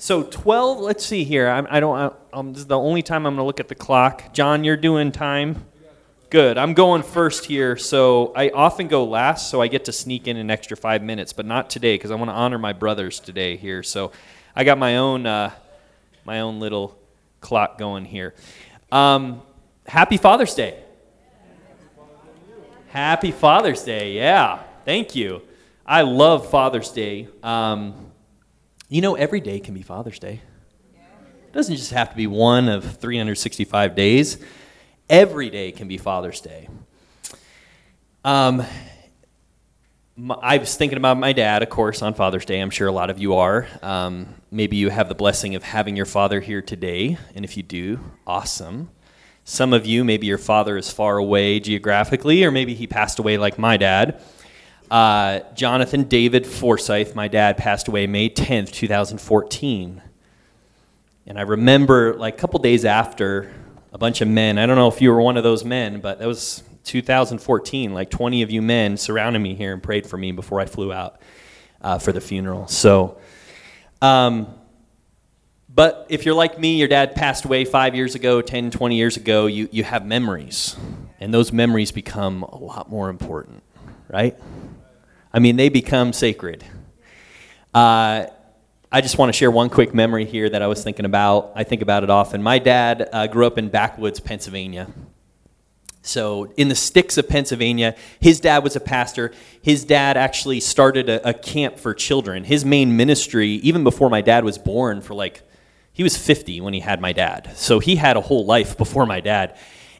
So 0.00 0.22
12, 0.22 0.78
let's 0.78 1.04
see 1.04 1.24
here. 1.24 1.48
I'm, 1.48 1.66
I 1.68 1.80
don't, 1.80 1.98
I, 1.98 2.10
um, 2.32 2.52
this 2.52 2.60
is 2.60 2.66
the 2.68 2.78
only 2.78 3.02
time 3.02 3.26
I'm 3.26 3.34
going 3.34 3.42
to 3.42 3.46
look 3.46 3.58
at 3.58 3.66
the 3.66 3.74
clock. 3.74 4.32
John, 4.32 4.62
you're 4.62 4.76
doing 4.76 5.10
time? 5.10 5.66
Good. 6.30 6.56
I'm 6.56 6.72
going 6.72 7.02
first 7.02 7.46
here. 7.46 7.76
So 7.76 8.32
I 8.36 8.50
often 8.50 8.86
go 8.86 9.02
last, 9.02 9.50
so 9.50 9.60
I 9.60 9.66
get 9.66 9.86
to 9.86 9.92
sneak 9.92 10.28
in 10.28 10.36
an 10.36 10.52
extra 10.52 10.76
five 10.76 11.02
minutes, 11.02 11.32
but 11.32 11.46
not 11.46 11.68
today 11.68 11.94
because 11.94 12.12
I 12.12 12.14
want 12.14 12.30
to 12.30 12.34
honor 12.34 12.58
my 12.58 12.72
brothers 12.72 13.18
today 13.18 13.56
here. 13.56 13.82
So 13.82 14.12
I 14.54 14.62
got 14.62 14.78
my 14.78 14.98
own, 14.98 15.26
uh, 15.26 15.50
my 16.24 16.40
own 16.42 16.60
little 16.60 16.96
clock 17.40 17.76
going 17.76 18.04
here. 18.04 18.36
Um, 18.92 19.42
happy 19.84 20.16
Father's 20.16 20.54
Day. 20.54 20.80
Happy 22.86 23.32
Father's 23.32 23.82
Day. 23.82 24.12
Yeah. 24.12 24.62
Thank 24.84 25.16
you. 25.16 25.42
I 25.84 26.02
love 26.02 26.48
Father's 26.48 26.92
Day. 26.92 27.26
Um, 27.42 28.07
you 28.88 29.02
know, 29.02 29.14
every 29.14 29.40
day 29.40 29.60
can 29.60 29.74
be 29.74 29.82
Father's 29.82 30.18
Day. 30.18 30.40
It 30.94 31.52
doesn't 31.52 31.76
just 31.76 31.92
have 31.92 32.10
to 32.10 32.16
be 32.16 32.26
one 32.26 32.68
of 32.68 32.96
365 32.98 33.94
days. 33.94 34.38
Every 35.10 35.50
day 35.50 35.72
can 35.72 35.88
be 35.88 35.98
Father's 35.98 36.40
Day. 36.40 36.68
Um, 38.24 38.64
I 40.42 40.58
was 40.58 40.74
thinking 40.74 40.98
about 40.98 41.18
my 41.18 41.32
dad, 41.32 41.62
of 41.62 41.68
course, 41.68 42.02
on 42.02 42.14
Father's 42.14 42.44
Day. 42.44 42.60
I'm 42.60 42.70
sure 42.70 42.88
a 42.88 42.92
lot 42.92 43.10
of 43.10 43.18
you 43.18 43.34
are. 43.34 43.66
Um, 43.82 44.34
maybe 44.50 44.76
you 44.76 44.88
have 44.88 45.08
the 45.08 45.14
blessing 45.14 45.54
of 45.54 45.62
having 45.62 45.94
your 45.94 46.06
father 46.06 46.40
here 46.40 46.62
today, 46.62 47.18
and 47.34 47.44
if 47.44 47.56
you 47.56 47.62
do, 47.62 48.00
awesome. 48.26 48.90
Some 49.44 49.72
of 49.72 49.86
you, 49.86 50.04
maybe 50.04 50.26
your 50.26 50.38
father 50.38 50.76
is 50.76 50.90
far 50.90 51.18
away 51.18 51.60
geographically, 51.60 52.44
or 52.44 52.50
maybe 52.50 52.74
he 52.74 52.86
passed 52.86 53.18
away 53.18 53.38
like 53.38 53.58
my 53.58 53.76
dad. 53.76 54.20
Uh, 54.90 55.40
Jonathan 55.54 56.04
David 56.04 56.46
Forsyth, 56.46 57.14
my 57.14 57.28
dad, 57.28 57.58
passed 57.58 57.88
away 57.88 58.06
May 58.06 58.30
10th, 58.30 58.70
2014. 58.72 60.02
And 61.26 61.38
I 61.38 61.42
remember, 61.42 62.14
like, 62.14 62.34
a 62.34 62.36
couple 62.38 62.58
days 62.60 62.86
after, 62.86 63.52
a 63.92 63.98
bunch 63.98 64.20
of 64.20 64.28
men, 64.28 64.58
I 64.58 64.64
don't 64.64 64.76
know 64.76 64.88
if 64.88 65.02
you 65.02 65.10
were 65.12 65.20
one 65.20 65.36
of 65.36 65.42
those 65.42 65.64
men, 65.64 66.00
but 66.00 66.18
that 66.20 66.26
was 66.26 66.62
2014, 66.84 67.92
like 67.92 68.08
20 68.10 68.42
of 68.42 68.50
you 68.50 68.62
men 68.62 68.96
surrounded 68.96 69.40
me 69.40 69.54
here 69.54 69.72
and 69.74 69.82
prayed 69.82 70.06
for 70.06 70.16
me 70.16 70.32
before 70.32 70.60
I 70.60 70.64
flew 70.64 70.92
out 70.92 71.20
uh, 71.82 71.98
for 71.98 72.12
the 72.12 72.20
funeral. 72.20 72.66
So, 72.66 73.18
um, 74.00 74.54
but 75.68 76.06
if 76.08 76.24
you're 76.24 76.34
like 76.34 76.58
me, 76.58 76.76
your 76.76 76.88
dad 76.88 77.14
passed 77.14 77.44
away 77.44 77.64
five 77.64 77.94
years 77.94 78.14
ago, 78.14 78.40
10, 78.40 78.70
20 78.70 78.96
years 78.96 79.16
ago, 79.16 79.46
you, 79.46 79.68
you 79.70 79.84
have 79.84 80.06
memories. 80.06 80.76
And 81.20 81.32
those 81.32 81.52
memories 81.52 81.92
become 81.92 82.42
a 82.42 82.56
lot 82.56 82.88
more 82.88 83.10
important, 83.10 83.62
right? 84.08 84.36
I 85.32 85.40
mean, 85.40 85.56
they 85.56 85.68
become 85.68 86.12
sacred. 86.12 86.64
Uh, 87.74 88.26
I 88.90 89.00
just 89.02 89.18
want 89.18 89.28
to 89.28 89.36
share 89.36 89.50
one 89.50 89.68
quick 89.68 89.92
memory 89.92 90.24
here 90.24 90.48
that 90.48 90.62
I 90.62 90.66
was 90.66 90.82
thinking 90.82 91.04
about. 91.04 91.52
I 91.54 91.64
think 91.64 91.82
about 91.82 92.02
it 92.04 92.10
often. 92.10 92.42
My 92.42 92.58
dad 92.58 93.08
uh, 93.12 93.26
grew 93.26 93.46
up 93.46 93.58
in 93.58 93.68
backwoods, 93.68 94.20
Pennsylvania. 94.20 94.88
So, 96.00 96.50
in 96.56 96.68
the 96.68 96.74
sticks 96.74 97.18
of 97.18 97.28
Pennsylvania, 97.28 97.94
his 98.18 98.40
dad 98.40 98.64
was 98.64 98.76
a 98.76 98.80
pastor. 98.80 99.32
His 99.60 99.84
dad 99.84 100.16
actually 100.16 100.60
started 100.60 101.10
a, 101.10 101.28
a, 101.28 101.34
camp 101.34 101.78
for 101.78 101.92
children. 101.92 102.44
His 102.44 102.64
main 102.64 102.96
ministry, 102.96 103.50
even 103.56 103.84
before 103.84 104.08
my 104.08 104.22
dad 104.22 104.42
was 104.42 104.56
born, 104.56 105.02
for 105.02 105.12
like, 105.12 105.42
he 105.92 106.02
was 106.02 106.16
50 106.16 106.62
when 106.62 106.72
he 106.72 106.80
had 106.80 107.02
my 107.02 107.12
dad. 107.12 107.50
So, 107.56 107.78
he 107.78 107.96
had 107.96 108.16
a 108.16 108.22
whole 108.22 108.46
life 108.46 108.78
before 108.78 109.04
my 109.04 109.20
dad. 109.20 109.58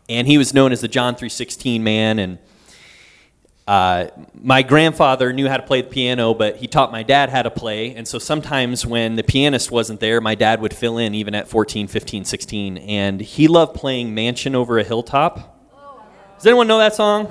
And 0.08 0.26
he 0.26 0.38
was 0.38 0.54
known 0.54 0.72
as 0.72 0.80
the 0.80 0.88
John 0.88 1.14
316 1.14 1.84
man. 1.84 2.18
And 2.18 2.38
uh, 3.68 4.08
my 4.32 4.62
grandfather 4.62 5.30
knew 5.30 5.46
how 5.46 5.58
to 5.58 5.62
play 5.62 5.82
the 5.82 5.90
piano, 5.90 6.32
but 6.32 6.56
he 6.56 6.66
taught 6.66 6.90
my 6.90 7.02
dad 7.02 7.28
how 7.28 7.42
to 7.42 7.50
play. 7.50 7.94
And 7.94 8.08
so 8.08 8.18
sometimes 8.18 8.86
when 8.86 9.16
the 9.16 9.22
pianist 9.22 9.70
wasn't 9.70 10.00
there, 10.00 10.22
my 10.22 10.34
dad 10.34 10.62
would 10.62 10.72
fill 10.72 10.96
in 10.96 11.14
even 11.14 11.34
at 11.34 11.48
14, 11.48 11.86
15, 11.86 12.24
16. 12.24 12.78
And 12.78 13.20
he 13.20 13.46
loved 13.46 13.74
playing 13.74 14.14
Mansion 14.14 14.54
Over 14.54 14.78
a 14.78 14.84
Hilltop. 14.84 15.54
Does 16.38 16.46
anyone 16.46 16.66
know 16.66 16.78
that 16.78 16.94
song? 16.94 17.30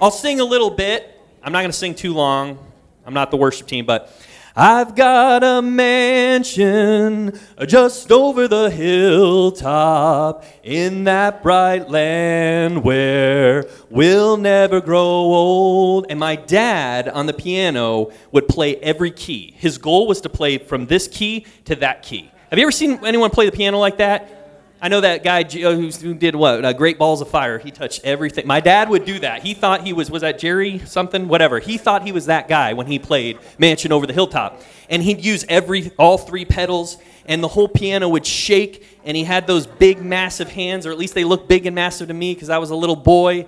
I'll 0.00 0.12
sing 0.12 0.38
a 0.38 0.44
little 0.44 0.70
bit. 0.70 1.20
I'm 1.42 1.50
not 1.50 1.62
going 1.62 1.72
to 1.72 1.76
sing 1.76 1.96
too 1.96 2.14
long. 2.14 2.64
I'm 3.04 3.14
not 3.14 3.32
the 3.32 3.36
worship 3.36 3.66
team, 3.66 3.84
but 3.84 4.16
I've 4.60 4.96
got 4.96 5.44
a 5.44 5.62
mansion 5.62 7.38
just 7.64 8.10
over 8.10 8.48
the 8.48 8.70
hilltop 8.70 10.44
in 10.64 11.04
that 11.04 11.44
bright 11.44 11.88
land 11.88 12.82
where 12.82 13.68
we'll 13.88 14.36
never 14.36 14.80
grow 14.80 15.00
old. 15.00 16.06
And 16.10 16.18
my 16.18 16.34
dad 16.34 17.08
on 17.08 17.26
the 17.26 17.32
piano 17.34 18.10
would 18.32 18.48
play 18.48 18.74
every 18.78 19.12
key. 19.12 19.54
His 19.56 19.78
goal 19.78 20.08
was 20.08 20.20
to 20.22 20.28
play 20.28 20.58
from 20.58 20.86
this 20.86 21.06
key 21.06 21.46
to 21.66 21.76
that 21.76 22.02
key. 22.02 22.28
Have 22.50 22.58
you 22.58 22.64
ever 22.64 22.72
seen 22.72 22.98
anyone 23.04 23.30
play 23.30 23.46
the 23.46 23.56
piano 23.56 23.78
like 23.78 23.98
that? 23.98 24.37
I 24.80 24.88
know 24.88 25.00
that 25.00 25.24
guy 25.24 25.42
uh, 25.42 25.74
who 25.74 26.14
did 26.14 26.36
what? 26.36 26.64
Uh, 26.64 26.72
Great 26.72 26.98
Balls 26.98 27.20
of 27.20 27.28
Fire. 27.28 27.58
He 27.58 27.72
touched 27.72 28.04
everything. 28.04 28.46
My 28.46 28.60
dad 28.60 28.88
would 28.88 29.04
do 29.04 29.18
that. 29.18 29.42
He 29.42 29.52
thought 29.52 29.84
he 29.84 29.92
was, 29.92 30.08
was 30.08 30.22
that 30.22 30.38
Jerry 30.38 30.78
something? 30.80 31.26
Whatever. 31.26 31.58
He 31.58 31.78
thought 31.78 32.04
he 32.04 32.12
was 32.12 32.26
that 32.26 32.46
guy 32.48 32.74
when 32.74 32.86
he 32.86 33.00
played 33.00 33.40
Mansion 33.58 33.90
Over 33.90 34.06
the 34.06 34.12
Hilltop. 34.12 34.62
And 34.88 35.02
he'd 35.02 35.24
use 35.24 35.44
every, 35.48 35.90
all 35.98 36.16
three 36.16 36.44
pedals, 36.44 36.96
and 37.26 37.42
the 37.42 37.48
whole 37.48 37.66
piano 37.66 38.08
would 38.08 38.24
shake, 38.24 38.86
and 39.04 39.16
he 39.16 39.24
had 39.24 39.48
those 39.48 39.66
big, 39.66 40.00
massive 40.00 40.48
hands, 40.50 40.86
or 40.86 40.92
at 40.92 40.98
least 40.98 41.14
they 41.14 41.24
looked 41.24 41.48
big 41.48 41.66
and 41.66 41.74
massive 41.74 42.06
to 42.08 42.14
me 42.14 42.34
because 42.34 42.48
I 42.48 42.58
was 42.58 42.70
a 42.70 42.76
little 42.76 42.96
boy. 42.96 43.46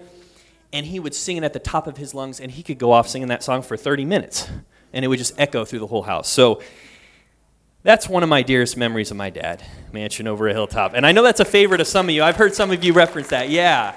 And 0.72 0.84
he 0.84 0.98
would 0.98 1.14
sing 1.14 1.36
it 1.36 1.44
at 1.44 1.52
the 1.52 1.60
top 1.60 1.86
of 1.86 1.96
his 1.96 2.12
lungs, 2.12 2.40
and 2.40 2.50
he 2.50 2.64
could 2.64 2.78
go 2.78 2.90
off 2.90 3.08
singing 3.08 3.28
that 3.28 3.44
song 3.44 3.62
for 3.62 3.76
30 3.76 4.04
minutes, 4.04 4.50
and 4.92 5.04
it 5.04 5.08
would 5.08 5.18
just 5.18 5.38
echo 5.38 5.64
through 5.64 5.78
the 5.78 5.86
whole 5.86 6.02
house. 6.02 6.28
So, 6.28 6.60
that's 7.82 8.08
one 8.08 8.22
of 8.22 8.28
my 8.28 8.42
dearest 8.42 8.76
memories 8.76 9.10
of 9.10 9.16
my 9.16 9.30
dad, 9.30 9.62
mansion 9.92 10.26
over 10.26 10.48
a 10.48 10.52
hilltop. 10.52 10.92
And 10.94 11.06
I 11.06 11.12
know 11.12 11.22
that's 11.22 11.40
a 11.40 11.44
favorite 11.44 11.80
of 11.80 11.86
some 11.86 12.08
of 12.08 12.14
you. 12.14 12.22
I've 12.22 12.36
heard 12.36 12.54
some 12.54 12.70
of 12.70 12.84
you 12.84 12.92
reference 12.92 13.28
that. 13.28 13.48
Yeah. 13.48 13.96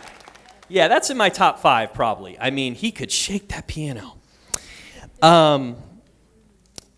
Yeah, 0.69 0.87
that's 0.87 1.09
in 1.09 1.17
my 1.17 1.29
top 1.29 1.59
five, 1.59 1.93
probably. 1.93 2.39
I 2.39 2.49
mean, 2.49 2.75
he 2.75 2.91
could 2.91 3.11
shake 3.11 3.49
that 3.49 3.67
piano. 3.67 4.15
Um, 5.21 5.75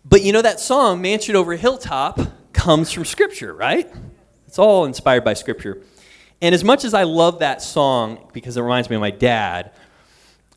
but 0.04 0.22
you 0.22 0.32
know, 0.32 0.42
that 0.42 0.60
song, 0.60 1.02
Mansion 1.02 1.34
Over 1.34 1.54
a 1.54 1.56
Hilltop, 1.56 2.20
comes 2.52 2.92
from 2.92 3.04
Scripture, 3.04 3.52
right? 3.52 3.92
It's 4.46 4.58
all 4.58 4.84
inspired 4.84 5.24
by 5.24 5.34
Scripture. 5.34 5.82
And 6.40 6.54
as 6.54 6.62
much 6.62 6.84
as 6.84 6.94
I 6.94 7.02
love 7.02 7.40
that 7.40 7.62
song 7.62 8.28
because 8.32 8.56
it 8.56 8.62
reminds 8.62 8.88
me 8.88 8.96
of 8.96 9.00
my 9.00 9.10
dad, 9.10 9.72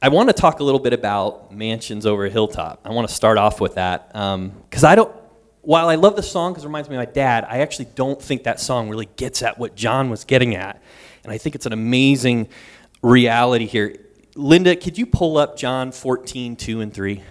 I 0.02 0.10
want 0.10 0.30
to 0.30 0.34
talk 0.34 0.60
a 0.60 0.64
little 0.64 0.80
bit 0.80 0.94
about 0.94 1.52
mansions 1.52 2.06
over 2.06 2.26
a 2.26 2.30
hilltop. 2.30 2.82
I 2.86 2.92
want 2.92 3.10
to 3.10 3.14
start 3.14 3.38
off 3.38 3.60
with 3.60 3.76
that 3.76 4.08
because 4.10 4.84
um, 4.84 4.90
I 4.90 4.96
don't 4.96 5.14
while 5.70 5.88
I 5.88 5.94
love 5.94 6.16
the 6.16 6.24
song 6.24 6.52
because 6.52 6.64
it 6.64 6.68
reminds 6.68 6.90
me 6.90 6.96
of 6.96 7.02
my 7.02 7.06
dad, 7.06 7.46
I 7.48 7.60
actually 7.60 7.90
don't 7.94 8.20
think 8.20 8.46
that 8.46 8.60
song 8.60 8.90
really 8.90 9.08
gets 9.18 9.44
at 9.44 9.60
what 9.60 9.76
John 9.76 10.10
was 10.10 10.24
getting 10.24 10.56
at. 10.56 10.82
And 11.24 11.32
I 11.32 11.38
think 11.38 11.54
it's 11.54 11.68
an 11.68 11.74
amazing 11.74 12.50
reality 13.04 13.68
here. 13.68 13.96
Linda, 14.34 14.76
could 14.76 14.98
you 14.98 15.06
pull 15.06 15.38
up 15.38 15.58
John 15.60 15.92
14, 15.92 16.56
2 16.56 16.82
and 16.82 16.92
3? 16.92 17.22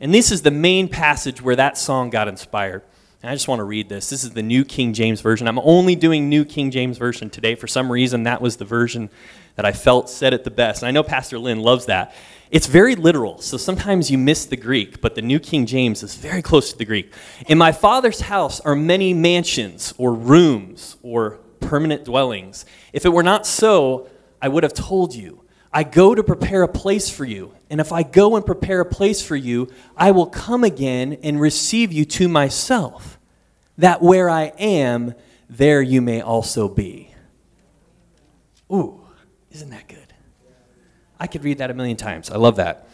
And 0.00 0.12
this 0.12 0.32
is 0.32 0.42
the 0.42 0.50
main 0.50 0.88
passage 0.88 1.40
where 1.40 1.54
that 1.54 1.78
song 1.78 2.10
got 2.10 2.26
inspired. 2.26 2.82
And 3.22 3.30
I 3.30 3.34
just 3.36 3.46
want 3.46 3.60
to 3.60 3.64
read 3.64 3.88
this. 3.88 4.10
This 4.10 4.24
is 4.24 4.32
the 4.32 4.42
New 4.42 4.64
King 4.64 4.92
James 4.92 5.20
Version. 5.20 5.46
I'm 5.46 5.60
only 5.60 5.94
doing 5.94 6.28
New 6.28 6.44
King 6.44 6.72
James 6.72 6.98
Version 6.98 7.30
today. 7.30 7.54
For 7.54 7.68
some 7.68 7.92
reason, 7.92 8.24
that 8.24 8.42
was 8.42 8.56
the 8.56 8.64
version 8.64 9.10
that 9.54 9.64
I 9.64 9.70
felt 9.70 10.10
said 10.10 10.34
it 10.34 10.42
the 10.42 10.50
best. 10.50 10.82
And 10.82 10.88
I 10.88 10.90
know 10.90 11.04
Pastor 11.04 11.38
Lynn 11.38 11.60
loves 11.60 11.86
that. 11.86 12.16
It's 12.52 12.66
very 12.66 12.96
literal, 12.96 13.38
so 13.38 13.56
sometimes 13.56 14.10
you 14.10 14.18
miss 14.18 14.44
the 14.44 14.58
Greek, 14.58 15.00
but 15.00 15.14
the 15.14 15.22
New 15.22 15.40
King 15.40 15.64
James 15.64 16.02
is 16.02 16.16
very 16.16 16.42
close 16.42 16.70
to 16.70 16.76
the 16.76 16.84
Greek. 16.84 17.10
In 17.46 17.56
my 17.56 17.72
Father's 17.72 18.20
house 18.20 18.60
are 18.60 18.76
many 18.76 19.14
mansions, 19.14 19.94
or 19.96 20.12
rooms, 20.12 20.98
or 21.02 21.38
permanent 21.60 22.04
dwellings. 22.04 22.66
If 22.92 23.06
it 23.06 23.08
were 23.08 23.22
not 23.22 23.46
so, 23.46 24.06
I 24.42 24.48
would 24.48 24.64
have 24.64 24.74
told 24.74 25.14
you. 25.14 25.42
I 25.72 25.82
go 25.82 26.14
to 26.14 26.22
prepare 26.22 26.62
a 26.62 26.68
place 26.68 27.08
for 27.08 27.24
you. 27.24 27.54
And 27.70 27.80
if 27.80 27.90
I 27.90 28.02
go 28.02 28.36
and 28.36 28.44
prepare 28.44 28.82
a 28.82 28.84
place 28.84 29.24
for 29.24 29.34
you, 29.34 29.72
I 29.96 30.10
will 30.10 30.26
come 30.26 30.62
again 30.62 31.16
and 31.22 31.40
receive 31.40 31.90
you 31.90 32.04
to 32.04 32.28
myself, 32.28 33.18
that 33.78 34.02
where 34.02 34.28
I 34.28 34.52
am, 34.58 35.14
there 35.48 35.80
you 35.80 36.02
may 36.02 36.20
also 36.20 36.68
be. 36.68 37.14
Ooh, 38.70 39.00
isn't 39.50 39.70
that 39.70 39.88
good? 39.88 40.01
I 41.22 41.28
could 41.28 41.44
read 41.44 41.58
that 41.58 41.70
a 41.70 41.74
million 41.74 41.96
times. 41.96 42.30
I 42.30 42.36
love 42.36 42.56
that. 42.56 42.88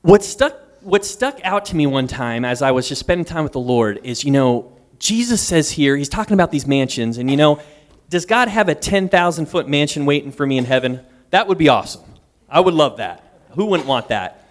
What 0.00 0.24
stuck, 0.24 0.56
what 0.80 1.04
stuck 1.04 1.38
out 1.44 1.66
to 1.66 1.76
me 1.76 1.86
one 1.86 2.06
time 2.06 2.42
as 2.42 2.62
I 2.62 2.70
was 2.70 2.88
just 2.88 3.00
spending 3.00 3.26
time 3.26 3.42
with 3.44 3.52
the 3.52 3.60
Lord 3.60 4.00
is, 4.02 4.24
you 4.24 4.30
know, 4.30 4.72
Jesus 4.98 5.42
says 5.42 5.70
here, 5.70 5.94
he's 5.94 6.08
talking 6.08 6.32
about 6.32 6.50
these 6.50 6.66
mansions, 6.66 7.18
and 7.18 7.30
you 7.30 7.36
know, 7.36 7.60
does 8.08 8.24
God 8.24 8.48
have 8.48 8.70
a 8.70 8.74
10,000 8.74 9.44
foot 9.44 9.68
mansion 9.68 10.06
waiting 10.06 10.32
for 10.32 10.46
me 10.46 10.56
in 10.56 10.64
heaven? 10.64 11.02
That 11.28 11.48
would 11.48 11.58
be 11.58 11.68
awesome. 11.68 12.00
I 12.48 12.60
would 12.60 12.72
love 12.72 12.96
that. 12.96 13.22
Who 13.56 13.66
wouldn't 13.66 13.86
want 13.86 14.08
that? 14.08 14.48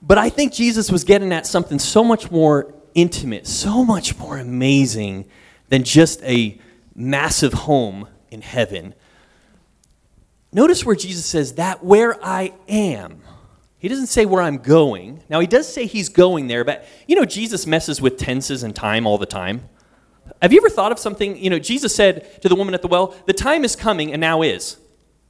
But 0.00 0.16
I 0.16 0.28
think 0.28 0.52
Jesus 0.52 0.92
was 0.92 1.02
getting 1.02 1.32
at 1.32 1.44
something 1.44 1.80
so 1.80 2.04
much 2.04 2.30
more 2.30 2.72
intimate, 2.94 3.48
so 3.48 3.84
much 3.84 4.16
more 4.16 4.38
amazing 4.38 5.24
than 5.70 5.82
just 5.82 6.22
a 6.22 6.56
massive 6.94 7.52
home 7.52 8.06
in 8.30 8.42
heaven. 8.42 8.94
Notice 10.56 10.86
where 10.86 10.96
Jesus 10.96 11.26
says, 11.26 11.52
That 11.52 11.84
where 11.84 12.16
I 12.24 12.54
am. 12.66 13.20
He 13.78 13.88
doesn't 13.88 14.06
say 14.06 14.24
where 14.24 14.40
I'm 14.40 14.56
going. 14.56 15.22
Now, 15.28 15.38
he 15.38 15.46
does 15.46 15.70
say 15.70 15.84
he's 15.84 16.08
going 16.08 16.48
there, 16.48 16.64
but 16.64 16.88
you 17.06 17.14
know, 17.14 17.26
Jesus 17.26 17.66
messes 17.66 18.00
with 18.00 18.16
tenses 18.16 18.62
and 18.62 18.74
time 18.74 19.06
all 19.06 19.18
the 19.18 19.26
time. 19.26 19.68
Have 20.40 20.54
you 20.54 20.58
ever 20.58 20.70
thought 20.70 20.92
of 20.92 20.98
something? 20.98 21.36
You 21.36 21.50
know, 21.50 21.58
Jesus 21.58 21.94
said 21.94 22.40
to 22.40 22.48
the 22.48 22.54
woman 22.54 22.72
at 22.72 22.80
the 22.80 22.88
well, 22.88 23.14
The 23.26 23.34
time 23.34 23.64
is 23.64 23.76
coming 23.76 24.12
and 24.12 24.20
now 24.20 24.40
is. 24.40 24.78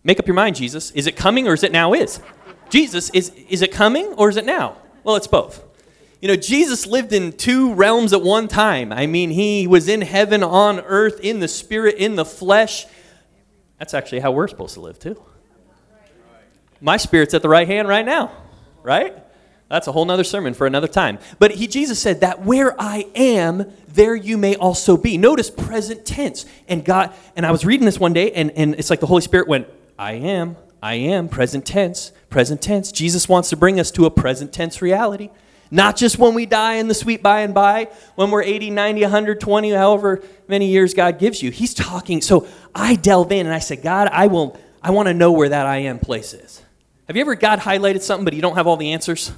Make 0.05 0.21
up 0.21 0.29
your 0.29 0.37
mind, 0.37 0.55
Jesus. 0.55 0.93
Is 0.93 1.09
it 1.09 1.17
coming 1.17 1.49
or 1.49 1.55
is 1.55 1.65
it 1.65 1.73
now 1.73 1.93
is? 1.93 2.21
Jesus, 2.71 3.11
is, 3.11 3.31
is 3.49 3.63
it 3.63 3.73
coming 3.73 4.07
or 4.17 4.29
is 4.29 4.37
it 4.37 4.47
now? 4.47 4.77
Well, 5.03 5.17
it's 5.17 5.27
both. 5.27 5.65
You 6.21 6.29
know, 6.29 6.37
Jesus 6.37 6.87
lived 6.87 7.13
in 7.13 7.33
two 7.33 7.75
realms 7.75 8.13
at 8.13 8.23
one 8.23 8.47
time. 8.47 8.93
I 8.93 9.07
mean, 9.07 9.31
he 9.31 9.67
was 9.67 9.89
in 9.89 10.03
heaven, 10.03 10.45
on 10.45 10.79
earth, 10.81 11.19
in 11.21 11.41
the 11.41 11.49
spirit, 11.49 11.97
in 11.97 12.15
the 12.15 12.25
flesh. 12.25 12.87
That's 13.79 13.95
actually 13.95 14.21
how 14.21 14.33
we're 14.33 14.49
supposed 14.49 14.75
to 14.75 14.81
live, 14.81 14.99
too. 14.99 15.23
My 16.81 16.97
spirit's 16.97 17.35
at 17.35 17.43
the 17.43 17.49
right 17.49 17.67
hand 17.67 17.89
right 17.89 18.05
now, 18.05 18.31
right? 18.83 19.17
That's 19.69 19.89
a 19.89 19.93
whole 19.93 20.05
nother 20.05 20.25
sermon 20.25 20.55
for 20.55 20.67
another 20.67 20.87
time. 20.87 21.19
But 21.39 21.53
he, 21.53 21.67
Jesus 21.67 21.99
said 21.99 22.21
that 22.21 22.45
where 22.45 22.81
I 22.81 23.07
am, 23.15 23.73
there 23.89 24.15
you 24.15 24.39
may 24.39 24.55
also 24.55 24.97
be. 24.97 25.19
Notice 25.19 25.51
present 25.51 26.07
tense. 26.07 26.47
And 26.69 26.85
God, 26.85 27.13
and 27.35 27.45
I 27.45 27.51
was 27.51 27.65
reading 27.65 27.85
this 27.85 27.99
one 27.99 28.13
day, 28.13 28.31
and, 28.33 28.51
and 28.53 28.75
it's 28.77 28.91
like 28.91 29.01
the 29.01 29.07
Holy 29.07 29.23
Spirit 29.23 29.49
went, 29.49 29.67
I 29.99 30.13
am, 30.13 30.57
I 30.83 30.95
am, 30.95 31.29
present 31.29 31.67
tense, 31.67 32.13
present 32.31 32.63
tense. 32.63 32.93
Jesus 32.93 33.29
wants 33.29 33.49
to 33.51 33.57
bring 33.57 33.81
us 33.81 33.91
to 33.93 34.05
a 34.05 34.11
present 34.11 34.53
tense 34.53 34.81
reality. 34.81 35.31
Not 35.71 35.97
just 35.97 36.19
when 36.19 36.35
we 36.35 36.47
die 36.47 36.75
in 36.75 36.89
the 36.89 36.95
sweet 36.95 37.23
by 37.23 37.41
and 37.41 37.53
by, 37.53 37.89
when 38.15 38.31
we're 38.31 38.43
80, 38.43 38.71
90, 38.71 39.03
120, 39.03 39.71
however 39.71 40.23
many 40.49 40.69
years 40.69 40.95
God 40.95 41.19
gives 41.19 41.43
you. 41.43 41.51
He's 41.51 41.75
talking. 41.75 42.21
So 42.23 42.47
I 42.75 42.95
delve 42.95 43.33
in 43.33 43.47
and 43.47 43.55
I 43.55 43.59
say, 43.59 43.77
God, 43.77 44.09
I 44.13 44.29
will, 44.29 44.59
I 44.83 44.93
want 44.93 45.09
to 45.09 45.15
know 45.15 45.33
where 45.33 45.49
that 45.49 45.67
I 45.67 45.79
am 45.79 45.99
place 45.99 46.35
is. 46.35 46.63
Have 47.07 47.17
you 47.17 47.21
ever 47.21 47.35
God 47.35 47.61
highlighted 47.61 48.03
something, 48.03 48.25
but 48.25 48.35
you 48.35 48.43
don't 48.43 48.57
have 48.57 48.67
all 48.67 48.77
the 48.77 48.93
answers? 48.93 49.33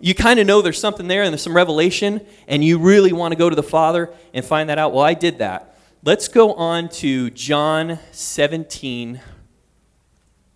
You 0.00 0.14
kind 0.14 0.40
of 0.40 0.46
know 0.46 0.60
there's 0.60 0.78
something 0.78 1.08
there 1.08 1.22
and 1.22 1.32
there's 1.32 1.42
some 1.42 1.56
revelation, 1.56 2.20
and 2.46 2.64
you 2.64 2.78
really 2.78 3.12
want 3.12 3.32
to 3.32 3.36
go 3.36 3.48
to 3.48 3.56
the 3.56 3.62
Father 3.62 4.12
and 4.32 4.44
find 4.44 4.68
that 4.68 4.78
out. 4.78 4.92
Well, 4.92 5.04
I 5.04 5.14
did 5.14 5.38
that. 5.38 5.78
Let's 6.02 6.28
go 6.28 6.52
on 6.54 6.90
to 6.90 7.30
John 7.30 7.98
17, 8.12 9.20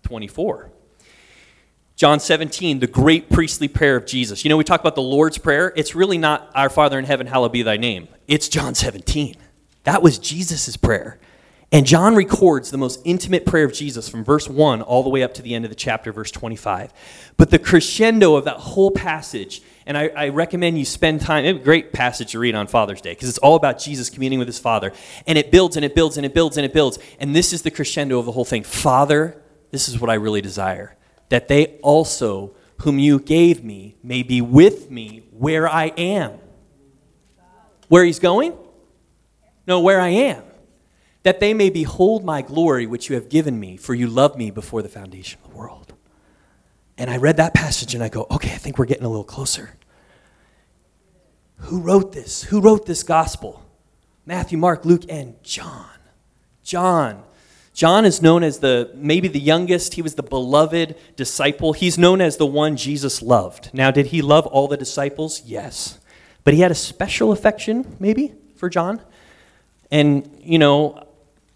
24. 0.02 0.70
John 1.98 2.20
17, 2.20 2.78
the 2.78 2.86
great 2.86 3.28
priestly 3.28 3.66
prayer 3.66 3.96
of 3.96 4.06
Jesus. 4.06 4.44
You 4.44 4.50
know, 4.50 4.56
we 4.56 4.62
talk 4.62 4.78
about 4.78 4.94
the 4.94 5.02
Lord's 5.02 5.36
Prayer. 5.36 5.72
It's 5.74 5.96
really 5.96 6.16
not 6.16 6.48
Our 6.54 6.70
Father 6.70 6.96
in 6.96 7.04
heaven, 7.04 7.26
hallowed 7.26 7.50
be 7.50 7.64
thy 7.64 7.76
name. 7.76 8.06
It's 8.28 8.48
John 8.48 8.76
17. 8.76 9.34
That 9.82 10.00
was 10.00 10.16
Jesus' 10.16 10.76
prayer. 10.76 11.18
And 11.72 11.84
John 11.84 12.14
records 12.14 12.70
the 12.70 12.78
most 12.78 13.00
intimate 13.04 13.44
prayer 13.44 13.64
of 13.64 13.72
Jesus 13.72 14.08
from 14.08 14.22
verse 14.22 14.48
1 14.48 14.80
all 14.80 15.02
the 15.02 15.08
way 15.08 15.24
up 15.24 15.34
to 15.34 15.42
the 15.42 15.56
end 15.56 15.64
of 15.64 15.72
the 15.72 15.74
chapter, 15.74 16.12
verse 16.12 16.30
25. 16.30 16.92
But 17.36 17.50
the 17.50 17.58
crescendo 17.58 18.36
of 18.36 18.44
that 18.44 18.58
whole 18.58 18.92
passage, 18.92 19.60
and 19.84 19.98
I, 19.98 20.06
I 20.14 20.28
recommend 20.28 20.78
you 20.78 20.84
spend 20.84 21.20
time, 21.20 21.44
it's 21.44 21.58
a 21.58 21.64
great 21.64 21.92
passage 21.92 22.30
to 22.30 22.38
read 22.38 22.54
on 22.54 22.68
Father's 22.68 23.00
Day 23.00 23.10
because 23.10 23.28
it's 23.28 23.38
all 23.38 23.56
about 23.56 23.80
Jesus 23.80 24.08
communing 24.08 24.38
with 24.38 24.46
his 24.46 24.60
Father. 24.60 24.92
And 25.26 25.36
it 25.36 25.50
builds 25.50 25.74
and 25.74 25.84
it 25.84 25.96
builds 25.96 26.16
and 26.16 26.24
it 26.24 26.32
builds 26.32 26.58
and 26.58 26.64
it 26.64 26.72
builds. 26.72 27.00
And 27.18 27.34
this 27.34 27.52
is 27.52 27.62
the 27.62 27.72
crescendo 27.72 28.20
of 28.20 28.24
the 28.24 28.32
whole 28.32 28.44
thing 28.44 28.62
Father, 28.62 29.42
this 29.72 29.88
is 29.88 30.00
what 30.00 30.10
I 30.10 30.14
really 30.14 30.40
desire 30.40 30.94
that 31.28 31.48
they 31.48 31.78
also, 31.82 32.54
whom 32.78 32.98
you 32.98 33.18
gave 33.18 33.62
me, 33.62 33.96
may 34.02 34.22
be 34.22 34.40
with 34.40 34.90
me 34.90 35.24
where 35.30 35.68
I 35.68 35.86
am. 35.96 36.38
Where 37.88 38.04
he's 38.04 38.18
going? 38.18 38.56
No, 39.66 39.80
where 39.80 40.00
I 40.00 40.08
am. 40.08 40.44
That 41.22 41.40
they 41.40 41.52
may 41.54 41.70
behold 41.70 42.24
my 42.24 42.42
glory 42.42 42.86
which 42.86 43.08
you 43.08 43.14
have 43.14 43.28
given 43.28 43.58
me, 43.58 43.76
for 43.76 43.94
you 43.94 44.06
loved 44.06 44.36
me 44.36 44.50
before 44.50 44.82
the 44.82 44.88
foundation 44.88 45.40
of 45.44 45.50
the 45.50 45.56
world. 45.56 45.92
And 46.96 47.10
I 47.10 47.16
read 47.16 47.36
that 47.36 47.54
passage 47.54 47.94
and 47.94 48.02
I 48.02 48.08
go, 48.08 48.26
okay, 48.30 48.52
I 48.52 48.56
think 48.56 48.78
we're 48.78 48.86
getting 48.86 49.04
a 49.04 49.08
little 49.08 49.24
closer. 49.24 49.76
Who 51.58 51.80
wrote 51.80 52.12
this? 52.12 52.44
Who 52.44 52.60
wrote 52.60 52.86
this 52.86 53.02
gospel? 53.02 53.64
Matthew, 54.26 54.58
Mark, 54.58 54.84
Luke, 54.84 55.04
and 55.08 55.42
John. 55.42 55.86
John, 56.62 57.22
John 57.78 58.04
is 58.04 58.20
known 58.20 58.42
as 58.42 58.58
the 58.58 58.90
maybe 58.96 59.28
the 59.28 59.38
youngest. 59.38 59.94
He 59.94 60.02
was 60.02 60.16
the 60.16 60.22
beloved 60.24 60.96
disciple. 61.14 61.74
He's 61.74 61.96
known 61.96 62.20
as 62.20 62.36
the 62.36 62.44
one 62.44 62.76
Jesus 62.76 63.22
loved. 63.22 63.70
Now, 63.72 63.92
did 63.92 64.06
he 64.06 64.20
love 64.20 64.48
all 64.48 64.66
the 64.66 64.76
disciples? 64.76 65.44
Yes. 65.46 66.00
But 66.42 66.54
he 66.54 66.60
had 66.60 66.72
a 66.72 66.74
special 66.74 67.30
affection, 67.30 67.96
maybe, 68.00 68.34
for 68.56 68.68
John. 68.68 69.00
And, 69.92 70.40
you 70.42 70.58
know, 70.58 71.06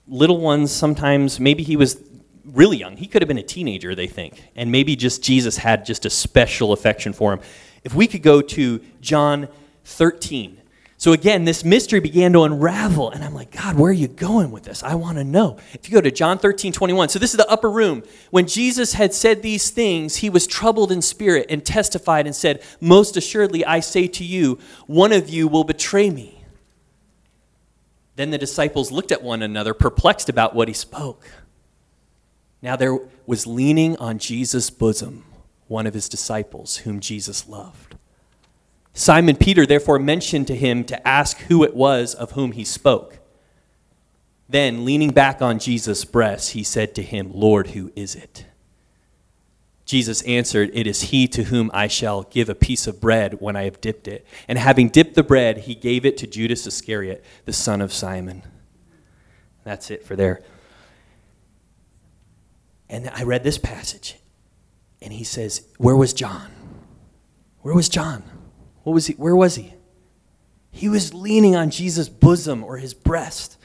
little 0.06 0.38
ones 0.38 0.70
sometimes, 0.70 1.40
maybe 1.40 1.64
he 1.64 1.76
was 1.76 2.00
really 2.44 2.76
young. 2.76 2.96
He 2.96 3.08
could 3.08 3.20
have 3.20 3.28
been 3.28 3.38
a 3.38 3.42
teenager, 3.42 3.96
they 3.96 4.06
think. 4.06 4.44
And 4.54 4.70
maybe 4.70 4.94
just 4.94 5.24
Jesus 5.24 5.56
had 5.56 5.84
just 5.84 6.06
a 6.06 6.10
special 6.10 6.72
affection 6.72 7.12
for 7.12 7.32
him. 7.32 7.40
If 7.82 7.96
we 7.96 8.06
could 8.06 8.22
go 8.22 8.40
to 8.42 8.80
John 9.00 9.48
13, 9.86 10.61
so 11.02 11.12
again, 11.12 11.44
this 11.44 11.64
mystery 11.64 11.98
began 11.98 12.32
to 12.34 12.44
unravel, 12.44 13.10
and 13.10 13.24
I'm 13.24 13.34
like, 13.34 13.50
God, 13.50 13.76
where 13.76 13.90
are 13.90 13.92
you 13.92 14.06
going 14.06 14.52
with 14.52 14.62
this? 14.62 14.84
I 14.84 14.94
want 14.94 15.18
to 15.18 15.24
know. 15.24 15.58
If 15.72 15.88
you 15.88 15.94
go 15.94 16.00
to 16.00 16.12
John 16.12 16.38
13, 16.38 16.72
21, 16.72 17.08
so 17.08 17.18
this 17.18 17.32
is 17.32 17.38
the 17.38 17.50
upper 17.50 17.68
room. 17.68 18.04
When 18.30 18.46
Jesus 18.46 18.92
had 18.92 19.12
said 19.12 19.42
these 19.42 19.70
things, 19.70 20.14
he 20.14 20.30
was 20.30 20.46
troubled 20.46 20.92
in 20.92 21.02
spirit 21.02 21.46
and 21.50 21.66
testified 21.66 22.26
and 22.26 22.36
said, 22.36 22.62
Most 22.80 23.16
assuredly, 23.16 23.64
I 23.64 23.80
say 23.80 24.06
to 24.06 24.22
you, 24.22 24.60
one 24.86 25.12
of 25.12 25.28
you 25.28 25.48
will 25.48 25.64
betray 25.64 26.08
me. 26.08 26.44
Then 28.14 28.30
the 28.30 28.38
disciples 28.38 28.92
looked 28.92 29.10
at 29.10 29.24
one 29.24 29.42
another, 29.42 29.74
perplexed 29.74 30.28
about 30.28 30.54
what 30.54 30.68
he 30.68 30.74
spoke. 30.74 31.28
Now 32.62 32.76
there 32.76 32.96
was 33.26 33.44
leaning 33.44 33.96
on 33.96 34.18
Jesus' 34.18 34.70
bosom 34.70 35.24
one 35.66 35.88
of 35.88 35.94
his 35.94 36.08
disciples, 36.08 36.76
whom 36.76 37.00
Jesus 37.00 37.48
loved. 37.48 37.91
Simon 38.94 39.36
Peter 39.36 39.64
therefore 39.64 39.98
mentioned 39.98 40.46
to 40.48 40.56
him 40.56 40.84
to 40.84 41.08
ask 41.08 41.38
who 41.38 41.64
it 41.64 41.74
was 41.74 42.14
of 42.14 42.32
whom 42.32 42.52
he 42.52 42.64
spoke. 42.64 43.18
Then, 44.48 44.84
leaning 44.84 45.10
back 45.10 45.40
on 45.40 45.58
Jesus' 45.58 46.04
breast, 46.04 46.50
he 46.50 46.62
said 46.62 46.94
to 46.96 47.02
him, 47.02 47.30
Lord, 47.32 47.68
who 47.68 47.90
is 47.96 48.14
it? 48.14 48.44
Jesus 49.86 50.22
answered, 50.22 50.70
It 50.74 50.86
is 50.86 51.02
he 51.02 51.26
to 51.28 51.44
whom 51.44 51.70
I 51.72 51.86
shall 51.86 52.24
give 52.24 52.48
a 52.48 52.54
piece 52.54 52.86
of 52.86 53.00
bread 53.00 53.40
when 53.40 53.56
I 53.56 53.64
have 53.64 53.80
dipped 53.80 54.06
it. 54.06 54.26
And 54.46 54.58
having 54.58 54.88
dipped 54.88 55.14
the 55.14 55.22
bread, 55.22 55.58
he 55.58 55.74
gave 55.74 56.04
it 56.04 56.16
to 56.18 56.26
Judas 56.26 56.66
Iscariot, 56.66 57.24
the 57.46 57.52
son 57.52 57.80
of 57.80 57.92
Simon. 57.92 58.42
That's 59.64 59.90
it 59.90 60.04
for 60.04 60.16
there. 60.16 60.42
And 62.88 63.08
I 63.14 63.22
read 63.22 63.42
this 63.42 63.58
passage, 63.58 64.16
and 65.00 65.14
he 65.14 65.24
says, 65.24 65.66
Where 65.78 65.96
was 65.96 66.12
John? 66.12 66.50
Where 67.62 67.74
was 67.74 67.88
John? 67.88 68.22
What 68.82 68.92
was 68.92 69.06
he? 69.06 69.14
Where 69.14 69.36
was 69.36 69.56
he? 69.56 69.74
He 70.70 70.88
was 70.88 71.12
leaning 71.12 71.54
on 71.54 71.70
Jesus' 71.70 72.08
bosom 72.08 72.64
or 72.64 72.78
his 72.78 72.94
breast. 72.94 73.58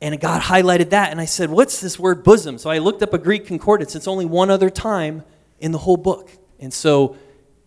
And 0.00 0.20
God 0.20 0.42
highlighted 0.42 0.90
that. 0.90 1.10
And 1.10 1.20
I 1.20 1.24
said, 1.24 1.50
What's 1.50 1.80
this 1.80 1.98
word 1.98 2.22
bosom? 2.22 2.58
So 2.58 2.70
I 2.70 2.78
looked 2.78 3.02
up 3.02 3.14
a 3.14 3.18
Greek 3.18 3.46
concordance. 3.46 3.96
It's 3.96 4.06
only 4.06 4.26
one 4.26 4.50
other 4.50 4.70
time 4.70 5.24
in 5.58 5.72
the 5.72 5.78
whole 5.78 5.96
book. 5.96 6.30
And 6.60 6.72
so, 6.72 7.16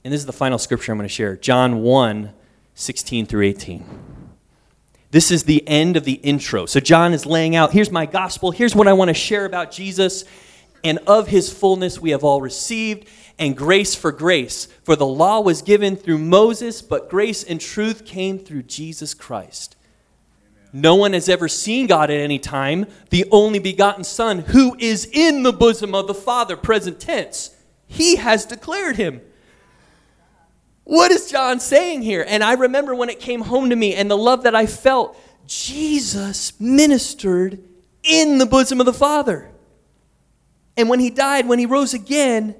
and 0.04 0.14
this 0.14 0.20
is 0.20 0.28
the 0.28 0.34
final 0.34 0.60
scripture 0.60 0.92
I'm 0.92 0.98
going 0.98 1.08
to 1.08 1.14
share 1.14 1.36
John 1.36 1.82
1 1.82 2.34
16 2.76 3.26
through 3.26 3.44
18. 3.44 3.84
This 5.10 5.32
is 5.32 5.46
the 5.46 5.68
end 5.68 5.98
of 5.98 6.04
the 6.04 6.14
intro. 6.14 6.68
So 6.68 6.80
John 6.80 7.14
is 7.14 7.26
laying 7.26 7.56
out 7.56 7.72
here's 7.72 7.92
my 7.92 8.06
gospel, 8.06 8.52
here's 8.52 8.76
what 8.76 8.88
I 8.88 8.94
want 8.94 9.10
to 9.10 9.16
share 9.16 9.46
about 9.46 9.72
Jesus. 9.72 10.24
And 10.84 11.00
of 11.08 11.28
his 11.28 11.52
fullness 11.52 12.00
we 12.00 12.12
have 12.12 12.24
all 12.24 12.40
received 12.40 13.10
and 13.40 13.56
grace 13.56 13.96
for 13.96 14.12
grace. 14.12 14.68
For 14.84 14.96
the 14.96 15.06
law 15.06 15.42
was 15.42 15.62
given 15.62 15.96
through 15.96 16.18
Moses, 16.18 16.82
but 16.82 17.10
grace 17.10 17.44
and 17.44 17.62
truth 17.62 18.06
came 18.06 18.40
through 18.40 18.64
Jesus 18.64 19.14
Christ. 19.14 19.76
No 20.74 20.96
one 20.96 21.14
has 21.14 21.30
ever 21.30 21.48
seen 21.48 21.88
God 21.88 22.10
at 22.10 22.20
any 22.20 22.40
time, 22.40 22.88
the 23.10 23.26
only 23.32 23.60
begotten 23.60 24.04
Son, 24.04 24.40
who 24.40 24.76
is 24.80 25.10
in 25.12 25.44
the 25.44 25.54
bosom 25.54 25.96
of 25.96 26.08
the 26.08 26.14
Father, 26.14 26.58
present 26.58 27.00
tense. 27.00 27.56
He 27.88 28.18
has 28.18 28.46
declared 28.46 28.98
him. 28.98 29.22
What 30.84 31.12
is 31.12 31.32
John 31.32 31.60
saying 31.60 32.02
here? 32.02 32.26
And 32.28 32.44
I 32.44 32.54
remember 32.54 32.96
when 32.96 33.10
it 33.10 33.20
came 33.20 33.42
home 33.42 33.70
to 33.70 33.76
me 33.76 33.94
and 33.94 34.10
the 34.10 34.18
love 34.18 34.44
that 34.44 34.56
I 34.56 34.66
felt, 34.66 35.18
Jesus 35.46 36.60
ministered 36.60 37.64
in 38.04 38.38
the 38.38 38.46
bosom 38.46 38.80
of 38.80 38.86
the 38.86 38.94
Father. 38.94 39.50
And 40.76 40.90
when 40.90 41.00
he 41.00 41.10
died, 41.10 41.48
when 41.48 41.60
he 41.60 41.66
rose 41.66 41.94
again, 41.94 42.56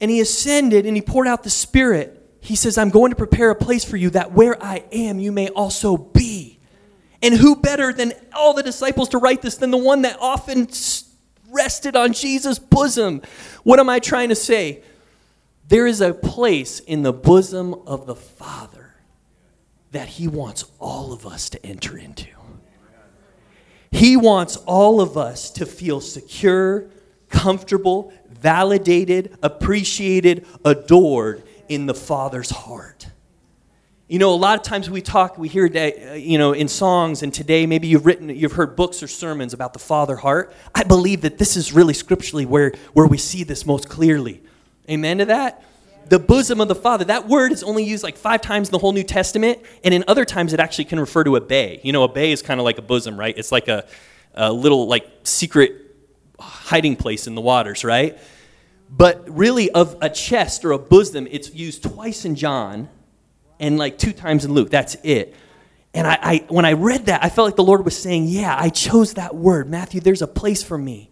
and 0.00 0.10
he 0.10 0.20
ascended 0.20 0.86
and 0.86 0.96
he 0.96 1.02
poured 1.02 1.26
out 1.26 1.42
the 1.42 1.50
Spirit, 1.50 2.16
he 2.40 2.56
says, 2.56 2.78
I'm 2.78 2.90
going 2.90 3.10
to 3.10 3.16
prepare 3.16 3.50
a 3.50 3.54
place 3.54 3.84
for 3.84 3.96
you 3.96 4.10
that 4.10 4.32
where 4.32 4.62
I 4.62 4.84
am, 4.92 5.18
you 5.18 5.30
may 5.30 5.48
also 5.48 5.96
be. 5.96 6.58
And 7.22 7.34
who 7.34 7.56
better 7.56 7.92
than 7.92 8.14
all 8.32 8.54
the 8.54 8.62
disciples 8.62 9.10
to 9.10 9.18
write 9.18 9.42
this 9.42 9.56
than 9.56 9.70
the 9.70 9.76
one 9.76 10.02
that 10.02 10.16
often 10.20 10.68
rested 11.50 11.96
on 11.96 12.14
Jesus' 12.14 12.58
bosom? 12.58 13.20
What 13.62 13.78
am 13.78 13.90
I 13.90 13.98
trying 13.98 14.30
to 14.30 14.34
say? 14.34 14.82
There 15.68 15.86
is 15.86 16.00
a 16.00 16.14
place 16.14 16.80
in 16.80 17.02
the 17.02 17.12
bosom 17.12 17.74
of 17.86 18.06
the 18.06 18.16
Father 18.16 18.94
that 19.92 20.08
he 20.08 20.26
wants 20.28 20.64
all 20.78 21.12
of 21.12 21.26
us 21.26 21.50
to 21.50 21.64
enter 21.66 21.96
into. 21.98 22.28
He 23.90 24.16
wants 24.16 24.56
all 24.56 25.00
of 25.00 25.18
us 25.18 25.50
to 25.50 25.66
feel 25.66 26.00
secure, 26.00 26.88
comfortable, 27.28 28.12
validated, 28.40 29.36
appreciated, 29.42 30.46
adored 30.64 31.42
in 31.68 31.86
the 31.86 31.94
Father's 31.94 32.50
heart. 32.50 33.06
You 34.08 34.18
know, 34.18 34.34
a 34.34 34.34
lot 34.34 34.58
of 34.58 34.64
times 34.64 34.90
we 34.90 35.02
talk, 35.02 35.38
we 35.38 35.46
hear, 35.46 35.68
that, 35.68 36.10
uh, 36.10 36.14
you 36.14 36.36
know, 36.36 36.52
in 36.52 36.66
songs, 36.66 37.22
and 37.22 37.32
today 37.32 37.64
maybe 37.64 37.86
you've 37.86 38.04
written, 38.04 38.28
you've 38.28 38.52
heard 38.52 38.74
books 38.74 39.04
or 39.04 39.06
sermons 39.06 39.54
about 39.54 39.72
the 39.72 39.78
Father 39.78 40.16
heart. 40.16 40.52
I 40.74 40.82
believe 40.82 41.20
that 41.20 41.38
this 41.38 41.56
is 41.56 41.72
really 41.72 41.94
scripturally 41.94 42.44
where, 42.44 42.72
where 42.92 43.06
we 43.06 43.18
see 43.18 43.44
this 43.44 43.64
most 43.64 43.88
clearly. 43.88 44.42
Amen 44.90 45.18
to 45.18 45.26
that? 45.26 45.62
The 46.08 46.18
bosom 46.18 46.60
of 46.60 46.66
the 46.66 46.74
Father. 46.74 47.04
That 47.04 47.28
word 47.28 47.52
is 47.52 47.62
only 47.62 47.84
used 47.84 48.02
like 48.02 48.16
five 48.16 48.40
times 48.40 48.66
in 48.66 48.72
the 48.72 48.78
whole 48.78 48.90
New 48.90 49.04
Testament, 49.04 49.60
and 49.84 49.94
in 49.94 50.02
other 50.08 50.24
times 50.24 50.52
it 50.52 50.58
actually 50.58 50.86
can 50.86 50.98
refer 50.98 51.22
to 51.22 51.36
a 51.36 51.40
bay. 51.40 51.78
You 51.84 51.92
know, 51.92 52.02
a 52.02 52.08
bay 52.08 52.32
is 52.32 52.42
kind 52.42 52.58
of 52.58 52.64
like 52.64 52.78
a 52.78 52.82
bosom, 52.82 53.16
right? 53.16 53.38
It's 53.38 53.52
like 53.52 53.68
a, 53.68 53.86
a 54.34 54.52
little 54.52 54.88
like 54.88 55.08
secret 55.22 55.89
hiding 56.40 56.96
place 56.96 57.26
in 57.26 57.34
the 57.34 57.40
waters, 57.40 57.84
right? 57.84 58.18
But 58.90 59.24
really, 59.30 59.70
of 59.70 59.96
a 60.00 60.10
chest 60.10 60.64
or 60.64 60.72
a 60.72 60.78
bosom, 60.78 61.28
it's 61.30 61.54
used 61.54 61.82
twice 61.82 62.24
in 62.24 62.34
John 62.34 62.88
and 63.60 63.78
like 63.78 63.98
two 63.98 64.12
times 64.12 64.44
in 64.44 64.52
Luke. 64.52 64.70
That's 64.70 64.96
it. 65.04 65.36
And 65.94 66.06
I, 66.06 66.18
I, 66.20 66.44
when 66.48 66.64
I 66.64 66.72
read 66.72 67.06
that, 67.06 67.24
I 67.24 67.28
felt 67.28 67.46
like 67.46 67.56
the 67.56 67.64
Lord 67.64 67.84
was 67.84 67.96
saying, 67.96 68.26
Yeah, 68.26 68.56
I 68.58 68.68
chose 68.68 69.14
that 69.14 69.34
word. 69.34 69.68
Matthew, 69.68 70.00
there's 70.00 70.22
a 70.22 70.26
place 70.26 70.62
for 70.62 70.78
me. 70.78 71.10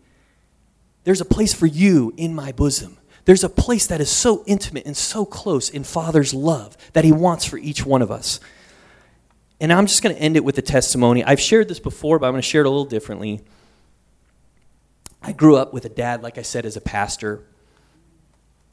There's 1.04 1.20
a 1.20 1.24
place 1.24 1.54
for 1.54 1.66
you 1.66 2.12
in 2.16 2.34
my 2.34 2.52
bosom. 2.52 2.98
There's 3.24 3.44
a 3.44 3.48
place 3.48 3.86
that 3.88 4.00
is 4.00 4.10
so 4.10 4.42
intimate 4.46 4.86
and 4.86 4.96
so 4.96 5.24
close 5.24 5.68
in 5.68 5.84
Father's 5.84 6.32
love 6.32 6.76
that 6.94 7.04
He 7.04 7.12
wants 7.12 7.44
for 7.44 7.58
each 7.58 7.84
one 7.84 8.02
of 8.02 8.10
us. 8.10 8.40
And 9.60 9.72
I'm 9.72 9.86
just 9.86 10.02
going 10.02 10.14
to 10.14 10.20
end 10.20 10.36
it 10.36 10.44
with 10.44 10.56
a 10.58 10.62
testimony. 10.62 11.24
I've 11.24 11.40
shared 11.40 11.68
this 11.68 11.80
before, 11.80 12.18
but 12.18 12.26
I'm 12.26 12.32
going 12.32 12.42
to 12.42 12.48
share 12.48 12.62
it 12.62 12.66
a 12.66 12.70
little 12.70 12.84
differently. 12.84 13.40
I 15.22 15.32
grew 15.32 15.56
up 15.56 15.72
with 15.72 15.84
a 15.84 15.88
dad, 15.88 16.22
like 16.22 16.38
I 16.38 16.42
said, 16.42 16.64
as 16.64 16.76
a 16.76 16.80
pastor. 16.80 17.44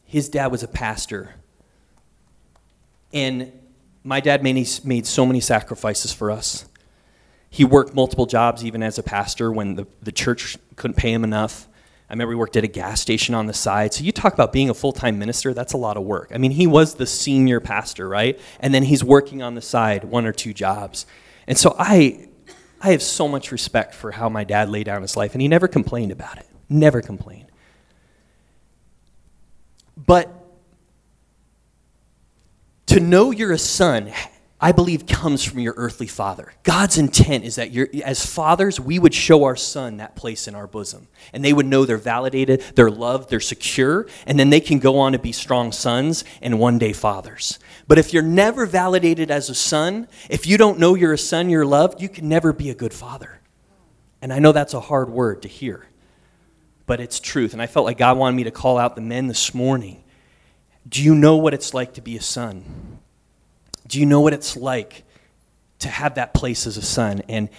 His 0.06 0.30
dad 0.30 0.48
was 0.48 0.64
a 0.64 0.68
pastor. 0.68 1.36
And 3.14 3.52
my 4.04 4.20
dad 4.20 4.44
made, 4.44 4.68
made 4.84 5.08
so 5.08 5.26
many 5.26 5.40
sacrifices 5.40 6.14
for 6.14 6.30
us. 6.30 6.66
He 7.50 7.64
worked 7.64 7.96
multiple 7.96 8.26
jobs 8.26 8.64
even 8.64 8.84
as 8.84 8.98
a 8.98 9.04
pastor 9.04 9.52
when 9.52 9.76
the, 9.76 9.88
the 10.02 10.12
church 10.12 10.58
couldn't 10.76 10.96
pay 10.96 11.12
him 11.12 11.24
enough. 11.24 11.68
I 12.10 12.14
remember 12.14 12.34
he 12.34 12.38
worked 12.38 12.56
at 12.56 12.64
a 12.64 12.68
gas 12.68 13.02
station 13.02 13.34
on 13.34 13.48
the 13.48 13.54
side. 13.54 13.94
So 13.94 14.04
you 14.04 14.12
talk 14.12 14.34
about 14.34 14.54
being 14.54 14.70
a 14.70 14.74
full 14.76 14.92
time 14.92 15.18
minister, 15.18 15.54
that's 15.54 15.74
a 15.74 15.78
lot 15.78 15.98
of 15.98 16.04
work. 16.04 16.32
I 16.36 16.38
mean, 16.38 16.52
he 16.52 16.68
was 16.68 16.96
the 16.96 17.08
senior 17.08 17.60
pastor, 17.60 18.08
right? 18.08 18.40
And 18.60 18.74
then 18.74 18.84
he's 18.84 19.04
working 19.04 19.42
on 19.42 19.56
the 19.56 19.62
side, 19.62 20.04
one 20.04 20.26
or 20.26 20.32
two 20.32 20.54
jobs. 20.54 21.08
And 21.48 21.58
so 21.58 21.76
I, 21.80 22.28
I 22.86 22.92
have 22.92 23.02
so 23.02 23.28
much 23.28 23.52
respect 23.52 23.96
for 23.96 24.12
how 24.12 24.30
my 24.30 24.44
dad 24.44 24.70
laid 24.70 24.84
down 24.84 25.02
his 25.02 25.18
life, 25.18 25.34
and 25.34 25.42
he 25.42 25.48
never 25.48 25.68
complained 25.68 26.12
about 26.12 26.38
it. 26.38 26.46
Never 26.70 27.02
complained. 27.02 27.48
But 29.98 30.32
to 32.86 33.00
know 33.00 33.32
you're 33.32 33.54
a 33.54 33.58
son, 33.58 34.12
I 34.66 34.72
believe, 34.72 35.06
comes 35.06 35.44
from 35.44 35.60
your 35.60 35.76
earthly 35.78 36.08
father. 36.08 36.52
God's 36.64 36.98
intent 36.98 37.44
is 37.44 37.58
that 37.58 37.70
as 38.04 38.26
fathers, 38.26 38.80
we 38.80 38.98
would 38.98 39.14
show 39.14 39.44
our 39.44 39.56
son 39.56 39.98
that 39.98 40.16
place 40.16 40.48
in 40.48 40.56
our 40.56 40.66
bosom. 40.66 41.08
And 41.34 41.46
they 41.46 41.54
would 41.54 41.68
know 41.68 41.86
they're 41.86 41.98
validated, 41.98 42.62
they're 42.74 42.90
loved, 42.90 43.30
they're 43.30 43.40
secure, 43.40 44.08
and 44.26 44.40
then 44.40 44.50
they 44.50 44.60
can 44.60 44.80
go 44.80 44.98
on 44.98 45.12
to 45.12 45.20
be 45.20 45.34
strong 45.34 45.72
sons 45.72 46.24
and 46.42 46.58
one 46.58 46.80
day 46.80 46.94
fathers. 46.94 47.60
But 47.88 48.00
if 48.00 48.12
you're 48.12 48.24
never 48.24 48.66
validated 48.66 49.30
as 49.30 49.52
a 49.52 49.54
son, 49.54 50.08
if 50.32 50.48
you 50.48 50.58
don't 50.58 50.80
know 50.80 50.96
you're 50.96 51.14
a 51.14 51.18
son, 51.20 51.52
you're 51.52 51.64
loved, 51.64 52.02
you 52.02 52.10
can 52.10 52.28
never 52.28 52.52
be 52.52 52.72
a 52.72 52.76
good 52.76 52.92
father. 52.92 53.40
And 54.20 54.34
I 54.34 54.40
know 54.40 54.52
that's 54.52 54.74
a 54.74 54.80
hard 54.80 55.12
word 55.12 55.44
to 55.44 55.48
hear, 55.48 55.86
but 56.88 57.00
it's 57.00 57.20
truth. 57.20 57.54
And 57.54 57.62
I 57.62 57.68
felt 57.68 57.86
like 57.86 58.00
God 58.00 58.18
wanted 58.18 58.36
me 58.36 58.46
to 58.46 58.52
call 58.52 58.80
out 58.80 58.96
the 58.96 59.02
men 59.02 59.28
this 59.28 59.54
morning 59.54 60.02
do 60.90 61.04
you 61.04 61.14
know 61.14 61.36
what 61.38 61.54
it's 61.54 61.74
like 61.74 61.94
to 61.96 62.02
be 62.02 62.18
a 62.18 62.22
son? 62.22 62.95
Do 63.88 64.00
you 64.00 64.06
know 64.06 64.22
what 64.22 64.34
it's 64.34 64.58
like 64.58 65.04
to 65.80 65.90
have 65.90 66.16
that 66.16 66.34
place 66.34 66.66
as 66.66 66.78
a 66.78 66.82
son? 66.82 67.22
And 67.30 67.50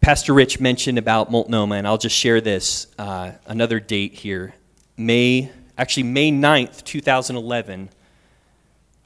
Pastor 0.00 0.32
Rich 0.32 0.60
mentioned 0.60 0.96
about 0.96 1.30
Multnomah, 1.30 1.74
and 1.74 1.86
I'll 1.86 1.98
just 1.98 2.16
share 2.16 2.40
this 2.40 2.86
uh, 2.98 3.32
another 3.46 3.80
date 3.80 4.14
here. 4.14 4.54
May, 4.96 5.50
actually, 5.76 6.04
May 6.04 6.30
9th, 6.30 6.84
2011, 6.84 7.90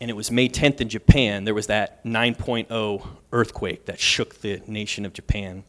and 0.01 0.11
it 0.11 0.15
was 0.15 0.31
May 0.31 0.49
10th 0.49 0.81
in 0.81 0.89
Japan, 0.89 1.45
there 1.45 1.55
was 1.55 1.69
that 1.69 2.05
9.0 2.05 3.07
earthquake 3.33 3.87
that 3.87 4.01
shook 4.01 4.41
the 4.41 4.61
nation 4.67 5.07
of 5.07 5.13
Japan. 5.13 5.65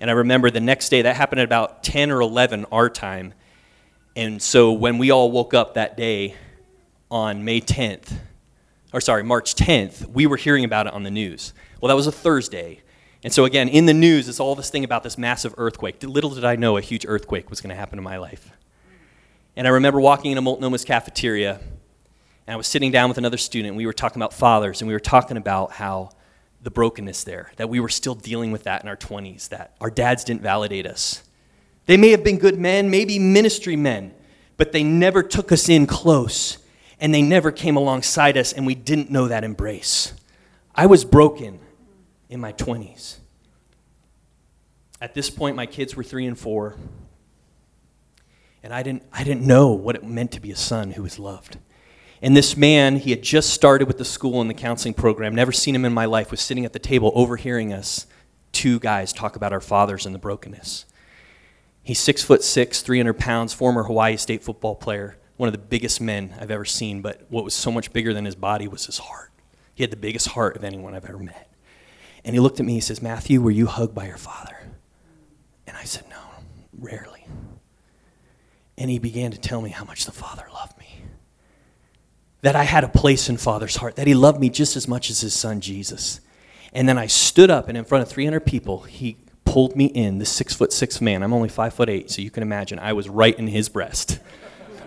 And 0.00 0.10
I 0.10 0.14
remember 0.14 0.50
the 0.50 0.60
next 0.60 0.88
day, 0.88 1.02
that 1.02 1.16
happened 1.16 1.40
at 1.40 1.44
about 1.44 1.82
10 1.84 2.10
or 2.10 2.20
11 2.20 2.66
our 2.72 2.88
time. 2.88 3.34
And 4.16 4.40
so 4.40 4.72
when 4.72 4.98
we 4.98 5.10
all 5.10 5.30
woke 5.30 5.54
up 5.54 5.74
that 5.74 5.96
day, 5.96 6.36
on 7.10 7.44
May 7.44 7.60
10th, 7.60 8.12
or 8.94 9.00
sorry, 9.00 9.24
March 9.24 9.56
10th, 9.56 10.06
we 10.06 10.24
were 10.24 10.36
hearing 10.36 10.62
about 10.62 10.86
it 10.86 10.92
on 10.92 11.02
the 11.02 11.10
news. 11.10 11.52
Well, 11.80 11.88
that 11.88 11.96
was 11.96 12.06
a 12.06 12.12
Thursday. 12.12 12.80
And 13.24 13.32
so, 13.32 13.44
again, 13.44 13.68
in 13.68 13.86
the 13.86 13.92
news, 13.92 14.28
it's 14.28 14.38
all 14.38 14.54
this 14.54 14.70
thing 14.70 14.84
about 14.84 15.02
this 15.02 15.18
massive 15.18 15.52
earthquake. 15.58 16.00
Little 16.00 16.30
did 16.30 16.44
I 16.44 16.54
know 16.54 16.76
a 16.76 16.80
huge 16.80 17.04
earthquake 17.04 17.50
was 17.50 17.60
going 17.60 17.70
to 17.70 17.76
happen 17.76 17.98
in 17.98 18.04
my 18.04 18.18
life. 18.18 18.52
And 19.56 19.66
I 19.66 19.70
remember 19.70 20.00
walking 20.00 20.30
into 20.30 20.42
Multnomah's 20.42 20.84
cafeteria, 20.84 21.58
and 22.46 22.54
I 22.54 22.56
was 22.56 22.68
sitting 22.68 22.92
down 22.92 23.08
with 23.08 23.18
another 23.18 23.36
student, 23.36 23.70
and 23.70 23.76
we 23.76 23.84
were 23.84 23.92
talking 23.92 24.22
about 24.22 24.32
fathers, 24.32 24.80
and 24.80 24.86
we 24.86 24.94
were 24.94 25.00
talking 25.00 25.36
about 25.36 25.72
how 25.72 26.10
the 26.62 26.70
brokenness 26.70 27.24
there, 27.24 27.50
that 27.56 27.68
we 27.68 27.80
were 27.80 27.88
still 27.88 28.14
dealing 28.14 28.52
with 28.52 28.62
that 28.62 28.80
in 28.84 28.88
our 28.88 28.96
20s, 28.96 29.48
that 29.48 29.74
our 29.80 29.90
dads 29.90 30.22
didn't 30.22 30.42
validate 30.42 30.86
us. 30.86 31.24
They 31.86 31.96
may 31.96 32.10
have 32.10 32.22
been 32.22 32.38
good 32.38 32.60
men, 32.60 32.90
maybe 32.90 33.18
ministry 33.18 33.74
men, 33.74 34.14
but 34.56 34.70
they 34.70 34.84
never 34.84 35.24
took 35.24 35.50
us 35.50 35.68
in 35.68 35.88
close 35.88 36.58
and 37.04 37.14
they 37.14 37.20
never 37.20 37.52
came 37.52 37.76
alongside 37.76 38.38
us, 38.38 38.54
and 38.54 38.64
we 38.64 38.74
didn't 38.74 39.10
know 39.10 39.28
that 39.28 39.44
embrace. 39.44 40.14
I 40.74 40.86
was 40.86 41.04
broken 41.04 41.60
in 42.30 42.40
my 42.40 42.54
20s. 42.54 43.16
At 45.02 45.12
this 45.12 45.28
point, 45.28 45.54
my 45.54 45.66
kids 45.66 45.94
were 45.94 46.02
three 46.02 46.24
and 46.24 46.38
four, 46.38 46.76
and 48.62 48.72
I 48.72 48.82
didn't, 48.82 49.02
I 49.12 49.22
didn't 49.22 49.42
know 49.42 49.72
what 49.72 49.96
it 49.96 50.02
meant 50.02 50.32
to 50.32 50.40
be 50.40 50.50
a 50.50 50.56
son 50.56 50.92
who 50.92 51.02
was 51.02 51.18
loved. 51.18 51.58
And 52.22 52.34
this 52.34 52.56
man, 52.56 52.96
he 52.96 53.10
had 53.10 53.20
just 53.20 53.50
started 53.50 53.86
with 53.86 53.98
the 53.98 54.04
school 54.06 54.40
and 54.40 54.48
the 54.48 54.54
counseling 54.54 54.94
program, 54.94 55.34
never 55.34 55.52
seen 55.52 55.74
him 55.74 55.84
in 55.84 55.92
my 55.92 56.06
life, 56.06 56.30
was 56.30 56.40
sitting 56.40 56.64
at 56.64 56.72
the 56.72 56.78
table 56.78 57.12
overhearing 57.14 57.70
us, 57.70 58.06
two 58.50 58.78
guys, 58.78 59.12
talk 59.12 59.36
about 59.36 59.52
our 59.52 59.60
fathers 59.60 60.06
and 60.06 60.14
the 60.14 60.18
brokenness. 60.18 60.86
He's 61.82 62.00
six 62.00 62.24
foot 62.24 62.42
six, 62.42 62.80
300 62.80 63.18
pounds, 63.18 63.52
former 63.52 63.82
Hawaii 63.82 64.16
State 64.16 64.42
football 64.42 64.74
player 64.74 65.18
one 65.36 65.48
of 65.48 65.52
the 65.52 65.58
biggest 65.58 66.00
men 66.00 66.34
I've 66.40 66.50
ever 66.50 66.64
seen, 66.64 67.02
but 67.02 67.22
what 67.28 67.44
was 67.44 67.54
so 67.54 67.72
much 67.72 67.92
bigger 67.92 68.14
than 68.14 68.24
his 68.24 68.36
body 68.36 68.68
was 68.68 68.86
his 68.86 68.98
heart. 68.98 69.30
He 69.74 69.82
had 69.82 69.90
the 69.90 69.96
biggest 69.96 70.28
heart 70.28 70.56
of 70.56 70.62
anyone 70.62 70.94
I've 70.94 71.04
ever 71.04 71.18
met. 71.18 71.50
And 72.24 72.34
he 72.34 72.40
looked 72.40 72.60
at 72.60 72.66
me, 72.66 72.74
he 72.74 72.80
says, 72.80 73.02
Matthew, 73.02 73.40
were 73.40 73.50
you 73.50 73.66
hugged 73.66 73.94
by 73.94 74.06
your 74.06 74.16
father? 74.16 74.56
And 75.66 75.76
I 75.76 75.84
said, 75.84 76.04
No, 76.08 76.20
rarely. 76.78 77.26
And 78.78 78.90
he 78.90 78.98
began 78.98 79.30
to 79.32 79.38
tell 79.38 79.60
me 79.60 79.70
how 79.70 79.84
much 79.84 80.04
the 80.04 80.12
father 80.12 80.46
loved 80.52 80.78
me. 80.78 81.02
That 82.42 82.56
I 82.56 82.64
had 82.64 82.84
a 82.84 82.88
place 82.88 83.28
in 83.28 83.36
father's 83.36 83.76
heart, 83.76 83.96
that 83.96 84.06
he 84.06 84.14
loved 84.14 84.40
me 84.40 84.50
just 84.50 84.76
as 84.76 84.86
much 84.88 85.10
as 85.10 85.20
his 85.20 85.34
son 85.34 85.60
Jesus. 85.60 86.20
And 86.72 86.88
then 86.88 86.98
I 86.98 87.06
stood 87.06 87.50
up, 87.50 87.68
and 87.68 87.76
in 87.76 87.84
front 87.84 88.02
of 88.02 88.08
300 88.08 88.40
people, 88.40 88.82
he 88.82 89.16
pulled 89.44 89.76
me 89.76 89.86
in, 89.86 90.18
this 90.18 90.30
six 90.30 90.54
foot 90.54 90.72
six 90.72 91.00
man. 91.00 91.22
I'm 91.22 91.32
only 91.32 91.48
five 91.48 91.74
foot 91.74 91.88
eight, 91.88 92.10
so 92.10 92.22
you 92.22 92.30
can 92.30 92.42
imagine 92.42 92.78
I 92.78 92.92
was 92.92 93.08
right 93.08 93.38
in 93.38 93.48
his 93.48 93.68
breast 93.68 94.18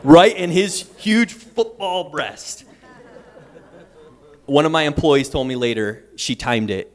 right 0.04 0.36
in 0.36 0.52
his 0.52 0.90
huge 0.98 1.34
football 1.34 2.10
breast. 2.10 2.64
One 4.46 4.66
of 4.66 4.72
my 4.72 4.84
employees 4.84 5.30
told 5.30 5.48
me 5.48 5.56
later, 5.56 6.06
she 6.16 6.36
timed 6.36 6.70
it. 6.72 6.94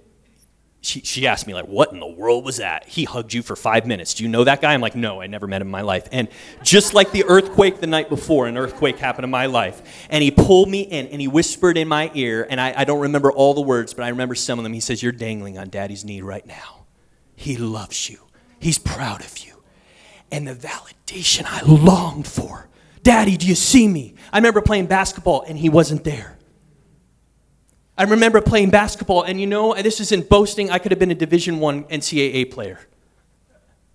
She, 0.81 1.01
she 1.03 1.29
asked 1.29 1.47
me, 1.47 1.55
like, 1.55 1.67
what 1.67 1.93
in 1.93 2.01
the 2.01 2.09
world 2.09 2.45
was 2.45 2.57
that? 2.57 2.89
He 2.89 3.05
hugged 3.05 3.33
you 3.33 3.43
for 3.43 3.55
five 3.55 3.87
minutes. 3.87 4.15
Do 4.15 4.25
you 4.25 4.29
know 4.29 4.43
that 4.43 4.61
guy? 4.61 4.75
I'm 4.75 4.81
like, 4.81 4.97
no, 4.97 5.21
I 5.21 5.29
never 5.29 5.47
met 5.47 5.61
him 5.61 5.69
in 5.69 5.71
my 5.71 5.83
life. 5.83 6.09
And 6.11 6.27
just 6.65 6.93
like 6.93 7.13
the 7.13 7.25
earthquake 7.25 7.81
the 7.81 7.87
night 7.87 8.09
before, 8.09 8.49
an 8.49 8.57
earthquake 8.57 8.99
happened 8.99 9.25
in 9.25 9.31
my 9.31 9.47
life. 9.47 10.07
And 10.11 10.25
he 10.25 10.33
pulled 10.33 10.69
me 10.69 10.81
in 10.81 11.07
and 11.07 11.21
he 11.21 11.29
whispered 11.29 11.77
in 11.77 11.87
my 11.87 12.11
ear, 12.15 12.49
and 12.51 12.61
I, 12.61 12.75
I 12.77 12.85
don't 12.85 13.01
remember 13.01 13.31
all 13.31 13.55
the 13.55 13.61
words, 13.61 13.95
but 13.95 14.03
I 14.03 14.09
remember 14.09 14.35
some 14.35 14.59
of 14.59 14.65
them. 14.65 14.73
He 14.73 14.81
says, 14.81 15.05
You're 15.05 15.13
dangling 15.13 15.57
on 15.57 15.69
daddy's 15.69 16.05
knee 16.05 16.21
right 16.21 16.45
now. 16.45 16.87
He 17.37 17.57
loves 17.57 18.11
you, 18.11 18.19
he's 18.59 18.79
proud 18.79 19.21
of 19.21 19.39
you. 19.39 19.63
And 20.33 20.49
the 20.49 20.55
validation 20.55 21.45
I 21.47 21.63
longed 21.63 22.27
for 22.27 22.69
Daddy, 23.03 23.37
do 23.37 23.47
you 23.47 23.55
see 23.55 23.89
me? 23.89 24.15
I 24.33 24.39
remember 24.39 24.61
playing 24.61 24.87
basketball 24.87 25.43
and 25.43 25.59
he 25.59 25.69
wasn't 25.69 26.05
there. 26.05 26.39
I 27.97 28.05
remember 28.05 28.41
playing 28.41 28.71
basketball, 28.71 29.23
and 29.23 29.39
you 29.39 29.47
know, 29.47 29.75
this 29.75 30.01
isn't 30.01 30.31
boasting, 30.31 30.71
I 30.71 30.79
could 30.79 30.93
have 30.93 30.99
been 30.99 31.11
a 31.11 31.15
Division 31.15 31.61
One 31.61 31.85
NCAA 31.85 32.51
player. 32.51 32.81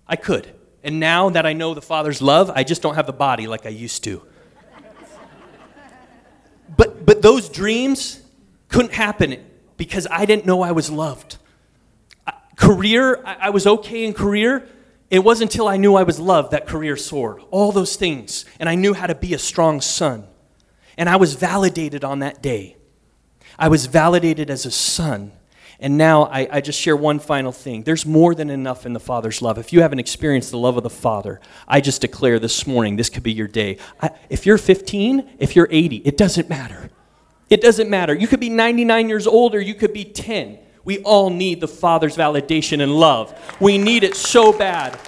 I 0.06 0.16
could. 0.16 0.54
And 0.84 1.00
now 1.00 1.30
that 1.30 1.44
I 1.44 1.52
know 1.52 1.74
the 1.74 1.82
Father's 1.82 2.22
love, 2.22 2.50
I 2.54 2.62
just 2.62 2.80
don't 2.80 2.94
have 2.94 3.06
the 3.06 3.12
body 3.12 3.46
like 3.48 3.66
I 3.66 3.70
used 3.70 4.04
to. 4.04 4.22
But, 6.76 7.04
but 7.04 7.22
those 7.22 7.48
dreams 7.48 8.22
couldn't 8.68 8.92
happen 8.92 9.44
because 9.76 10.06
I 10.10 10.26
didn't 10.26 10.46
know 10.46 10.62
I 10.62 10.72
was 10.72 10.90
loved. 10.90 11.36
career, 12.56 13.20
I 13.24 13.50
was 13.50 13.66
okay 13.66 14.04
in 14.04 14.14
career, 14.14 14.68
It 15.10 15.20
wasn't 15.20 15.52
until 15.52 15.68
I 15.68 15.78
knew 15.78 15.94
I 15.94 16.02
was 16.02 16.20
loved 16.20 16.50
that 16.50 16.66
career 16.66 16.96
soared. 16.96 17.42
All 17.50 17.72
those 17.72 17.96
things. 17.96 18.44
And 18.60 18.68
I 18.68 18.74
knew 18.74 18.92
how 18.94 19.06
to 19.06 19.14
be 19.14 19.32
a 19.32 19.38
strong 19.38 19.80
son. 19.80 20.26
And 20.98 21.08
I 21.08 21.16
was 21.16 21.34
validated 21.34 22.04
on 22.04 22.18
that 22.18 22.42
day. 22.42 22.76
I 23.58 23.68
was 23.68 23.86
validated 23.86 24.50
as 24.50 24.66
a 24.66 24.70
son. 24.70 25.32
And 25.80 25.96
now 25.96 26.24
I, 26.24 26.48
I, 26.50 26.60
just 26.60 26.80
share 26.80 26.96
one 26.96 27.20
final 27.20 27.52
thing. 27.52 27.84
There's 27.84 28.04
more 28.04 28.34
than 28.34 28.50
enough 28.50 28.84
in 28.84 28.94
the 28.94 29.00
Father's 29.00 29.40
love. 29.40 29.58
If 29.58 29.72
you 29.72 29.80
haven't 29.80 30.00
experienced 30.00 30.50
the 30.50 30.58
love 30.58 30.76
of 30.76 30.82
the 30.82 30.90
Father, 30.90 31.40
I 31.68 31.80
just 31.80 32.00
declare 32.00 32.40
this 32.40 32.66
morning 32.66 32.96
this 32.96 33.08
could 33.08 33.22
be 33.22 33.32
your 33.32 33.46
day. 33.46 33.78
I, 34.02 34.10
if 34.28 34.44
you're 34.44 34.58
15, 34.58 35.36
if 35.38 35.54
you're 35.54 35.68
80, 35.70 35.98
it 35.98 36.16
doesn't 36.16 36.48
matter. 36.48 36.90
It 37.48 37.60
doesn't 37.60 37.88
matter. 37.88 38.12
You 38.12 38.26
could 38.26 38.40
be 38.40 38.50
99 38.50 39.08
years 39.08 39.26
old 39.28 39.54
or 39.54 39.60
you 39.60 39.74
could 39.74 39.92
be 39.92 40.04
10. 40.04 40.58
We 40.88 41.00
all 41.00 41.28
need 41.28 41.60
the 41.60 41.68
Father's 41.68 42.16
validation 42.16 42.82
and 42.82 42.90
love. 42.98 43.38
We 43.60 43.76
need 43.76 44.04
it 44.04 44.16
so 44.16 44.54
bad. 44.54 44.98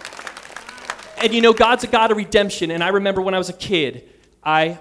And 1.22 1.32
you 1.32 1.40
know, 1.40 1.54
God's 1.54 1.84
a 1.84 1.86
God 1.86 2.10
of 2.10 2.18
redemption. 2.18 2.70
And 2.70 2.84
I 2.84 2.88
remember 2.88 3.22
when 3.22 3.32
I 3.32 3.38
was 3.38 3.48
a 3.48 3.54
kid, 3.54 4.06
I, 4.44 4.78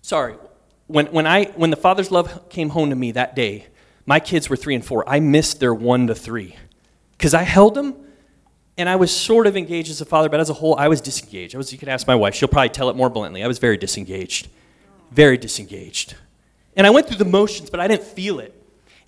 sorry, 0.00 0.36
when, 0.86 1.08
when, 1.08 1.26
I, 1.26 1.52
when 1.54 1.68
the 1.68 1.76
Father's 1.76 2.10
love 2.10 2.48
came 2.48 2.70
home 2.70 2.88
to 2.88 2.96
me 2.96 3.10
that 3.12 3.36
day, 3.36 3.66
my 4.06 4.20
kids 4.20 4.48
were 4.48 4.56
three 4.56 4.74
and 4.74 4.82
four. 4.82 5.06
I 5.06 5.20
missed 5.20 5.60
their 5.60 5.74
one 5.74 6.06
to 6.06 6.14
three 6.14 6.56
because 7.18 7.34
I 7.34 7.42
held 7.42 7.74
them 7.74 7.94
and 8.78 8.88
I 8.88 8.96
was 8.96 9.14
sort 9.14 9.46
of 9.46 9.54
engaged 9.54 9.90
as 9.90 10.00
a 10.00 10.06
father, 10.06 10.30
but 10.30 10.40
as 10.40 10.48
a 10.48 10.54
whole, 10.54 10.76
I 10.76 10.88
was 10.88 11.02
disengaged. 11.02 11.54
I 11.54 11.58
was, 11.58 11.70
you 11.74 11.78
could 11.78 11.90
ask 11.90 12.06
my 12.06 12.14
wife, 12.14 12.34
she'll 12.34 12.48
probably 12.48 12.70
tell 12.70 12.88
it 12.88 12.96
more 12.96 13.10
bluntly. 13.10 13.44
I 13.44 13.48
was 13.48 13.58
very 13.58 13.76
disengaged, 13.76 14.48
very 15.10 15.36
disengaged. 15.36 16.14
And 16.74 16.86
I 16.86 16.90
went 16.90 17.06
through 17.06 17.18
the 17.18 17.26
motions, 17.26 17.68
but 17.68 17.80
I 17.80 17.86
didn't 17.86 18.04
feel 18.04 18.40
it. 18.40 18.55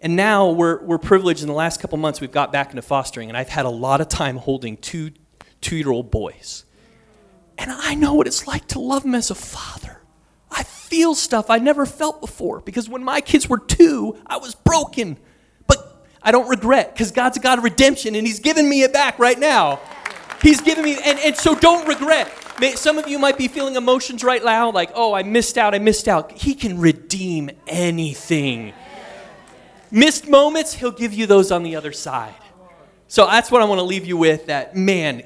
And 0.01 0.15
now 0.15 0.51
we're, 0.51 0.81
we're 0.83 0.99
privileged 0.99 1.43
in 1.43 1.49
the 1.49 1.55
last 1.55 1.81
couple 1.81 1.99
months, 1.99 2.21
we've 2.21 2.31
got 2.31 2.53
back 2.53 2.71
into 2.71 2.83
fostering, 2.83 3.29
and 3.29 3.37
I've 3.37 3.49
had 3.49 3.67
a 3.67 3.71
lot 3.71 4.01
of 4.01 4.09
time 4.09 4.37
holding 4.37 4.77
two 4.77 5.11
two 5.61 5.77
year 5.77 5.91
old 5.91 6.11
boys. 6.11 6.65
And 7.57 7.71
I 7.71 7.95
know 7.95 8.15
what 8.15 8.27
it's 8.27 8.47
like 8.47 8.69
to 8.69 8.79
love 8.79 9.03
them 9.03 9.15
as 9.15 9.31
a 9.31 9.35
father. 9.35 10.01
I 10.51 10.63
feel 10.63 11.15
stuff 11.15 11.51
I 11.51 11.59
never 11.59 11.85
felt 11.85 12.21
before 12.21 12.61
because 12.61 12.89
when 12.89 13.03
my 13.03 13.21
kids 13.21 13.49
were 13.49 13.59
two, 13.59 14.17
I 14.27 14.37
was 14.37 14.55
broken. 14.55 15.19
But 15.67 16.07
I 16.23 16.31
don't 16.31 16.49
regret 16.49 16.93
because 16.93 17.11
God's 17.11 17.37
a 17.37 17.41
God 17.41 17.59
of 17.59 17.65
redemption 17.65 18.15
and 18.15 18.27
He's 18.27 18.41
giving 18.41 18.69
me 18.69 18.83
it 18.83 18.93
back 18.93 19.19
right 19.19 19.39
now. 19.39 19.81
He's 20.41 20.61
giving 20.61 20.85
me, 20.85 20.97
and, 21.05 21.19
and 21.19 21.37
so 21.37 21.57
don't 21.57 21.87
regret. 21.89 22.33
Some 22.77 22.99
of 22.99 23.09
you 23.09 23.19
might 23.19 23.37
be 23.37 23.49
feeling 23.49 23.75
emotions 23.75 24.23
right 24.23 24.43
now 24.43 24.71
like, 24.71 24.91
oh, 24.95 25.13
I 25.13 25.25
missed 25.25 25.59
out, 25.59 25.75
I 25.75 25.79
missed 25.81 26.07
out. 26.07 26.33
He 26.33 26.55
can 26.55 26.79
redeem 26.79 27.51
anything. 27.67 28.73
Missed 29.91 30.29
moments, 30.29 30.75
He'll 30.75 30.91
give 30.91 31.15
you 31.15 31.27
those 31.27 31.51
on 31.51 31.63
the 31.63 31.77
other 31.77 31.93
side. 31.93 32.35
So 33.07 33.27
that's 33.27 33.51
what 33.51 33.63
I 33.63 33.65
want 33.65 33.79
to 33.79 33.85
leave 33.85 34.07
you 34.07 34.17
with 34.17 34.47
that, 34.47 34.77
man, 34.77 35.23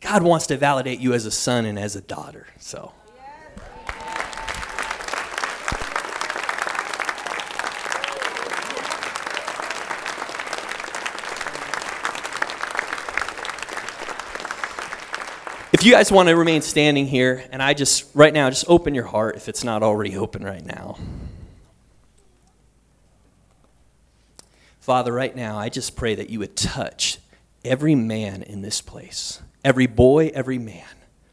God 0.00 0.22
wants 0.22 0.46
to 0.46 0.56
validate 0.56 0.98
you 0.98 1.12
as 1.12 1.26
a 1.26 1.30
son 1.30 1.66
and 1.66 1.78
as 1.78 1.94
a 1.94 2.00
daughter. 2.00 2.46
So. 2.58 2.92
If 15.70 15.84
you 15.84 15.92
guys 15.92 16.10
want 16.10 16.28
to 16.28 16.34
remain 16.34 16.62
standing 16.62 17.06
here, 17.06 17.44
and 17.52 17.62
I 17.62 17.74
just, 17.74 18.06
right 18.14 18.32
now, 18.32 18.48
just 18.48 18.64
open 18.68 18.94
your 18.94 19.04
heart 19.04 19.36
if 19.36 19.48
it's 19.48 19.62
not 19.62 19.82
already 19.82 20.16
open 20.16 20.42
right 20.42 20.64
now. 20.64 20.96
Father, 24.88 25.12
right 25.12 25.36
now, 25.36 25.58
I 25.58 25.68
just 25.68 25.96
pray 25.96 26.14
that 26.14 26.30
you 26.30 26.38
would 26.38 26.56
touch 26.56 27.18
every 27.62 27.94
man 27.94 28.42
in 28.42 28.62
this 28.62 28.80
place 28.80 29.42
every 29.62 29.86
boy, 29.86 30.30
every 30.32 30.56
man, 30.56 30.86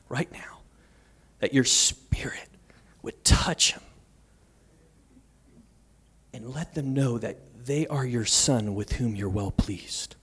right 0.09 0.29
now, 0.29 0.59
that 1.39 1.53
your 1.53 1.63
spirit 1.63 2.49
would 3.01 3.23
touch 3.23 3.71
them 3.71 3.83
and 6.33 6.53
let 6.53 6.73
them 6.75 6.93
know 6.93 7.17
that 7.17 7.65
they 7.65 7.87
are 7.87 8.05
your 8.05 8.25
son 8.25 8.75
with 8.75 8.91
whom 8.91 9.15
you're 9.15 9.29
well 9.29 9.51
pleased. 9.51 10.17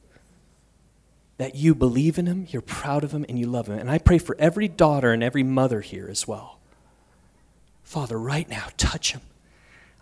That 1.38 1.54
you 1.54 1.74
believe 1.74 2.18
in 2.18 2.26
him, 2.26 2.46
you're 2.50 2.60
proud 2.60 3.02
of 3.02 3.12
him, 3.12 3.24
and 3.30 3.38
you 3.38 3.46
love 3.46 3.66
him. 3.66 3.78
And 3.78 3.90
I 3.90 3.96
pray 3.96 4.18
for 4.18 4.36
every 4.38 4.68
daughter 4.68 5.10
and 5.10 5.22
every 5.22 5.42
mother 5.42 5.80
here 5.80 6.08
as 6.10 6.28
well. 6.28 6.60
Father, 7.82 8.18
right 8.18 8.50
now, 8.50 8.66
touch 8.76 9.12
him. 9.12 9.22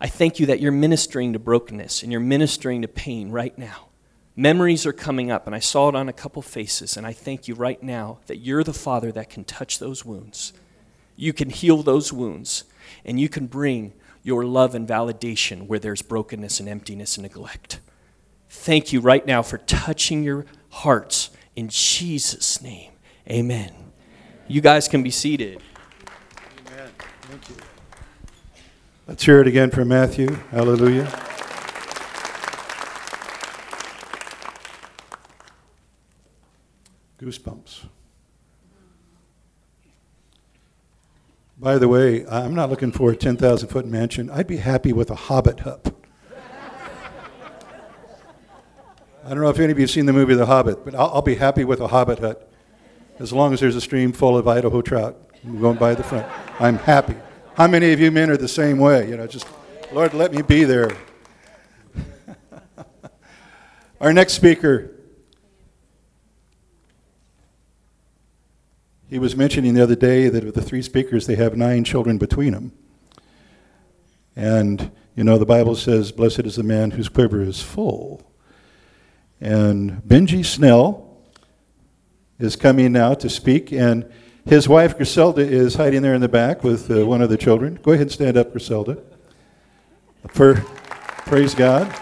I 0.01 0.07
thank 0.07 0.39
you 0.39 0.47
that 0.47 0.59
you're 0.59 0.71
ministering 0.71 1.33
to 1.33 1.39
brokenness 1.39 2.01
and 2.01 2.11
you're 2.11 2.19
ministering 2.19 2.81
to 2.81 2.87
pain 2.87 3.29
right 3.29 3.55
now. 3.55 3.89
Memories 4.35 4.87
are 4.87 4.93
coming 4.93 5.29
up, 5.29 5.45
and 5.45 5.55
I 5.55 5.59
saw 5.59 5.89
it 5.89 5.95
on 5.95 6.09
a 6.09 6.13
couple 6.13 6.41
faces, 6.41 6.97
and 6.97 7.05
I 7.05 7.13
thank 7.13 7.47
you 7.47 7.53
right 7.53 7.81
now 7.83 8.19
that 8.25 8.37
you're 8.37 8.63
the 8.63 8.73
Father 8.73 9.11
that 9.11 9.29
can 9.29 9.43
touch 9.43 9.77
those 9.77 10.03
wounds. 10.03 10.53
You 11.15 11.33
can 11.33 11.51
heal 11.51 11.83
those 11.83 12.11
wounds, 12.11 12.63
and 13.05 13.19
you 13.19 13.29
can 13.29 13.45
bring 13.45 13.93
your 14.23 14.43
love 14.43 14.73
and 14.73 14.87
validation 14.87 15.67
where 15.67 15.79
there's 15.79 16.01
brokenness 16.01 16.59
and 16.59 16.67
emptiness 16.67 17.17
and 17.17 17.23
neglect. 17.23 17.79
Thank 18.49 18.91
you 18.91 19.01
right 19.01 19.25
now 19.25 19.43
for 19.43 19.59
touching 19.59 20.23
your 20.23 20.45
hearts 20.69 21.29
in 21.55 21.67
Jesus' 21.67 22.61
name. 22.61 22.91
Amen. 23.29 23.73
You 24.47 24.61
guys 24.61 24.87
can 24.87 25.03
be 25.03 25.11
seated. 25.11 25.61
Amen. 26.67 26.89
Thank 27.23 27.49
you. 27.49 27.55
Let's 29.11 29.25
hear 29.25 29.41
it 29.41 29.47
again 29.47 29.71
from 29.71 29.89
Matthew. 29.89 30.37
Hallelujah. 30.51 31.03
Goosebumps. 37.19 37.87
By 41.59 41.77
the 41.77 41.89
way, 41.89 42.25
I'm 42.25 42.55
not 42.55 42.69
looking 42.69 42.93
for 42.93 43.11
a 43.11 43.15
10,000 43.17 43.67
foot 43.67 43.85
mansion. 43.85 44.29
I'd 44.29 44.47
be 44.47 44.55
happy 44.55 44.93
with 44.93 45.11
a 45.11 45.15
hobbit 45.15 45.59
hut. 45.59 45.93
I 49.25 49.29
don't 49.29 49.41
know 49.41 49.49
if 49.49 49.59
any 49.59 49.73
of 49.73 49.77
you 49.77 49.83
have 49.83 49.91
seen 49.91 50.05
the 50.05 50.13
movie 50.13 50.35
The 50.35 50.45
Hobbit, 50.45 50.85
but 50.85 50.95
I'll, 50.95 51.15
I'll, 51.15 51.21
be 51.21 51.35
happy 51.35 51.65
with 51.65 51.81
a 51.81 51.87
hobbit 51.87 52.19
hut 52.19 52.49
as 53.19 53.33
long 53.33 53.51
as 53.51 53.59
there's 53.59 53.75
a 53.75 53.81
stream 53.81 54.13
full 54.13 54.37
of 54.37 54.47
Idaho 54.47 54.81
trout 54.81 55.17
going 55.59 55.77
by 55.77 55.95
the 55.95 56.03
front. 56.03 56.25
I'm 56.61 56.77
happy. 56.77 57.17
How 57.55 57.67
many 57.67 57.91
of 57.91 57.99
you 57.99 58.11
men 58.11 58.29
are 58.29 58.37
the 58.37 58.47
same 58.47 58.79
way? 58.79 59.09
You 59.09 59.17
know, 59.17 59.27
just, 59.27 59.45
Lord, 59.91 60.13
let 60.13 60.33
me 60.33 60.41
be 60.41 60.63
there. 60.63 60.91
Our 64.01 64.13
next 64.13 64.33
speaker 64.33 64.91
He 69.11 69.19
was 69.19 69.35
mentioning 69.35 69.73
the 69.73 69.83
other 69.83 69.97
day 69.97 70.29
that 70.29 70.45
of 70.45 70.53
the 70.53 70.61
three 70.61 70.81
speakers, 70.81 71.27
they 71.27 71.35
have 71.35 71.57
nine 71.57 71.83
children 71.83 72.17
between 72.17 72.53
them. 72.53 72.71
And, 74.37 74.89
you 75.17 75.25
know, 75.25 75.37
the 75.37 75.45
Bible 75.45 75.75
says, 75.75 76.13
Blessed 76.13 76.45
is 76.45 76.55
the 76.55 76.63
man 76.63 76.91
whose 76.91 77.09
quiver 77.09 77.41
is 77.41 77.61
full. 77.61 78.25
And 79.41 80.01
Benji 80.03 80.45
Snell 80.45 81.17
is 82.39 82.55
coming 82.55 82.93
now 82.93 83.13
to 83.15 83.29
speak, 83.29 83.73
and 83.73 84.09
his 84.45 84.67
wife 84.67 84.97
Griselda 84.97 85.41
is 85.41 85.75
hiding 85.75 86.01
there 86.01 86.15
in 86.15 86.21
the 86.21 86.29
back 86.29 86.63
with 86.63 86.89
uh, 86.89 87.05
one 87.05 87.21
of 87.21 87.29
the 87.29 87.37
children. 87.37 87.79
Go 87.83 87.91
ahead 87.91 88.03
and 88.03 88.11
stand 88.11 88.37
up, 88.37 88.51
Griselda. 88.51 88.97
For 90.29 90.55
praise 91.25 91.53
God. 91.53 91.93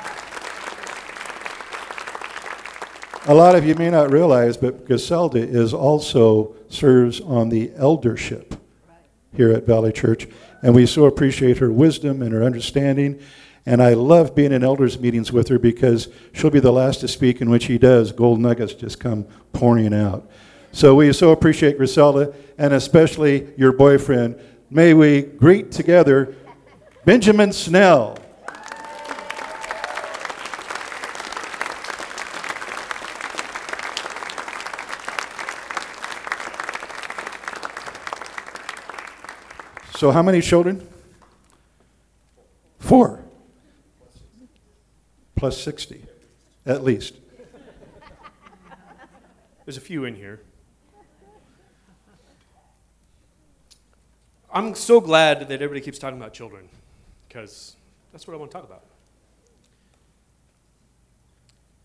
A 3.27 3.33
lot 3.33 3.55
of 3.55 3.65
you 3.65 3.75
may 3.75 3.89
not 3.89 4.11
realize, 4.11 4.57
but 4.57 4.85
Griselda 4.87 5.39
is 5.39 5.73
also 5.73 6.55
serves 6.69 7.21
on 7.21 7.49
the 7.49 7.71
eldership 7.75 8.55
here 9.35 9.51
at 9.51 9.65
Valley 9.65 9.91
Church. 9.91 10.27
And 10.63 10.73
we 10.73 10.85
so 10.85 11.05
appreciate 11.05 11.59
her 11.59 11.71
wisdom 11.71 12.21
and 12.21 12.33
her 12.33 12.43
understanding. 12.43 13.19
And 13.65 13.83
I 13.83 13.93
love 13.93 14.33
being 14.33 14.51
in 14.51 14.63
elders' 14.63 14.99
meetings 14.99 15.31
with 15.31 15.49
her 15.49 15.59
because 15.59 16.07
she'll 16.33 16.49
be 16.49 16.59
the 16.59 16.71
last 16.71 17.01
to 17.01 17.07
speak, 17.07 17.39
and 17.39 17.51
when 17.51 17.59
she 17.59 17.77
does, 17.77 18.11
gold 18.11 18.39
nuggets 18.39 18.73
just 18.73 18.99
come 18.99 19.25
pouring 19.53 19.93
out. 19.93 20.27
So 20.71 20.95
we 20.95 21.11
so 21.13 21.31
appreciate 21.31 21.77
Griselda 21.77 22.33
and 22.57 22.73
especially 22.73 23.53
your 23.57 23.71
boyfriend. 23.71 24.39
May 24.69 24.93
we 24.93 25.23
greet 25.23 25.71
together 25.71 26.35
Benjamin 27.05 27.51
Snell. 27.53 28.17
So, 39.95 40.11
how 40.11 40.23
many 40.23 40.39
children? 40.39 40.87
Four. 42.77 43.21
Plus 45.35 45.61
60, 45.61 46.05
at 46.65 46.85
least. 46.85 47.15
There's 49.65 49.75
a 49.75 49.81
few 49.81 50.05
in 50.05 50.15
here. 50.15 50.39
I'm 54.51 54.73
so 54.73 54.99
glad 54.99 55.41
that 55.41 55.61
everybody 55.61 55.81
keeps 55.81 55.99
talking 55.99 56.17
about 56.17 56.33
children, 56.33 56.69
because 57.27 57.75
that's 58.11 58.27
what 58.27 58.33
I 58.33 58.37
want 58.37 58.49
to 58.49 58.57
talk 58.57 58.65
about. 58.65 58.83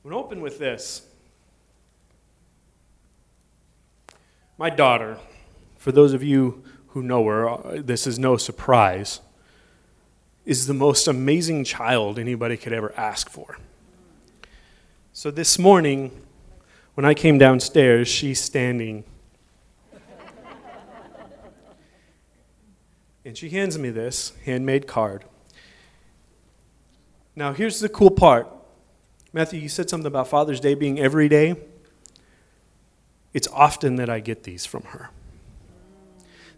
I'm 0.02 0.10
going 0.10 0.22
to 0.22 0.26
open 0.26 0.40
with 0.40 0.58
this. 0.58 1.02
My 4.56 4.70
daughter, 4.70 5.18
for 5.76 5.92
those 5.92 6.14
of 6.14 6.22
you 6.22 6.64
who 6.88 7.02
know 7.02 7.26
her, 7.26 7.48
uh, 7.50 7.82
this 7.84 8.06
is 8.06 8.18
no 8.18 8.38
surprise, 8.38 9.20
is 10.46 10.66
the 10.66 10.74
most 10.74 11.06
amazing 11.06 11.64
child 11.64 12.18
anybody 12.18 12.56
could 12.56 12.72
ever 12.72 12.94
ask 12.96 13.28
for. 13.28 13.58
So 15.12 15.30
this 15.30 15.58
morning, 15.58 16.12
when 16.94 17.04
I 17.04 17.12
came 17.12 17.36
downstairs, 17.36 18.08
she's 18.08 18.40
standing. 18.40 19.04
And 23.24 23.36
she 23.36 23.48
hands 23.48 23.78
me 23.78 23.90
this 23.90 24.32
handmade 24.44 24.86
card. 24.86 25.24
Now, 27.36 27.52
here's 27.52 27.80
the 27.80 27.88
cool 27.88 28.10
part. 28.10 28.48
Matthew, 29.32 29.60
you 29.60 29.68
said 29.68 29.90
something 29.90 30.06
about 30.06 30.28
Father's 30.28 30.60
Day 30.60 30.74
being 30.74 31.00
every 31.00 31.28
day. 31.28 31.56
It's 33.32 33.48
often 33.48 33.96
that 33.96 34.08
I 34.08 34.20
get 34.20 34.44
these 34.44 34.64
from 34.64 34.84
her. 34.84 35.10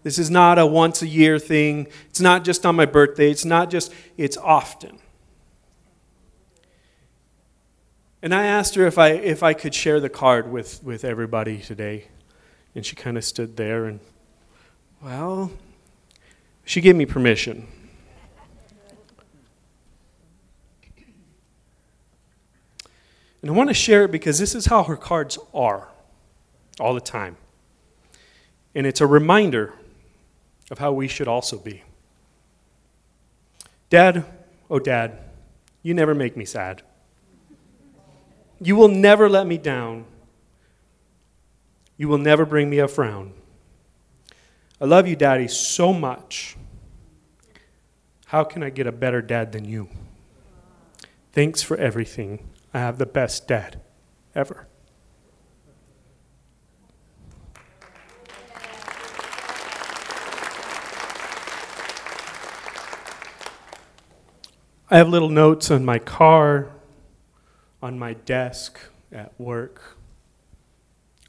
This 0.03 0.19
is 0.19 0.31
not 0.31 0.59
a 0.59 0.67
once 0.67 1.03
a 1.03 1.07
year 1.07 1.39
thing. 1.39 1.89
It's 2.11 2.21
not 2.21 2.45
just 2.45 2.67
on 2.67 2.77
my 2.77 2.85
birthday. 2.85 3.31
It's 3.31 3.45
not 3.45 3.71
just, 3.71 3.93
it's 4.17 4.37
often. 4.37 4.99
And 8.23 8.35
I 8.35 8.45
asked 8.47 8.75
her 8.75 8.87
if 8.87 8.99
I, 8.99 9.09
if 9.13 9.43
I 9.43 9.55
could 9.55 9.75
share 9.75 9.99
the 9.99 10.09
card 10.09 10.51
with, 10.51 10.83
with 10.85 11.05
everybody 11.05 11.59
today. 11.59 12.09
And 12.75 12.85
she 12.85 12.95
kind 12.95 13.17
of 13.17 13.25
stood 13.25 13.57
there 13.57 13.87
and, 13.87 14.01
well, 15.03 15.51
she 16.67 16.83
gave 16.83 16.97
me 16.97 17.07
permission. 17.07 17.67
And 23.41 23.51
I 23.51 23.55
want 23.55 23.71
to 23.71 23.75
share 23.75 24.05
it 24.05 24.11
because 24.11 24.41
this 24.41 24.55
is 24.57 24.67
how 24.67 24.83
her 24.83 24.97
cards 24.97 25.39
are 25.55 25.89
all 26.81 26.93
the 26.93 27.01
time. 27.01 27.37
And 28.75 28.87
it's 28.87 29.01
a 29.01 29.07
reminder 29.07 29.73
of 30.71 30.79
how 30.79 30.93
we 30.93 31.07
should 31.07 31.29
also 31.29 31.57
be. 31.57 31.85
Dad, 33.89 34.25
oh, 34.69 34.81
Dad, 34.81 35.17
you 35.85 35.95
never 35.95 36.17
make 36.17 36.37
me 36.37 36.45
sad. 36.45 36.83
You 38.61 38.75
will 38.75 38.89
never 38.89 39.29
let 39.29 39.47
me 39.47 39.57
down. 39.57 40.07
You 41.97 42.09
will 42.09 42.19
never 42.19 42.45
bring 42.45 42.69
me 42.69 42.81
a 42.81 42.89
frown. 42.89 43.35
I 44.79 44.85
love 44.85 45.09
you, 45.09 45.17
Daddy, 45.17 45.49
so 45.49 45.95
much. 45.95 46.57
How 48.27 48.45
can 48.45 48.63
I 48.63 48.69
get 48.69 48.87
a 48.87 48.93
better 48.93 49.23
dad 49.23 49.53
than 49.53 49.65
you? 49.65 49.89
Thanks 51.33 51.63
for 51.63 51.79
everything. 51.79 52.49
I 52.75 52.81
have 52.81 52.99
the 52.99 53.07
best 53.07 53.49
dad 53.49 53.81
ever. 54.35 54.67
I 64.89 64.99
have 64.99 65.09
little 65.09 65.31
notes 65.31 65.71
on 65.71 65.85
my 65.85 65.99
car, 65.99 66.71
on 67.83 67.99
my 67.99 68.13
desk, 68.13 68.79
at 69.11 69.33
work. 69.41 69.97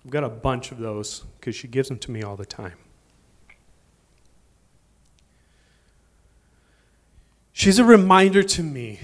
I've 0.03 0.11
got 0.11 0.23
a 0.23 0.29
bunch 0.29 0.71
of 0.71 0.79
those 0.79 1.21
because 1.39 1.55
she 1.55 1.67
gives 1.67 1.87
them 1.87 1.97
to 1.99 2.11
me 2.11 2.23
all 2.23 2.35
the 2.35 2.45
time. 2.45 2.77
She's 7.57 7.79
a 7.79 7.83
reminder 7.83 8.43
to 8.43 8.61
me 8.61 8.99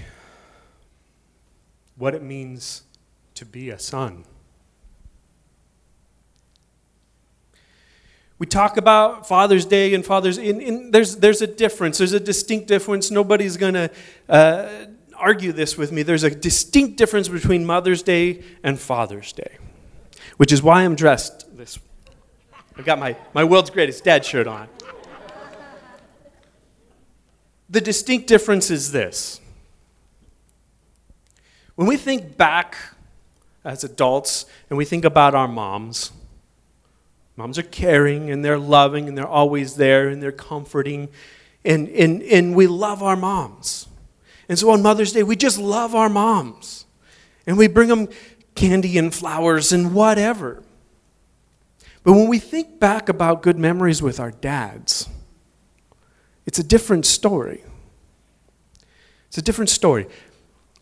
what 1.96 2.14
it 2.14 2.22
means 2.22 2.84
to 3.34 3.44
be 3.44 3.70
a 3.70 3.80
son. 3.80 4.24
We 8.38 8.46
talk 8.46 8.76
about 8.76 9.26
Father's 9.26 9.64
Day 9.64 9.92
and 9.92 10.06
Father's. 10.06 10.38
In, 10.38 10.60
in, 10.60 10.90
there's, 10.92 11.16
there's 11.16 11.42
a 11.42 11.48
difference. 11.48 11.98
There's 11.98 12.12
a 12.12 12.20
distinct 12.20 12.68
difference. 12.68 13.10
Nobody's 13.10 13.56
going 13.56 13.74
to 13.74 13.90
uh, 14.28 14.86
argue 15.16 15.50
this 15.50 15.76
with 15.76 15.90
me. 15.90 16.04
There's 16.04 16.22
a 16.22 16.30
distinct 16.30 16.96
difference 16.96 17.26
between 17.26 17.66
Mother's 17.66 18.04
Day 18.04 18.44
and 18.62 18.78
Father's 18.78 19.32
Day, 19.32 19.58
which 20.36 20.52
is 20.52 20.62
why 20.62 20.84
I'm 20.84 20.94
dressed 20.94 21.56
this. 21.56 21.80
I've 22.76 22.84
got 22.84 23.00
my, 23.00 23.16
my 23.32 23.42
world's 23.42 23.70
greatest 23.70 24.04
dad 24.04 24.24
shirt 24.24 24.46
on. 24.46 24.68
The 27.74 27.80
distinct 27.80 28.28
difference 28.28 28.70
is 28.70 28.92
this 28.92 29.40
when 31.74 31.88
we 31.88 31.96
think 31.96 32.36
back 32.36 32.76
as 33.64 33.82
adults 33.82 34.46
and 34.70 34.76
we 34.76 34.84
think 34.84 35.04
about 35.04 35.34
our 35.34 35.48
moms, 35.48 36.12
moms 37.34 37.58
are 37.58 37.64
caring 37.64 38.30
and 38.30 38.44
they're 38.44 38.60
loving 38.60 39.08
and 39.08 39.18
they're 39.18 39.26
always 39.26 39.74
there 39.74 40.06
and 40.06 40.22
they're 40.22 40.30
comforting. 40.30 41.08
And, 41.64 41.88
and, 41.88 42.22
and 42.22 42.54
we 42.54 42.68
love 42.68 43.02
our 43.02 43.16
moms. 43.16 43.88
And 44.48 44.56
so 44.56 44.70
on 44.70 44.80
Mother's 44.80 45.12
Day, 45.12 45.24
we 45.24 45.34
just 45.34 45.58
love 45.58 45.96
our 45.96 46.08
moms. 46.08 46.86
And 47.44 47.58
we 47.58 47.66
bring 47.66 47.88
them 47.88 48.06
candy 48.54 48.96
and 48.98 49.12
flowers 49.12 49.72
and 49.72 49.92
whatever. 49.92 50.62
But 52.04 52.12
when 52.12 52.28
we 52.28 52.38
think 52.38 52.78
back 52.78 53.08
about 53.08 53.42
good 53.42 53.58
memories 53.58 54.00
with 54.00 54.20
our 54.20 54.30
dads, 54.30 55.08
it's 56.46 56.58
a 56.58 56.64
different 56.64 57.06
story. 57.06 57.62
It's 59.28 59.38
a 59.38 59.42
different 59.42 59.70
story. 59.70 60.06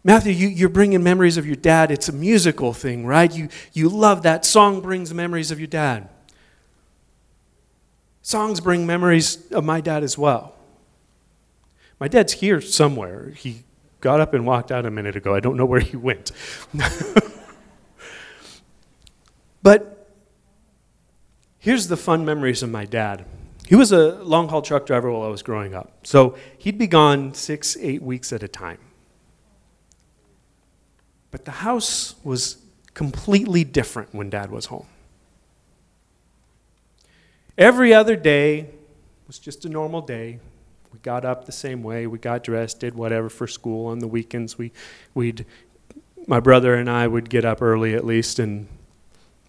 Matthew, 0.05 0.33
you, 0.33 0.49
you're 0.49 0.69
bringing 0.69 1.03
memories 1.03 1.37
of 1.37 1.47
your 1.47 1.57
dad. 1.57 1.91
It's 1.91 2.09
a 2.09 2.13
musical 2.13 2.73
thing, 2.73 3.07
right? 3.07 3.33
You, 3.33 3.49
you 3.73 3.89
love 3.89 4.23
that. 4.25 4.45
Song 4.45 4.81
brings 4.81 5.15
memories 5.15 5.51
of 5.51 5.61
your 5.61 5.69
dad. 5.69 6.09
Songs 8.23 8.61
bring 8.61 8.87
memories 8.87 9.51
of 9.53 9.65
my 9.65 9.81
dad 9.81 10.03
as 10.03 10.19
well. 10.19 10.55
My 11.99 12.09
dad's 12.09 12.35
here 12.35 12.61
somewhere. 12.61 13.31
He 13.31 13.63
got 14.01 14.21
up 14.21 14.35
and 14.35 14.45
walked 14.45 14.73
out 14.73 14.87
a 14.87 14.91
minute 14.91 15.17
ago. 15.17 15.35
I 15.35 15.41
don't 15.41 15.57
know 15.57 15.65
where 15.65 15.81
he 15.81 15.97
went. 15.97 16.33
but 19.63 20.09
here's 21.59 21.89
the 21.89 21.97
fun 21.97 22.25
memories 22.25 22.63
of 22.63 22.71
my 22.71 22.85
dad. 22.85 23.25
He 23.73 23.77
was 23.77 23.91
a 23.91 24.23
long 24.23 24.51
haul 24.51 24.61
truck 24.61 24.85
driver 24.85 25.11
while 25.11 25.23
I 25.23 25.31
was 25.31 25.43
growing 25.43 25.75
up. 25.75 26.07
So 26.07 26.37
he'd 26.59 26.77
be 26.77 26.87
gone 26.87 27.33
six, 27.33 27.75
eight 27.81 28.03
weeks 28.03 28.31
at 28.31 28.43
a 28.43 28.47
time. 28.47 28.77
But 31.31 31.47
the 31.47 31.53
house 31.53 32.15
was 32.23 32.59
completely 32.93 33.65
different 33.65 34.15
when 34.15 34.29
dad 34.29 34.51
was 34.51 34.67
home. 34.67 34.85
Every 37.57 37.95
other 37.95 38.15
day 38.15 38.69
was 39.27 39.39
just 39.39 39.65
a 39.65 39.71
normal 39.71 40.03
day. 40.03 40.39
We 40.93 40.99
got 40.99 41.25
up 41.25 41.47
the 41.47 41.53
same 41.53 41.83
way, 41.83 42.07
we 42.07 42.19
got 42.19 42.45
dressed, 42.45 42.81
did 42.81 42.95
whatever 42.95 43.31
for 43.31 43.47
school. 43.47 43.87
On 43.87 44.01
the 44.01 44.07
weekends, 44.07 44.59
we, 44.59 44.71
we'd, 45.15 45.47
my 46.27 46.41
brother 46.41 46.75
and 46.75 46.91
I 46.91 47.07
would 47.07 47.31
get 47.31 47.47
up 47.47 47.63
early 47.63 47.95
at 47.95 48.05
least 48.05 48.39
and 48.39 48.69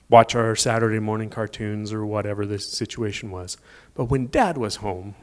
watch 0.10 0.36
our 0.36 0.56
Saturday 0.56 1.00
morning 1.00 1.30
cartoons 1.30 1.92
or 1.92 2.06
whatever 2.06 2.46
the 2.46 2.60
situation 2.60 3.32
was. 3.32 3.58
But 3.96 4.06
when 4.06 4.28
dad 4.28 4.58
was 4.58 4.78
home, 4.78 5.16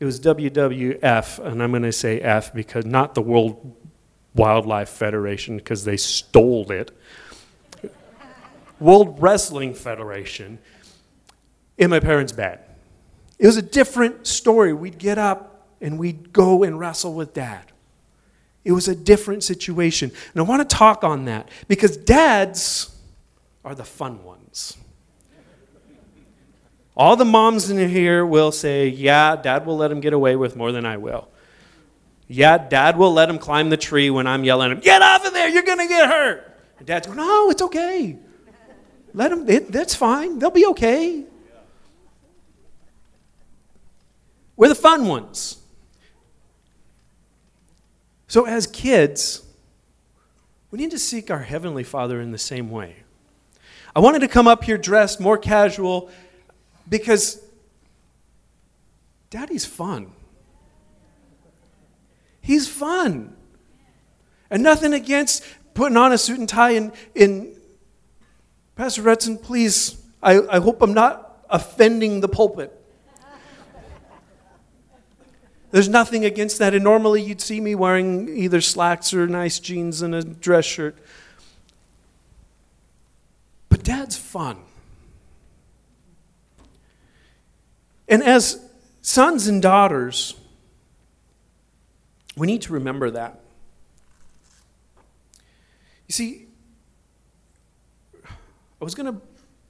It 0.00 0.04
was 0.04 0.20
WWF, 0.20 1.44
and 1.44 1.62
I'm 1.62 1.70
going 1.70 1.82
to 1.82 1.92
say 1.92 2.20
F 2.20 2.54
because 2.54 2.86
not 2.86 3.14
the 3.14 3.22
World 3.22 3.74
Wildlife 4.34 4.88
Federation 4.88 5.56
because 5.56 5.84
they 5.84 5.96
stole 5.96 6.70
it. 6.70 6.96
World 8.78 9.20
Wrestling 9.20 9.74
Federation 9.74 10.60
in 11.78 11.90
my 11.90 11.98
parents' 11.98 12.30
bed. 12.30 12.60
It 13.40 13.46
was 13.46 13.56
a 13.56 13.62
different 13.62 14.26
story. 14.26 14.72
We'd 14.72 14.98
get 14.98 15.18
up 15.18 15.66
and 15.80 15.98
we'd 15.98 16.32
go 16.32 16.62
and 16.62 16.78
wrestle 16.78 17.14
with 17.14 17.34
dad. 17.34 17.64
It 18.64 18.72
was 18.72 18.86
a 18.86 18.94
different 18.94 19.42
situation. 19.42 20.12
And 20.32 20.40
I 20.40 20.44
want 20.44 20.68
to 20.68 20.76
talk 20.76 21.02
on 21.02 21.24
that 21.24 21.48
because 21.66 21.96
dads 21.96 22.96
are 23.64 23.74
the 23.74 23.84
fun 23.84 24.22
ones. 24.22 24.76
All 26.98 27.14
the 27.14 27.24
moms 27.24 27.70
in 27.70 27.88
here 27.88 28.26
will 28.26 28.50
say, 28.50 28.88
Yeah, 28.88 29.36
dad 29.36 29.64
will 29.64 29.76
let 29.76 29.92
him 29.92 30.00
get 30.00 30.12
away 30.12 30.34
with 30.34 30.56
more 30.56 30.72
than 30.72 30.84
I 30.84 30.96
will. 30.96 31.28
Yeah, 32.26 32.58
dad 32.58 32.98
will 32.98 33.12
let 33.12 33.30
him 33.30 33.38
climb 33.38 33.70
the 33.70 33.76
tree 33.76 34.10
when 34.10 34.26
I'm 34.26 34.42
yelling 34.42 34.72
at 34.72 34.76
him, 34.76 34.82
Get 34.82 35.00
off 35.00 35.24
of 35.24 35.32
there, 35.32 35.48
you're 35.48 35.62
going 35.62 35.78
to 35.78 35.86
get 35.86 36.08
hurt. 36.08 36.60
And 36.78 36.86
dad's 36.86 37.06
going, 37.06 37.18
No, 37.18 37.50
it's 37.50 37.62
okay. 37.62 38.18
Let 39.14 39.30
him, 39.30 39.48
it, 39.48 39.70
that's 39.70 39.94
fine. 39.94 40.40
They'll 40.40 40.50
be 40.50 40.66
okay. 40.66 41.24
We're 44.56 44.68
the 44.68 44.74
fun 44.74 45.06
ones. 45.06 45.58
So, 48.26 48.44
as 48.44 48.66
kids, 48.66 49.42
we 50.72 50.78
need 50.78 50.90
to 50.90 50.98
seek 50.98 51.30
our 51.30 51.38
Heavenly 51.38 51.84
Father 51.84 52.20
in 52.20 52.32
the 52.32 52.38
same 52.38 52.70
way. 52.70 52.96
I 53.94 54.00
wanted 54.00 54.18
to 54.18 54.28
come 54.28 54.48
up 54.48 54.64
here 54.64 54.76
dressed 54.76 55.20
more 55.20 55.38
casual 55.38 56.10
because 56.88 57.42
daddy's 59.30 59.64
fun. 59.64 60.12
He's 62.40 62.66
fun. 62.66 63.36
And 64.50 64.62
nothing 64.62 64.94
against 64.94 65.44
putting 65.74 65.96
on 65.96 66.12
a 66.12 66.18
suit 66.18 66.38
and 66.38 66.48
tie 66.48 66.70
in, 66.70 66.92
in 67.14 67.54
Pastor 68.74 69.02
Retson, 69.02 69.42
please, 69.42 70.00
I, 70.22 70.40
I 70.40 70.58
hope 70.60 70.80
I'm 70.80 70.94
not 70.94 71.44
offending 71.50 72.20
the 72.20 72.28
pulpit. 72.28 72.74
There's 75.70 75.88
nothing 75.88 76.24
against 76.24 76.58
that. 76.60 76.74
And 76.74 76.82
normally 76.82 77.22
you'd 77.22 77.40
see 77.40 77.60
me 77.60 77.74
wearing 77.74 78.28
either 78.28 78.60
slacks 78.60 79.12
or 79.12 79.26
nice 79.26 79.58
jeans 79.58 80.00
and 80.00 80.14
a 80.14 80.22
dress 80.22 80.64
shirt. 80.64 80.96
But 83.68 83.82
dad's 83.82 84.16
fun. 84.16 84.58
And 88.08 88.22
as 88.22 88.64
sons 89.02 89.46
and 89.48 89.60
daughters, 89.60 90.34
we 92.36 92.46
need 92.46 92.62
to 92.62 92.72
remember 92.72 93.10
that. 93.10 93.40
You 96.06 96.12
see, 96.12 96.46
I 98.24 98.84
was 98.84 98.94
going 98.94 99.12
to 99.12 99.20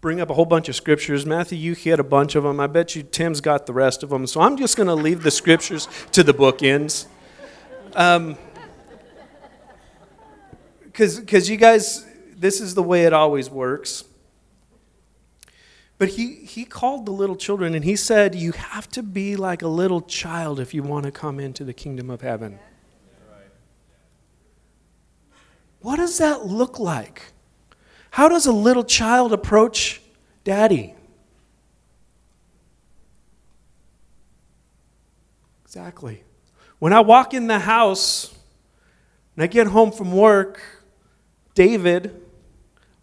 bring 0.01 0.21
up 0.21 0.31
a 0.31 0.35
whole 0.35 0.45
bunch 0.45 0.69
of 0.69 0.77
scriptures. 0.77 1.27
Matthew, 1.27 1.59
you 1.59 1.75
hit 1.75 1.99
a 1.99 2.05
bunch 2.05 2.37
of 2.37 2.45
them. 2.45 2.61
I 2.61 2.69
bet 2.69 2.95
you 2.95 3.03
Tim's 3.03 3.41
got 3.41 3.67
the 3.67 3.73
rest 3.73 4.03
of 4.03 4.11
them. 4.11 4.27
So 4.27 4.41
I'm 4.41 4.57
just 4.57 4.77
going 4.77 4.87
to 4.87 4.95
leave 4.95 5.23
the 5.23 5.31
scriptures 5.31 5.89
to 6.13 6.23
the 6.23 6.33
bookends. 6.33 7.07
Because 10.93 11.19
um, 11.19 11.53
you 11.53 11.57
guys, 11.57 12.07
this 12.37 12.61
is 12.61 12.75
the 12.75 12.83
way 12.83 13.05
it 13.05 13.13
always 13.13 13.51
works. 13.51 14.05
But 15.99 16.11
he, 16.11 16.35
he 16.37 16.65
called 16.65 17.07
the 17.07 17.13
little 17.13 17.35
children 17.35 17.75
and 17.75 17.85
he 17.85 17.97
said, 17.97 18.37
You 18.37 18.53
have 18.53 18.89
to 18.91 19.03
be 19.03 19.35
like 19.35 19.63
a 19.63 19.69
little 19.69 20.01
child 20.01 20.61
if 20.61 20.73
you 20.73 20.85
want 20.85 21.05
to 21.07 21.11
come 21.11 21.41
into 21.41 21.65
the 21.65 21.73
kingdom 21.73 22.09
of 22.09 22.21
heaven. 22.21 22.61
What 25.81 25.97
does 25.97 26.19
that 26.19 26.47
look 26.47 26.79
like? 26.79 27.33
How 28.11 28.29
does 28.29 28.47
a 28.47 28.53
little 28.53 28.85
child 28.85 29.33
approach 29.33 30.01
daddy? 30.45 30.95
Exactly. 35.65 36.23
When 36.79 36.93
I 36.93 37.01
walk 37.01 37.35
in 37.35 37.49
the 37.49 37.59
house 37.59 38.35
and 39.37 39.43
I 39.43 39.49
get 39.49 39.67
home 39.67 39.91
from 39.93 40.13
work, 40.13 40.61
David, 41.55 42.25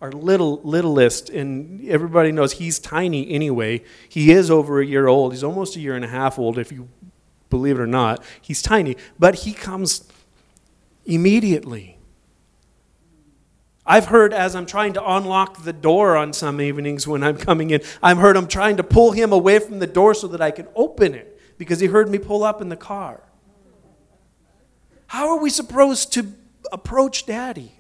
our 0.02 0.12
little 0.12 0.62
littlest, 0.64 1.30
and 1.30 1.88
everybody 1.88 2.32
knows 2.32 2.54
he's 2.54 2.80
tiny 2.80 3.30
anyway. 3.32 3.82
He 4.10 4.32
is 4.32 4.52
over 4.52 4.82
a 4.82 4.86
year 4.86 5.08
old. 5.08 5.34
He's 5.34 5.44
almost 5.44 5.76
a 5.76 5.80
year 5.80 5.96
and 5.96 6.04
a 6.04 6.10
half 6.10 6.38
old, 6.38 6.58
if 6.58 6.72
you 6.72 6.90
believe 7.50 7.80
it 7.80 7.82
or 7.82 7.88
not. 7.88 8.24
He's 8.42 8.62
tiny, 8.62 8.98
but 9.18 9.36
he 9.36 9.54
comes 9.54 10.08
immediately. 11.06 11.98
I've 13.86 14.08
heard 14.08 14.34
as 14.34 14.56
I'm 14.56 14.66
trying 14.66 14.94
to 14.94 15.12
unlock 15.16 15.64
the 15.64 15.74
door 15.74 16.18
on 16.18 16.34
some 16.34 16.60
evenings 16.60 17.08
when 17.08 17.24
I'm 17.24 17.38
coming 17.38 17.70
in, 17.70 17.82
I've 18.02 18.18
heard 18.18 18.36
him 18.36 18.48
trying 18.48 18.78
to 18.78 18.84
pull 18.84 19.12
him 19.12 19.32
away 19.32 19.60
from 19.60 19.80
the 19.80 19.88
door 19.88 20.16
so 20.16 20.28
that 20.30 20.42
I 20.42 20.50
can 20.50 20.68
open 20.76 21.14
it 21.14 21.40
because 21.58 21.80
he 21.80 21.88
heard 21.88 22.10
me 22.10 22.18
pull 22.18 22.44
up 22.44 22.62
in 22.62 22.70
the 22.70 22.76
car. 22.76 23.22
How 25.08 25.30
are 25.30 25.40
we 25.40 25.52
supposed 25.52 26.12
to 26.14 26.34
approach 26.72 27.28
daddy? 27.28 27.75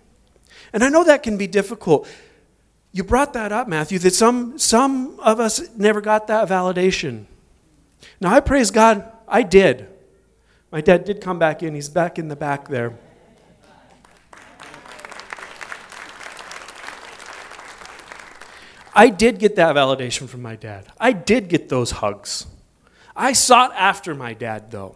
And 0.74 0.84
I 0.84 0.90
know 0.90 1.04
that 1.04 1.24
can 1.24 1.38
be 1.38 1.48
difficult. 1.48 2.08
You 2.92 3.04
brought 3.04 3.34
that 3.34 3.52
up, 3.52 3.68
Matthew, 3.68 4.00
that 4.00 4.14
some, 4.14 4.58
some 4.58 5.20
of 5.20 5.40
us 5.40 5.62
never 5.76 6.02
got 6.02 6.28
that 6.28 6.48
validation. 6.48 7.26
Now, 8.22 8.34
I 8.34 8.40
praise 8.40 8.72
God, 8.72 9.12
I 9.28 9.44
did. 9.44 9.88
My 10.72 10.82
dad 10.82 11.06
did 11.06 11.22
come 11.22 11.40
back 11.40 11.64
in, 11.64 11.76
he's 11.76 11.90
back 11.90 12.18
in 12.20 12.28
the 12.28 12.36
back 12.36 12.68
there. 12.68 12.98
I 18.96 19.10
did 19.10 19.40
get 19.40 19.58
that 19.58 19.76
validation 19.76 20.30
from 20.30 20.42
my 20.42 20.56
dad. 20.56 20.86
I 20.98 21.12
did 21.12 21.50
get 21.50 21.68
those 21.68 21.92
hugs. 21.92 22.48
I 23.14 23.34
sought 23.34 23.74
after 23.76 24.16
my 24.16 24.34
dad, 24.34 24.72
though. 24.72 24.96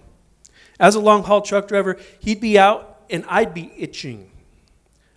As 0.80 0.96
a 0.96 1.02
long 1.02 1.24
haul 1.24 1.42
truck 1.42 1.68
driver, 1.68 1.98
he'd 2.20 2.40
be 2.40 2.58
out 2.58 3.02
and 3.10 3.26
I'd 3.28 3.54
be 3.54 3.74
itching. 3.78 4.32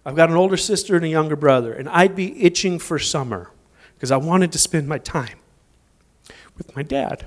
I've 0.04 0.16
got 0.16 0.30
an 0.30 0.36
older 0.36 0.56
sister 0.56 0.96
and 0.96 1.04
a 1.04 1.08
younger 1.08 1.36
brother, 1.36 1.72
and 1.72 1.88
I'd 1.88 2.16
be 2.16 2.42
itching 2.42 2.78
for 2.78 2.98
summer 2.98 3.50
because 3.94 4.10
I 4.10 4.16
wanted 4.16 4.52
to 4.52 4.58
spend 4.58 4.88
my 4.88 4.98
time 4.98 5.38
with 6.56 6.74
my 6.74 6.82
dad. 6.82 7.24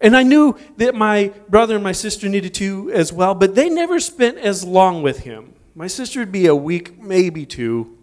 And 0.00 0.16
I 0.16 0.22
knew 0.22 0.56
that 0.76 0.94
my 0.94 1.32
brother 1.48 1.74
and 1.74 1.82
my 1.82 1.92
sister 1.92 2.28
needed 2.28 2.54
to 2.54 2.90
as 2.92 3.12
well, 3.12 3.34
but 3.34 3.54
they 3.54 3.68
never 3.68 3.98
spent 3.98 4.38
as 4.38 4.62
long 4.62 5.02
with 5.02 5.20
him. 5.20 5.54
My 5.74 5.86
sister 5.86 6.20
would 6.20 6.32
be 6.32 6.46
a 6.46 6.54
week, 6.54 7.02
maybe 7.02 7.44
two. 7.44 7.96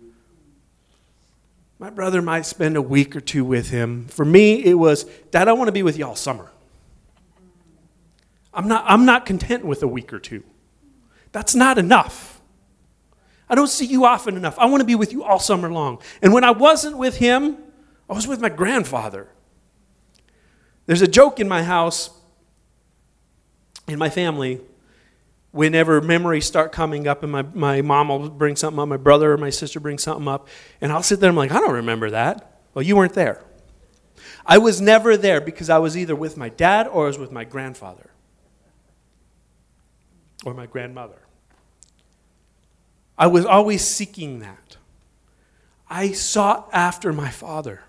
My 1.80 1.90
brother 1.90 2.22
might 2.22 2.46
spend 2.46 2.78
a 2.78 2.82
week 2.82 3.16
or 3.16 3.22
two 3.22 3.46
with 3.46 3.70
him. 3.70 4.08
For 4.08 4.26
me, 4.26 4.64
it 4.64 4.76
was, 4.76 5.06
Dad, 5.32 5.48
I 5.48 5.54
want 5.54 5.68
to 5.68 5.72
be 5.72 5.84
with 5.84 5.98
you 5.98 6.06
all 6.06 6.16
summer. 6.16 6.52
I'm 8.54 8.68
not, 8.68 8.86
I'm 8.88 9.06
not 9.06 9.26
content 9.26 9.66
with 9.66 9.82
a 9.84 9.88
week 9.88 10.14
or 10.14 10.20
two. 10.20 10.44
That's 11.34 11.54
not 11.54 11.78
enough. 11.78 12.40
I 13.50 13.56
don't 13.56 13.68
see 13.68 13.86
you 13.86 14.06
often 14.06 14.38
enough. 14.38 14.58
I 14.58 14.66
want 14.66 14.80
to 14.80 14.86
be 14.86 14.96
with 14.96 15.12
you 15.12 15.24
all 15.24 15.40
summer 15.40 15.70
long. 15.70 16.00
And 16.22 16.32
when 16.32 16.46
I 16.46 16.52
wasn't 16.52 16.98
with 16.98 17.18
him, 17.18 17.58
I 18.10 18.14
was 18.14 18.26
with 18.26 18.40
my 18.40 18.50
grandfather. 18.50 19.28
There's 20.86 21.02
a 21.02 21.08
joke 21.08 21.40
in 21.40 21.48
my 21.48 21.64
house, 21.64 22.10
in 23.88 24.00
my 24.00 24.10
family, 24.10 24.62
whenever 25.52 26.02
memories 26.02 26.46
start 26.46 26.72
coming 26.72 27.08
up 27.08 27.22
and 27.24 27.32
my, 27.32 27.42
my 27.54 27.82
mom 27.82 28.10
will 28.10 28.30
bring 28.30 28.56
something 28.56 28.80
up, 28.80 28.88
my 28.88 28.98
brother 28.98 29.34
or 29.34 29.38
my 29.38 29.50
sister 29.50 29.80
brings 29.80 30.04
something 30.04 30.28
up, 30.28 30.48
and 30.82 30.92
I'll 30.92 31.04
sit 31.04 31.20
there 31.20 31.30
and 31.30 31.38
I'm 31.38 31.48
like, 31.48 31.52
I 31.52 31.60
don't 31.60 31.76
remember 31.76 32.10
that. 32.10 32.60
Well, 32.74 32.84
you 32.84 32.96
weren't 32.96 33.14
there. 33.14 33.44
I 34.46 34.58
was 34.58 34.82
never 34.82 35.16
there 35.16 35.40
because 35.42 35.70
I 35.70 35.78
was 35.78 35.96
either 35.96 36.16
with 36.16 36.38
my 36.38 36.50
dad 36.50 36.88
or 36.88 37.06
I 37.06 37.08
was 37.08 37.20
with 37.20 37.32
my 37.32 37.44
grandfather 37.44 38.10
or 40.46 40.54
my 40.54 40.66
grandmother. 40.66 41.23
I 43.18 43.28
was 43.28 43.46
always 43.46 43.86
seeking 43.86 44.40
that. 44.40 44.78
I 45.90 46.12
sought 46.12 46.70
after 46.74 47.14
my 47.14 47.30
father. 47.30 47.82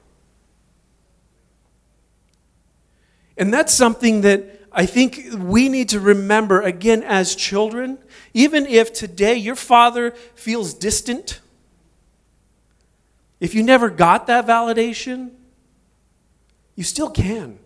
And 3.37 3.53
that's 3.53 3.73
something 3.73 4.21
that 4.21 4.61
I 4.71 4.87
think 4.87 5.29
we 5.37 5.69
need 5.69 5.89
to 5.91 6.01
remember 6.01 6.61
again 6.61 7.03
as 7.03 7.35
children, 7.35 7.99
even 8.33 8.67
if 8.67 8.93
today 8.93 9.37
your 9.37 9.55
father 9.55 10.11
feels 10.35 10.75
distant, 10.75 11.41
if 13.41 13.55
you 13.55 13.63
never 13.63 13.91
got 13.91 14.27
that 14.27 14.47
validation, 14.47 15.31
you 16.75 16.83
still 16.83 17.11
can. 17.11 17.59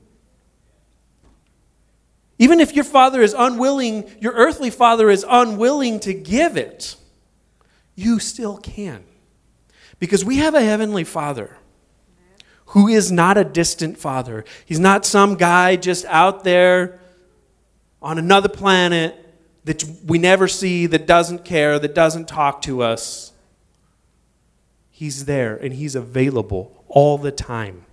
Even 2.39 2.61
if 2.61 2.75
your 2.75 2.85
father 2.85 3.23
is 3.23 3.35
unwilling, 3.37 4.09
your 4.21 4.33
earthly 4.35 4.71
father 4.71 5.11
is 5.11 5.25
unwilling 5.29 5.99
to 6.01 6.15
give 6.15 6.57
it, 6.57 6.97
you 7.99 8.21
still 8.21 8.57
can. 8.59 9.05
Because 9.99 10.25
we 10.25 10.37
have 10.37 10.55
a 10.55 10.63
heavenly 10.63 11.03
father 11.03 11.57
who 12.67 12.87
is 12.87 13.11
not 13.11 13.37
a 13.37 13.43
distant 13.43 13.99
father. 13.99 14.45
He's 14.65 14.79
not 14.79 15.05
some 15.05 15.35
guy 15.35 15.75
just 15.75 16.05
out 16.05 16.45
there 16.45 17.01
on 18.01 18.17
another 18.19 18.49
planet 18.49 19.17
that 19.65 19.85
we 20.05 20.19
never 20.19 20.47
see, 20.47 20.87
that 20.87 21.07
doesn't 21.07 21.45
care, 21.45 21.79
that 21.81 21.95
doesn't 21.95 22.29
talk 22.29 22.63
to 22.63 22.83
us. 22.83 23.33
He's 24.91 25.25
there 25.25 25.57
and 25.57 25.75
he's 25.75 25.97
available 25.97 26.85
all 26.87 27.19
the 27.19 27.33
time. 27.33 27.85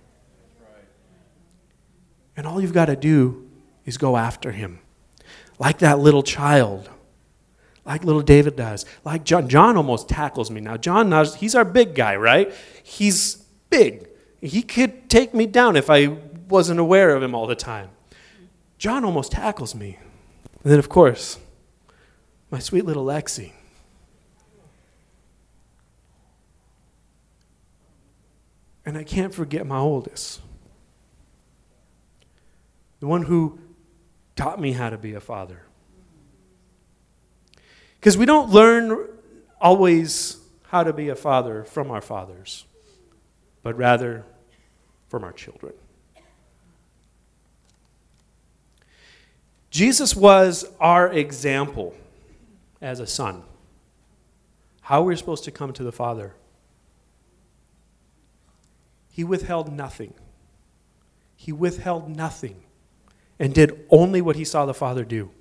And 2.36 2.46
all 2.46 2.60
you've 2.60 2.72
got 2.72 2.86
to 2.86 2.96
do 2.96 3.50
is 3.84 3.98
go 3.98 4.16
after 4.16 4.52
him. 4.52 4.78
Like 5.58 5.78
that 5.78 5.98
little 5.98 6.22
child. 6.22 6.90
Like 7.86 8.04
little 8.04 8.22
David 8.22 8.56
does. 8.56 8.84
Like 9.04 9.24
John. 9.24 9.48
John 9.48 9.76
almost 9.76 10.08
tackles 10.08 10.50
me. 10.50 10.60
Now, 10.60 10.76
John, 10.76 11.12
he's 11.36 11.54
our 11.54 11.64
big 11.64 11.94
guy, 11.94 12.16
right? 12.16 12.52
He's 12.82 13.36
big. 13.70 14.08
He 14.40 14.62
could 14.62 15.08
take 15.08 15.32
me 15.32 15.46
down 15.46 15.76
if 15.76 15.88
I 15.88 16.18
wasn't 16.48 16.80
aware 16.80 17.14
of 17.14 17.22
him 17.22 17.34
all 17.34 17.46
the 17.46 17.54
time. 17.54 17.90
John 18.76 19.04
almost 19.04 19.32
tackles 19.32 19.74
me. 19.74 19.98
And 20.62 20.72
then, 20.72 20.78
of 20.80 20.88
course, 20.88 21.38
my 22.50 22.58
sweet 22.58 22.84
little 22.84 23.06
Lexi. 23.06 23.52
And 28.84 28.98
I 28.98 29.04
can't 29.04 29.34
forget 29.34 29.66
my 29.66 29.78
oldest. 29.78 30.40
The 33.00 33.06
one 33.06 33.22
who 33.22 33.58
taught 34.34 34.60
me 34.60 34.72
how 34.72 34.90
to 34.90 34.98
be 34.98 35.14
a 35.14 35.20
father. 35.20 35.65
Because 38.06 38.16
we 38.16 38.24
don't 38.24 38.50
learn 38.50 39.08
always 39.60 40.36
how 40.68 40.84
to 40.84 40.92
be 40.92 41.08
a 41.08 41.16
father 41.16 41.64
from 41.64 41.90
our 41.90 42.00
fathers 42.00 42.64
but 43.64 43.76
rather 43.76 44.24
from 45.08 45.24
our 45.24 45.32
children. 45.32 45.72
Jesus 49.70 50.14
was 50.14 50.66
our 50.78 51.12
example 51.12 51.96
as 52.80 53.00
a 53.00 53.08
son. 53.08 53.42
How 54.82 55.02
we're 55.02 55.16
supposed 55.16 55.42
to 55.42 55.50
come 55.50 55.72
to 55.72 55.82
the 55.82 55.90
Father 55.90 56.34
He 59.10 59.24
withheld 59.24 59.72
nothing. 59.72 60.14
He 61.34 61.50
withheld 61.50 62.08
nothing 62.08 62.62
and 63.40 63.52
did 63.52 63.84
only 63.90 64.20
what 64.20 64.36
he 64.36 64.44
saw 64.44 64.64
the 64.64 64.74
Father 64.74 65.04
do. 65.04 65.32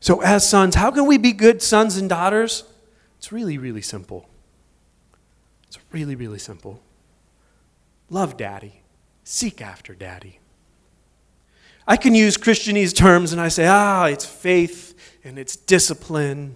So, 0.00 0.22
as 0.22 0.48
sons, 0.48 0.74
how 0.74 0.90
can 0.90 1.06
we 1.06 1.18
be 1.18 1.32
good 1.32 1.62
sons 1.62 1.98
and 1.98 2.08
daughters? 2.08 2.64
It's 3.18 3.30
really, 3.30 3.58
really 3.58 3.82
simple. 3.82 4.28
It's 5.68 5.78
really, 5.92 6.14
really 6.14 6.38
simple. 6.38 6.82
Love 8.08 8.36
daddy, 8.36 8.80
seek 9.22 9.60
after 9.60 9.94
daddy. 9.94 10.40
I 11.86 11.96
can 11.96 12.14
use 12.14 12.36
Christianese 12.36 12.94
terms 12.94 13.32
and 13.32 13.40
I 13.40 13.48
say, 13.48 13.66
ah, 13.66 14.06
it's 14.06 14.24
faith 14.24 14.94
and 15.22 15.38
it's 15.38 15.54
discipline. 15.54 16.54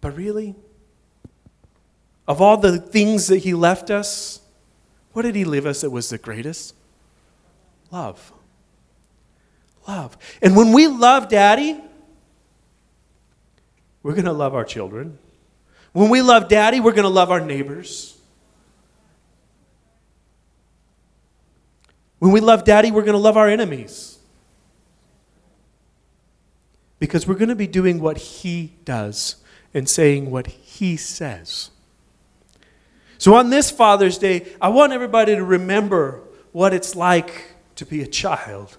But 0.00 0.16
really, 0.16 0.54
of 2.26 2.40
all 2.40 2.56
the 2.56 2.78
things 2.78 3.26
that 3.28 3.38
he 3.38 3.54
left 3.54 3.90
us, 3.90 4.40
what 5.12 5.22
did 5.22 5.34
he 5.34 5.44
leave 5.44 5.66
us 5.66 5.82
that 5.82 5.90
was 5.90 6.08
the 6.08 6.18
greatest? 6.18 6.74
Love. 7.90 8.32
Love. 9.86 10.16
And 10.40 10.56
when 10.56 10.72
we 10.72 10.86
love 10.86 11.28
daddy, 11.28 11.80
we're 14.02 14.12
going 14.12 14.24
to 14.24 14.32
love 14.32 14.54
our 14.54 14.64
children. 14.64 15.18
When 15.92 16.08
we 16.08 16.22
love 16.22 16.48
daddy, 16.48 16.80
we're 16.80 16.92
going 16.92 17.02
to 17.04 17.08
love 17.08 17.30
our 17.30 17.40
neighbors. 17.40 18.18
When 22.18 22.32
we 22.32 22.40
love 22.40 22.64
daddy, 22.64 22.90
we're 22.90 23.02
going 23.02 23.12
to 23.12 23.18
love 23.18 23.36
our 23.36 23.48
enemies. 23.48 24.18
Because 26.98 27.26
we're 27.26 27.34
going 27.34 27.48
to 27.48 27.56
be 27.56 27.66
doing 27.66 28.00
what 28.00 28.16
he 28.16 28.74
does 28.84 29.36
and 29.74 29.88
saying 29.88 30.30
what 30.30 30.46
he 30.46 30.96
says. 30.96 31.70
So 33.18 33.34
on 33.34 33.50
this 33.50 33.70
Father's 33.70 34.18
Day, 34.18 34.46
I 34.60 34.68
want 34.68 34.92
everybody 34.92 35.34
to 35.34 35.44
remember 35.44 36.22
what 36.52 36.72
it's 36.72 36.94
like 36.94 37.54
to 37.76 37.86
be 37.86 38.02
a 38.02 38.06
child 38.06 38.78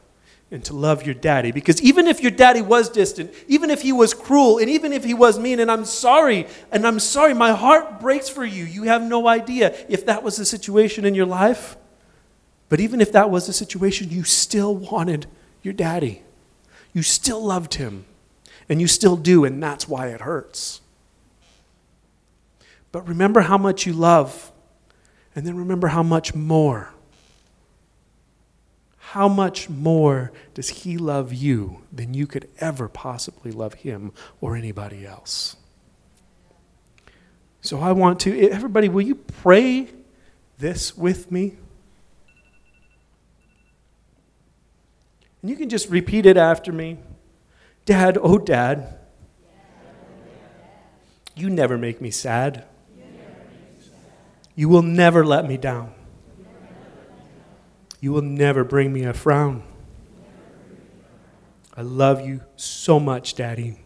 and 0.54 0.63
to 0.66 0.74
love 0.74 1.04
your 1.04 1.16
daddy. 1.16 1.52
Because 1.52 1.82
even 1.82 2.06
if 2.06 2.22
your 2.22 2.30
daddy 2.30 2.62
was 2.62 2.88
distant, 2.88 3.34
even 3.48 3.72
if 3.72 3.82
he 3.82 3.92
was 3.92 4.13
cruel, 4.13 4.60
and 4.60 4.70
even 4.70 4.94
if 4.94 5.04
he 5.04 5.16
was 5.16 5.39
mean, 5.39 5.60
and 5.60 5.72
I'm 5.72 5.84
sorry, 5.84 6.46
and 6.72 6.86
I'm 6.86 7.00
sorry, 7.00 7.34
my 7.34 7.54
heart 7.54 8.00
breaks 8.00 8.30
for 8.30 8.46
you. 8.46 8.63
You 8.63 8.84
have 8.84 9.02
no 9.02 9.28
idea 9.28 9.76
if 9.89 10.06
that 10.06 10.22
was 10.22 10.38
the 10.38 10.46
situation 10.46 11.06
in 11.06 11.16
your 11.16 11.26
life. 11.26 11.76
But 12.70 12.80
even 12.80 13.02
if 13.02 13.12
that 13.13 13.32
was 13.32 13.48
the 13.48 13.54
situation, 13.54 14.12
you 14.12 14.24
still 14.24 14.76
wanted 14.76 15.26
your 15.63 15.74
daddy. 15.74 16.22
You 16.94 17.02
still 17.02 17.44
loved 17.44 17.74
him. 17.74 18.06
And 18.70 18.80
you 18.80 18.88
still 18.88 19.18
do, 19.18 19.44
and 19.46 19.62
that's 19.62 19.88
why 19.88 20.08
it 20.10 20.22
hurts. 20.22 20.82
But 22.92 23.08
remember 23.08 23.42
how 23.42 23.58
much 23.58 23.88
you 23.88 23.94
love, 23.94 24.52
and 25.36 25.48
then 25.48 25.58
remember 25.58 25.88
how 25.88 26.04
much 26.04 26.36
more 26.36 26.92
how 29.13 29.28
much 29.28 29.69
more 29.69 30.32
does 30.56 30.69
He 30.69 30.97
love 30.97 31.32
you 31.32 31.84
than 31.91 32.15
you 32.15 32.26
could 32.26 32.49
ever 32.58 32.89
possibly 32.89 33.52
love 33.52 33.76
Him 33.76 34.12
or 34.41 34.56
anybody 34.56 35.06
else? 35.06 35.56
So 37.62 37.80
I 37.80 37.91
want 37.91 38.19
to, 38.21 38.49
everybody, 38.49 38.89
will 38.89 39.04
you 39.04 39.13
pray 39.13 39.89
this 40.58 40.97
with 40.97 41.32
me? 41.32 41.58
And 45.43 45.52
you 45.52 45.58
can 45.58 45.69
just 45.69 45.89
repeat 45.89 46.26
it 46.26 46.36
after 46.36 46.71
me. 46.71 46.97
Dad, 47.86 48.17
oh, 48.19 48.39
Dad, 48.39 48.97
you 51.36 51.52
never 51.52 51.78
make 51.78 52.02
me 52.02 52.10
sad. 52.10 52.65
You 54.56 54.69
will 54.69 54.82
never 54.82 55.23
let 55.23 55.47
me 55.47 55.58
down. 55.58 55.93
You 58.04 58.12
will 58.12 58.22
never 58.22 58.66
bring 58.66 58.92
me 58.92 59.06
a 59.06 59.13
frown. 59.13 59.63
I 61.74 61.84
love 61.84 62.20
you 62.20 62.42
so 62.58 63.00
much, 63.00 63.34
Daddy. 63.34 63.78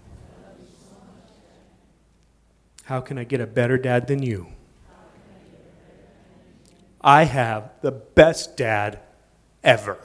How 2.85 2.99
can 2.99 3.19
I 3.19 3.25
get 3.25 3.41
a 3.41 3.45
better 3.45 3.77
dad 3.77 4.07
than 4.07 4.23
you? 4.23 4.47
I 6.99 7.25
have 7.25 7.69
the 7.81 7.91
best 7.91 8.57
dad 8.57 9.01
ever. 9.63 9.99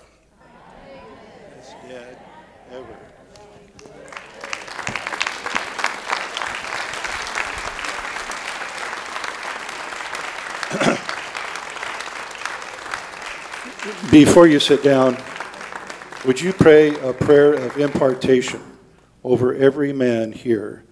Before 14.12 14.46
you 14.46 14.61
sit 14.61 14.83
down, 14.83 15.16
would 16.27 16.38
you 16.38 16.53
pray 16.53 16.90
a 17.01 17.14
prayer 17.14 17.55
of 17.55 17.79
impartation 17.79 18.61
over 19.25 19.55
every 19.55 19.94
man 19.94 20.33
here 20.33 20.85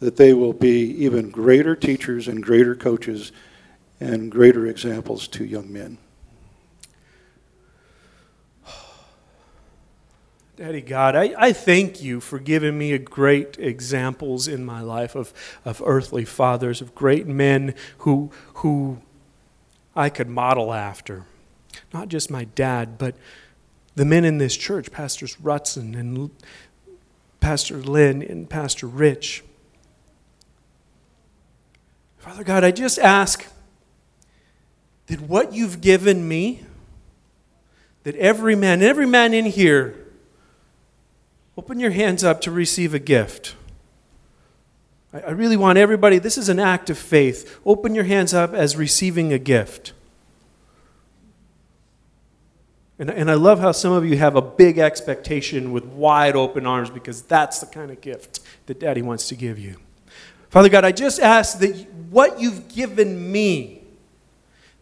that 0.00 0.16
they 0.16 0.32
will 0.32 0.54
be 0.54 0.80
even 1.04 1.28
greater 1.28 1.76
teachers 1.76 2.26
and 2.26 2.42
greater 2.42 2.74
coaches 2.74 3.32
and 4.00 4.32
greater 4.32 4.66
examples 4.66 5.28
to 5.28 5.44
young 5.44 5.70
men? 5.70 5.98
Daddy 10.56 10.80
God, 10.80 11.16
I, 11.16 11.34
I 11.36 11.52
thank 11.52 12.02
you 12.02 12.18
for 12.18 12.38
giving 12.38 12.78
me 12.78 12.96
great 12.96 13.58
examples 13.58 14.48
in 14.48 14.64
my 14.64 14.80
life 14.80 15.14
of, 15.14 15.34
of 15.66 15.82
earthly 15.84 16.24
fathers, 16.24 16.80
of 16.80 16.94
great 16.94 17.26
men 17.26 17.74
who, 17.98 18.30
who 18.54 19.02
I 19.94 20.08
could 20.08 20.30
model 20.30 20.72
after 20.72 21.26
not 21.94 22.08
just 22.08 22.30
my 22.30 22.44
dad, 22.44 22.98
but 22.98 23.14
the 23.94 24.04
men 24.04 24.24
in 24.24 24.38
this 24.38 24.56
church, 24.56 24.90
Pastors 24.90 25.36
Rutson 25.36 25.96
and 25.96 26.30
Pastor 27.38 27.76
Lynn 27.76 28.20
and 28.20 28.50
Pastor 28.50 28.88
Rich. 28.88 29.44
Father 32.18 32.42
God, 32.42 32.64
I 32.64 32.72
just 32.72 32.98
ask 32.98 33.46
that 35.06 35.20
what 35.20 35.52
you've 35.52 35.80
given 35.80 36.26
me, 36.26 36.64
that 38.02 38.16
every 38.16 38.56
man, 38.56 38.82
every 38.82 39.06
man 39.06 39.32
in 39.32 39.44
here, 39.44 39.94
open 41.56 41.78
your 41.78 41.90
hands 41.92 42.24
up 42.24 42.40
to 42.40 42.50
receive 42.50 42.92
a 42.94 42.98
gift. 42.98 43.54
I 45.12 45.30
really 45.30 45.56
want 45.56 45.78
everybody, 45.78 46.18
this 46.18 46.36
is 46.36 46.48
an 46.48 46.58
act 46.58 46.90
of 46.90 46.98
faith. 46.98 47.60
Open 47.64 47.94
your 47.94 48.04
hands 48.04 48.34
up 48.34 48.52
as 48.52 48.74
receiving 48.74 49.32
a 49.32 49.38
gift. 49.38 49.92
And, 52.98 53.10
and 53.10 53.30
I 53.30 53.34
love 53.34 53.58
how 53.58 53.72
some 53.72 53.92
of 53.92 54.06
you 54.06 54.16
have 54.18 54.36
a 54.36 54.42
big 54.42 54.78
expectation 54.78 55.72
with 55.72 55.84
wide 55.84 56.36
open 56.36 56.66
arms 56.66 56.90
because 56.90 57.22
that's 57.22 57.58
the 57.58 57.66
kind 57.66 57.90
of 57.90 58.00
gift 58.00 58.40
that 58.66 58.78
Daddy 58.78 59.02
wants 59.02 59.28
to 59.28 59.34
give 59.34 59.58
you. 59.58 59.78
Father 60.50 60.68
God, 60.68 60.84
I 60.84 60.92
just 60.92 61.18
ask 61.18 61.58
that 61.58 61.74
what 62.10 62.38
you've 62.38 62.68
given 62.68 63.32
me, 63.32 63.82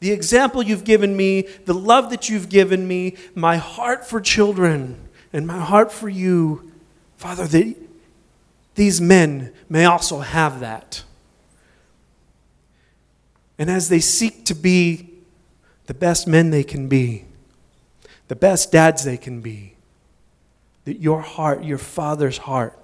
the 0.01 0.11
example 0.11 0.63
you've 0.63 0.85
given 0.85 1.17
me, 1.17 1.43
the 1.65 1.73
love 1.73 2.11
that 2.11 2.29
you've 2.29 2.51
given 2.51 2.87
me, 2.87 3.17
my 3.35 3.57
heart 3.57 4.07
for 4.07 4.21
children, 4.21 5.09
and 5.33 5.47
my 5.47 5.59
heart 5.59 5.91
for 5.91 6.11
you, 6.11 6.71
Father, 7.17 7.47
that 7.47 7.77
these 8.75 9.01
men 9.01 9.55
may 9.71 9.87
also 9.87 10.19
have 10.19 10.61
that. 10.61 11.05
And 13.59 13.71
as 13.71 13.89
they 13.89 14.01
seek 14.01 14.45
to 14.47 14.55
be 14.55 15.09
the 15.87 15.95
best 15.95 16.27
men 16.27 16.51
they 16.51 16.65
can 16.65 16.89
be, 16.89 17.25
the 18.33 18.37
best 18.37 18.73
dads 18.73 19.05
they 19.05 19.19
can 19.19 19.43
be, 19.43 19.75
that 20.87 20.99
your 20.99 21.21
heart, 21.21 21.65
your 21.65 21.77
father's 21.77 22.39
heart, 22.39 22.79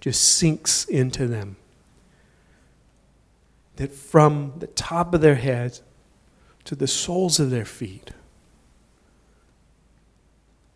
just 0.00 0.38
sinks 0.38 0.86
into 0.86 1.26
them. 1.26 1.56
That 3.76 3.92
from 3.92 4.54
the 4.60 4.66
top 4.66 5.12
of 5.12 5.20
their 5.20 5.34
heads 5.34 5.82
to 6.64 6.74
the 6.74 6.86
soles 6.86 7.38
of 7.38 7.50
their 7.50 7.66
feet, 7.66 8.12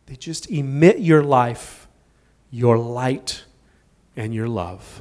they 0.04 0.16
just 0.16 0.50
emit 0.50 0.98
your 0.98 1.22
life, 1.24 1.88
your 2.50 2.76
light, 2.76 3.44
and 4.14 4.34
your 4.34 4.46
love. 4.46 5.00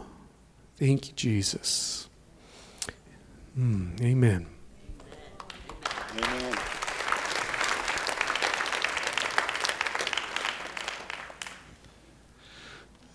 Thank 0.78 1.10
you, 1.10 1.14
Jesus. 1.18 2.08
Mm, 3.60 4.02
amen. 4.02 4.46
Amen. 6.18 6.58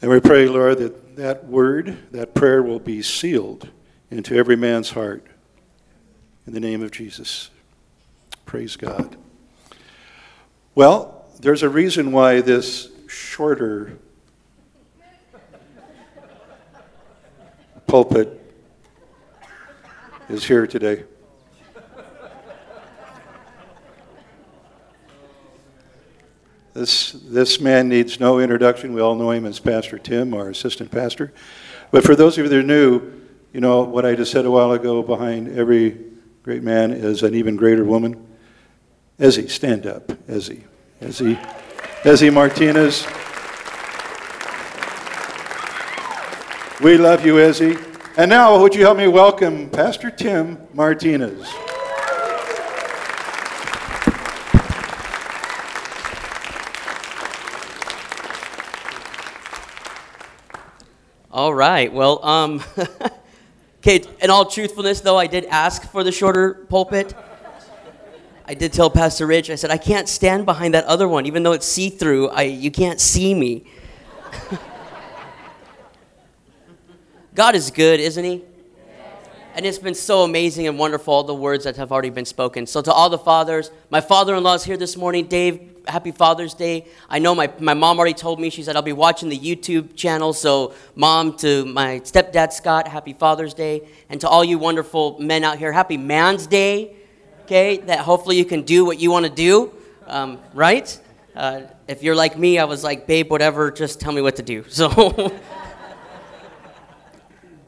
And 0.03 0.11
we 0.11 0.19
pray, 0.19 0.47
Lord, 0.49 0.79
that 0.79 1.17
that 1.17 1.45
word, 1.45 1.97
that 2.11 2.35
prayer 2.35 2.63
will 2.63 2.81
be 2.81 3.03
sealed 3.03 3.69
into 4.11 4.35
every 4.37 4.57
man's 4.57 4.91
heart. 4.91 5.25
In 6.47 6.55
the 6.55 6.61
name 6.61 6.83
of 6.83 6.91
Jesus. 6.91 7.51
Praise 8.45 8.77
God. 8.77 9.17
Well, 10.75 11.27
there's 11.41 11.63
a 11.63 11.69
reason 11.69 12.11
why 12.11 12.41
this 12.41 12.91
shorter 13.07 13.97
pulpit 17.87 18.41
is 20.29 20.45
here 20.45 20.67
today. 20.67 21.05
This, 26.75 27.13
this 27.13 27.61
man 27.61 27.91
needs 27.91 28.19
no 28.19 28.41
introduction. 28.41 28.95
We 28.95 29.03
all 29.03 29.15
know 29.15 29.31
him 29.31 29.45
as 29.45 29.61
Pastor 29.61 29.99
Tim, 29.99 30.33
our 30.33 30.49
assistant 30.49 30.91
pastor. 30.91 31.33
But 31.91 32.03
for 32.03 32.17
those 32.17 32.39
of 32.39 32.45
you 32.45 32.49
that 32.49 32.59
are 32.59 32.63
new, 32.63 33.21
you 33.53 33.61
know, 33.61 33.83
what 33.83 34.07
I 34.07 34.15
just 34.15 34.33
said 34.33 34.47
a 34.47 34.51
while 34.51 34.73
ago 34.73 35.03
behind 35.03 35.59
every 35.59 35.99
great 36.43 36.63
man 36.63 36.93
is 36.93 37.23
an 37.23 37.35
even 37.35 37.57
greater 37.57 37.85
woman. 37.85 38.27
Ezzy, 39.19 39.51
stand 39.51 39.87
up. 39.87 40.09
Ezzy. 40.27 40.63
Ezzy. 41.03 41.37
Ezzy 42.05 42.33
Martinez. 42.33 43.07
We 46.83 46.97
love 46.97 47.27
you, 47.27 47.35
Ezzy. 47.35 47.77
And 48.17 48.31
now, 48.31 48.59
would 48.59 48.75
you 48.75 48.81
help 48.81 48.97
me 48.97 49.09
welcome 49.09 49.69
Pastor 49.69 50.11
Tim 50.11 50.59
Martinez? 50.73 51.47
All 61.43 61.53
right. 61.53 61.93
Well, 61.93 62.25
um, 62.25 62.63
okay. 63.81 64.05
In 64.21 64.31
all 64.31 64.45
truthfulness, 64.45 65.01
though, 65.01 65.19
I 65.19 65.27
did 65.27 65.45
ask 65.47 65.91
for 65.91 66.05
the 66.05 66.13
shorter 66.13 66.55
pulpit. 66.55 67.15
I 68.47 68.55
did 68.55 68.73
tell 68.73 68.89
Pastor 68.89 69.27
Rich. 69.27 69.51
I 69.51 69.57
said 69.57 69.73
I 69.73 69.77
can't 69.77 70.09
stand 70.09 70.47
behind 70.47 70.75
that 70.75 70.85
other 70.85 71.09
one, 71.09 71.27
even 71.27 71.43
though 71.43 71.51
it's 71.51 71.67
see-through. 71.67 72.29
I 72.29 72.43
you 72.43 72.71
can't 72.71 73.01
see 73.01 73.35
me. 73.35 73.65
God 77.35 77.57
is 77.57 77.73
good, 77.73 77.99
isn't 77.99 78.25
He? 78.25 78.45
And 79.55 79.67
it's 79.67 79.79
been 79.79 79.95
so 79.95 80.23
amazing 80.23 80.67
and 80.67 80.79
wonderful, 80.79 81.13
all 81.13 81.25
the 81.25 81.35
words 81.35 81.65
that 81.65 81.77
have 81.77 81.93
already 81.93 82.09
been 82.09 82.25
spoken. 82.25 82.67
So, 82.67 82.81
to 82.81 82.91
all 82.91 83.11
the 83.11 83.19
fathers, 83.19 83.71
my 83.91 84.01
father 84.01 84.35
in 84.35 84.43
law 84.43 84.55
is 84.55 84.65
here 84.65 84.79
this 84.79 84.97
morning. 84.97 85.27
Dave, 85.27 85.73
happy 85.87 86.11
Father's 86.11 86.55
Day. 86.55 86.87
I 87.11 87.19
know 87.19 87.35
my, 87.35 87.53
my 87.59 87.75
mom 87.75 87.99
already 87.99 88.15
told 88.15 88.41
me, 88.41 88.49
she 88.49 88.63
said, 88.63 88.77
I'll 88.77 88.83
be 88.83 88.95
watching 88.95 89.29
the 89.29 89.39
YouTube 89.39 89.95
channel. 89.95 90.33
So, 90.33 90.73
mom, 90.95 91.37
to 91.39 91.67
my 91.67 92.01
stepdad, 92.01 92.55
Scott, 92.55 92.89
happy 92.89 93.13
Father's 93.13 93.53
Day. 93.53 93.87
And 94.09 94.19
to 94.23 94.29
all 94.29 94.43
you 94.43 94.59
wonderful 94.59 95.19
men 95.21 95.45
out 95.45 95.59
here, 95.59 95.71
happy 95.71 95.99
Man's 95.99 96.47
Day. 96.47 96.97
Okay, 97.43 97.77
that 97.77 97.99
hopefully 97.99 98.39
you 98.39 98.47
can 98.47 98.63
do 98.63 98.87
what 98.87 99.01
you 99.01 99.11
want 99.11 99.27
to 99.27 99.33
do, 99.33 99.71
um, 100.07 100.39
right? 100.55 100.99
Uh, 101.37 101.63
if 101.89 102.03
you're 102.03 102.15
like 102.15 102.39
me, 102.39 102.59
I 102.59 102.65
was 102.65 102.83
like, 102.83 103.07
babe, 103.07 103.31
whatever, 103.31 103.71
just 103.71 104.01
tell 104.01 104.13
me 104.13 104.23
what 104.23 104.37
to 104.37 104.43
do. 104.43 104.65
So. 104.71 105.39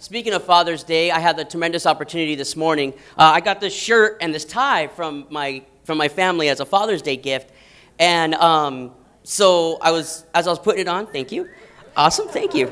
Speaking 0.05 0.35
of 0.35 0.45
Father's 0.45 0.83
Day, 0.83 1.11
I 1.11 1.19
had 1.19 1.39
the 1.39 1.47
tremendous 1.47 1.87
opportunity 1.87 2.35
this 2.35 2.57
morning. 2.57 2.93
Uh, 3.17 3.33
I 3.37 3.41
got 3.41 3.59
this 3.59 3.73
shirt 3.73 4.19
and 4.21 4.35
this 4.35 4.45
tie 4.45 4.87
from 4.89 5.27
my 5.31 5.63
from 5.85 5.97
my 5.97 6.09
family 6.09 6.51
as 6.51 6.61
a 6.61 6.67
Father's 6.67 7.01
Day 7.01 7.17
gift, 7.17 7.51
and 7.99 8.35
um, 8.35 8.91
so 9.23 9.79
I 9.81 9.93
was 9.93 10.27
as 10.35 10.47
I 10.47 10.51
was 10.51 10.59
putting 10.59 10.83
it 10.83 10.89
on. 10.89 11.07
Thank 11.07 11.33
you, 11.33 11.49
awesome, 11.97 12.29
thank 12.29 12.55
you. 12.55 12.71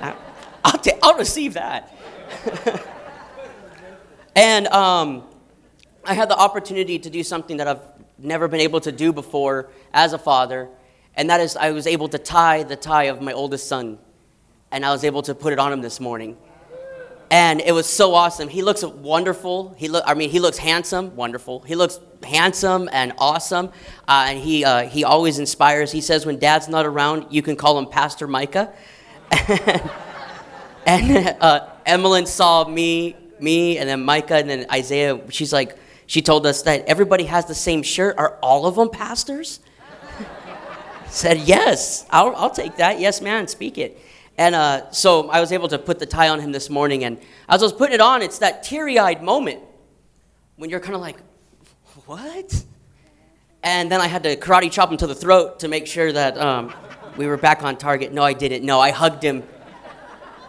I, 0.00 0.14
I'll 0.64 0.80
I'll 1.02 1.18
receive 1.18 1.52
that. 1.52 1.94
and 4.34 4.66
um, 4.68 5.24
I 6.06 6.14
had 6.14 6.30
the 6.30 6.38
opportunity 6.38 6.98
to 7.00 7.10
do 7.10 7.22
something 7.22 7.58
that 7.58 7.68
I've 7.68 7.82
never 8.16 8.48
been 8.48 8.60
able 8.60 8.80
to 8.80 8.92
do 8.92 9.12
before 9.12 9.68
as 9.92 10.14
a 10.14 10.18
father, 10.18 10.70
and 11.16 11.28
that 11.28 11.38
is 11.38 11.54
I 11.54 11.72
was 11.72 11.86
able 11.86 12.08
to 12.08 12.18
tie 12.18 12.62
the 12.62 12.76
tie 12.76 13.04
of 13.04 13.20
my 13.20 13.34
oldest 13.34 13.68
son, 13.68 13.98
and 14.70 14.86
I 14.86 14.90
was 14.90 15.04
able 15.04 15.20
to 15.20 15.34
put 15.34 15.52
it 15.52 15.58
on 15.58 15.70
him 15.70 15.82
this 15.82 16.00
morning 16.00 16.38
and 17.32 17.62
it 17.62 17.72
was 17.72 17.86
so 17.86 18.14
awesome. 18.14 18.46
He 18.46 18.60
looks 18.60 18.84
wonderful. 18.84 19.74
He 19.78 19.88
look, 19.88 20.04
I 20.06 20.12
mean, 20.12 20.28
he 20.28 20.38
looks 20.38 20.58
handsome, 20.58 21.16
wonderful. 21.16 21.60
He 21.60 21.74
looks 21.74 21.98
handsome 22.22 22.90
and 22.92 23.14
awesome, 23.16 23.68
uh, 24.06 24.26
and 24.28 24.38
he 24.38 24.66
uh, 24.66 24.86
he 24.86 25.02
always 25.02 25.38
inspires. 25.38 25.90
He 25.90 26.02
says 26.02 26.26
when 26.26 26.38
Dad's 26.38 26.68
not 26.68 26.84
around, 26.84 27.28
you 27.30 27.40
can 27.40 27.56
call 27.56 27.78
him 27.78 27.86
Pastor 27.86 28.28
Micah. 28.28 28.74
and 30.86 31.34
uh, 31.40 31.70
Emmeline 31.86 32.26
saw 32.26 32.68
me, 32.68 33.16
me, 33.40 33.78
and 33.78 33.88
then 33.88 34.04
Micah, 34.04 34.36
and 34.36 34.50
then 34.50 34.66
Isaiah. 34.70 35.18
She's 35.30 35.54
like, 35.54 35.78
she 36.04 36.20
told 36.20 36.44
us 36.44 36.60
that 36.64 36.84
everybody 36.84 37.24
has 37.24 37.46
the 37.46 37.54
same 37.54 37.82
shirt. 37.82 38.18
Are 38.18 38.36
all 38.42 38.66
of 38.66 38.74
them 38.74 38.90
pastors? 38.90 39.60
Said 41.08 41.38
yes. 41.38 42.04
I'll 42.10 42.36
I'll 42.36 42.50
take 42.50 42.76
that. 42.76 43.00
Yes, 43.00 43.22
man. 43.22 43.48
Speak 43.48 43.78
it. 43.78 43.98
And 44.38 44.54
uh, 44.54 44.90
so 44.90 45.28
I 45.28 45.40
was 45.40 45.52
able 45.52 45.68
to 45.68 45.78
put 45.78 45.98
the 45.98 46.06
tie 46.06 46.28
on 46.28 46.40
him 46.40 46.52
this 46.52 46.70
morning. 46.70 47.04
And 47.04 47.18
as 47.48 47.62
I 47.62 47.66
was 47.66 47.72
putting 47.72 47.94
it 47.94 48.00
on, 48.00 48.22
it's 48.22 48.38
that 48.38 48.62
teary 48.62 48.98
eyed 48.98 49.22
moment 49.22 49.60
when 50.56 50.70
you're 50.70 50.80
kind 50.80 50.94
of 50.94 51.00
like, 51.00 51.18
what? 52.06 52.64
And 53.62 53.92
then 53.92 54.00
I 54.00 54.06
had 54.06 54.22
to 54.24 54.36
karate 54.36 54.70
chop 54.70 54.90
him 54.90 54.96
to 54.98 55.06
the 55.06 55.14
throat 55.14 55.60
to 55.60 55.68
make 55.68 55.86
sure 55.86 56.10
that 56.12 56.36
um, 56.38 56.72
we 57.16 57.26
were 57.26 57.36
back 57.36 57.62
on 57.62 57.76
target. 57.76 58.12
No, 58.12 58.22
I 58.22 58.32
didn't. 58.32 58.64
No, 58.64 58.80
I 58.80 58.90
hugged 58.90 59.22
him. 59.22 59.44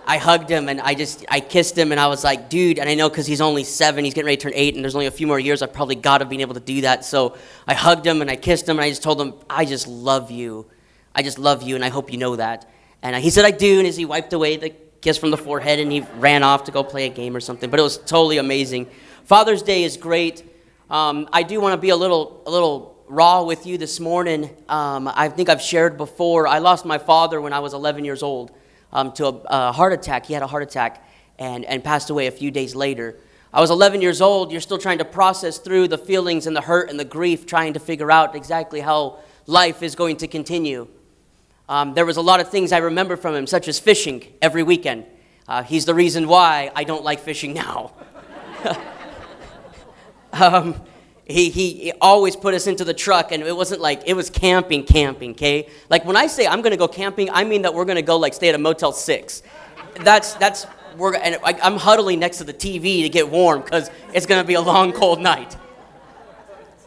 I 0.05 0.17
hugged 0.17 0.49
him 0.49 0.67
and 0.67 0.81
I 0.81 0.95
just 0.95 1.25
I 1.29 1.39
kissed 1.39 1.77
him 1.77 1.91
and 1.91 1.99
I 1.99 2.07
was 2.07 2.23
like, 2.23 2.49
dude. 2.49 2.79
And 2.79 2.89
I 2.89 2.95
know 2.95 3.09
because 3.09 3.25
he's 3.25 3.39
only 3.39 3.63
seven, 3.63 4.03
he's 4.03 4.13
getting 4.13 4.25
ready 4.25 4.37
to 4.37 4.43
turn 4.43 4.51
eight, 4.55 4.75
and 4.75 4.83
there's 4.83 4.95
only 4.95 5.05
a 5.05 5.11
few 5.11 5.27
more 5.27 5.39
years. 5.39 5.61
I've 5.61 5.73
probably 5.73 5.95
got 5.95 6.17
to 6.17 6.25
be 6.25 6.41
able 6.41 6.55
to 6.55 6.59
do 6.59 6.81
that. 6.81 7.05
So 7.05 7.37
I 7.67 7.73
hugged 7.73 8.05
him 8.05 8.21
and 8.21 8.29
I 8.29 8.35
kissed 8.35 8.67
him 8.67 8.77
and 8.77 8.85
I 8.85 8.89
just 8.89 9.03
told 9.03 9.21
him, 9.21 9.33
I 9.49 9.65
just 9.65 9.87
love 9.87 10.29
you. 10.29 10.65
I 11.15 11.21
just 11.21 11.37
love 11.37 11.61
you, 11.61 11.75
and 11.75 11.85
I 11.85 11.89
hope 11.89 12.11
you 12.11 12.17
know 12.17 12.35
that. 12.37 12.67
And 13.03 13.15
he 13.17 13.29
said, 13.29 13.45
I 13.45 13.51
do. 13.51 13.79
And 13.79 13.87
as 13.87 13.97
he 13.97 14.05
wiped 14.05 14.33
away 14.33 14.55
the 14.55 14.73
kiss 15.01 15.17
from 15.17 15.29
the 15.29 15.37
forehead 15.37 15.79
and 15.79 15.91
he 15.91 15.99
ran 16.17 16.41
off 16.41 16.63
to 16.63 16.71
go 16.71 16.83
play 16.83 17.05
a 17.05 17.09
game 17.09 17.35
or 17.35 17.41
something. 17.41 17.69
But 17.69 17.79
it 17.79 17.83
was 17.83 17.97
totally 17.97 18.37
amazing. 18.37 18.89
Father's 19.25 19.61
Day 19.61 19.83
is 19.83 19.97
great. 19.97 20.43
Um, 20.89 21.27
I 21.33 21.43
do 21.43 21.59
want 21.59 21.73
to 21.73 21.77
be 21.77 21.89
a 21.89 21.95
little, 21.97 22.41
a 22.47 22.51
little 22.51 23.03
raw 23.09 23.43
with 23.43 23.65
you 23.65 23.77
this 23.77 23.99
morning. 23.99 24.49
Um, 24.69 25.11
I 25.13 25.27
think 25.27 25.49
I've 25.49 25.61
shared 25.61 25.97
before. 25.97 26.47
I 26.47 26.59
lost 26.59 26.85
my 26.85 26.97
father 26.97 27.41
when 27.41 27.51
I 27.51 27.59
was 27.59 27.73
11 27.73 28.05
years 28.05 28.23
old 28.23 28.53
um, 28.93 29.11
to 29.13 29.27
a, 29.27 29.41
a 29.47 29.71
heart 29.73 29.91
attack. 29.91 30.25
He 30.25 30.33
had 30.33 30.41
a 30.41 30.47
heart 30.47 30.63
attack 30.63 31.05
and, 31.37 31.65
and 31.65 31.83
passed 31.83 32.09
away 32.09 32.27
a 32.27 32.31
few 32.31 32.51
days 32.51 32.73
later. 32.73 33.17
I 33.51 33.59
was 33.59 33.69
11 33.69 34.01
years 34.01 34.21
old. 34.21 34.51
You're 34.53 34.61
still 34.61 34.77
trying 34.77 34.99
to 34.99 35.05
process 35.05 35.57
through 35.57 35.89
the 35.89 35.97
feelings 35.97 36.47
and 36.47 36.55
the 36.55 36.61
hurt 36.61 36.89
and 36.89 36.97
the 36.97 37.05
grief, 37.05 37.45
trying 37.45 37.73
to 37.73 37.79
figure 37.79 38.09
out 38.09 38.35
exactly 38.35 38.79
how 38.79 39.19
life 39.45 39.83
is 39.83 39.95
going 39.95 40.17
to 40.17 40.27
continue. 40.27 40.87
Um, 41.73 41.95
there 41.95 42.05
was 42.05 42.17
a 42.17 42.21
lot 42.21 42.39
of 42.39 42.49
things 42.49 42.71
I 42.71 42.77
remember 42.77 43.17
from 43.17 43.33
him, 43.33 43.47
such 43.47 43.67
as 43.67 43.79
fishing 43.79 44.23
every 44.43 44.61
weekend. 44.61 45.07
Uh, 45.47 45.63
he's 45.63 45.85
the 45.85 45.95
reason 45.95 46.27
why 46.27 46.69
I 46.75 46.83
don't 46.83 47.03
like 47.03 47.19
fishing 47.19 47.55
now. 47.55 47.93
um, 50.33 50.79
he, 51.25 51.49
he 51.49 51.91
always 51.99 52.35
put 52.35 52.53
us 52.53 52.67
into 52.67 52.85
the 52.85 52.93
truck, 52.93 53.31
and 53.31 53.41
it 53.41 53.55
wasn't 53.55 53.81
like 53.81 54.03
it 54.05 54.13
was 54.13 54.29
camping, 54.29 54.85
camping, 54.85 55.31
okay? 55.31 55.67
Like 55.89 56.05
when 56.05 56.15
I 56.15 56.27
say 56.27 56.45
I'm 56.45 56.61
gonna 56.61 56.77
go 56.77 56.87
camping, 56.87 57.31
I 57.31 57.43
mean 57.43 57.63
that 57.63 57.73
we're 57.73 57.85
gonna 57.85 58.03
go 58.03 58.17
like 58.17 58.35
stay 58.35 58.49
at 58.49 58.55
a 58.55 58.59
Motel 58.59 58.91
6. 58.91 59.41
That's, 59.95 60.35
that's, 60.35 60.67
we're, 60.95 61.15
and 61.15 61.39
I, 61.43 61.57
I'm 61.63 61.77
huddling 61.77 62.19
next 62.19 62.37
to 62.37 62.43
the 62.43 62.53
TV 62.53 63.01
to 63.01 63.09
get 63.09 63.27
warm 63.27 63.63
because 63.63 63.89
it's 64.13 64.27
gonna 64.27 64.43
be 64.43 64.53
a 64.53 64.61
long, 64.61 64.91
cold 64.91 65.19
night. 65.19 65.57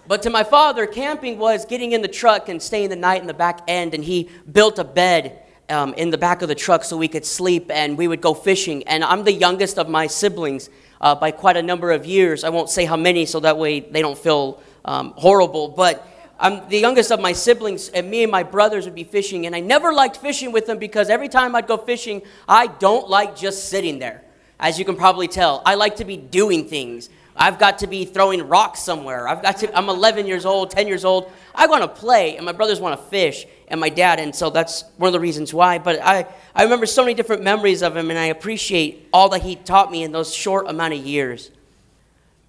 But 0.08 0.22
to 0.22 0.30
my 0.30 0.44
father, 0.44 0.86
camping 0.86 1.36
was 1.38 1.64
getting 1.64 1.92
in 1.92 2.00
the 2.00 2.08
truck 2.08 2.48
and 2.48 2.62
staying 2.62 2.90
the 2.90 2.96
night 2.96 3.20
in 3.20 3.26
the 3.26 3.34
back 3.34 3.62
end, 3.66 3.92
and 3.92 4.04
he 4.04 4.30
built 4.50 4.78
a 4.78 4.84
bed 4.84 5.42
um, 5.68 5.94
in 5.94 6.10
the 6.10 6.18
back 6.18 6.42
of 6.42 6.48
the 6.48 6.54
truck 6.54 6.84
so 6.84 6.96
we 6.96 7.08
could 7.08 7.26
sleep, 7.26 7.70
and 7.72 7.98
we 7.98 8.06
would 8.06 8.20
go 8.20 8.32
fishing. 8.32 8.84
And 8.84 9.02
I'm 9.02 9.24
the 9.24 9.32
youngest 9.32 9.78
of 9.78 9.88
my 9.88 10.06
siblings 10.06 10.70
uh, 11.00 11.16
by 11.16 11.32
quite 11.32 11.56
a 11.56 11.62
number 11.62 11.90
of 11.90 12.06
years. 12.06 12.44
I 12.44 12.50
won't 12.50 12.70
say 12.70 12.84
how 12.84 12.96
many, 12.96 13.26
so 13.26 13.40
that 13.40 13.58
way 13.58 13.80
they 13.80 14.00
don't 14.00 14.18
feel 14.18 14.62
um, 14.84 15.12
horrible. 15.16 15.68
But 15.68 16.06
I'm 16.38 16.68
the 16.68 16.78
youngest 16.78 17.10
of 17.10 17.20
my 17.20 17.32
siblings, 17.32 17.88
and 17.88 18.08
me 18.08 18.22
and 18.22 18.30
my 18.30 18.44
brothers 18.44 18.84
would 18.84 18.94
be 18.94 19.04
fishing. 19.04 19.46
And 19.46 19.56
I 19.56 19.60
never 19.60 19.92
liked 19.92 20.18
fishing 20.18 20.52
with 20.52 20.66
them 20.66 20.78
because 20.78 21.10
every 21.10 21.28
time 21.28 21.56
I'd 21.56 21.66
go 21.66 21.76
fishing, 21.76 22.22
I 22.48 22.68
don't 22.68 23.08
like 23.08 23.34
just 23.34 23.70
sitting 23.70 23.98
there. 23.98 24.22
As 24.60 24.78
you 24.78 24.84
can 24.84 24.96
probably 24.96 25.28
tell, 25.28 25.62
I 25.66 25.74
like 25.74 25.96
to 25.96 26.04
be 26.04 26.16
doing 26.16 26.68
things. 26.68 27.10
I've 27.36 27.58
got 27.58 27.78
to 27.78 27.86
be 27.86 28.04
throwing 28.04 28.46
rocks 28.48 28.80
somewhere. 28.80 29.28
I've 29.28 29.42
got 29.42 29.58
to, 29.58 29.76
I'm 29.76 29.88
11 29.88 30.26
years 30.26 30.46
old, 30.46 30.70
10 30.70 30.88
years 30.88 31.04
old. 31.04 31.30
I 31.54 31.66
want 31.66 31.82
to 31.82 31.88
play, 31.88 32.36
and 32.36 32.46
my 32.46 32.52
brothers 32.52 32.80
want 32.80 32.98
to 32.98 33.06
fish, 33.08 33.46
and 33.68 33.78
my 33.80 33.88
dad, 33.90 34.18
and 34.18 34.34
so 34.34 34.48
that's 34.48 34.84
one 34.96 35.08
of 35.08 35.12
the 35.12 35.20
reasons 35.20 35.52
why. 35.52 35.78
But 35.78 36.00
I, 36.02 36.26
I 36.54 36.62
remember 36.62 36.86
so 36.86 37.02
many 37.02 37.14
different 37.14 37.42
memories 37.42 37.82
of 37.82 37.96
him, 37.96 38.10
and 38.10 38.18
I 38.18 38.26
appreciate 38.26 39.08
all 39.12 39.28
that 39.30 39.42
he 39.42 39.56
taught 39.56 39.90
me 39.90 40.02
in 40.02 40.12
those 40.12 40.34
short 40.34 40.68
amount 40.68 40.94
of 40.94 41.00
years. 41.00 41.50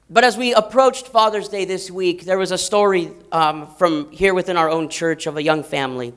But 0.10 0.24
as 0.24 0.38
we 0.38 0.54
approached 0.54 1.08
Father's 1.08 1.50
Day 1.50 1.66
this 1.66 1.92
week, 1.92 2.24
there 2.24 2.38
was 2.38 2.52
a 2.52 2.58
story 2.58 3.12
um, 3.34 3.68
from 3.76 4.10
here 4.12 4.34
within 4.34 4.56
our 4.56 4.70
own 4.70 4.88
church 4.88 5.28
of 5.28 5.36
a 5.36 5.44
young 5.44 5.64
family, 5.64 6.14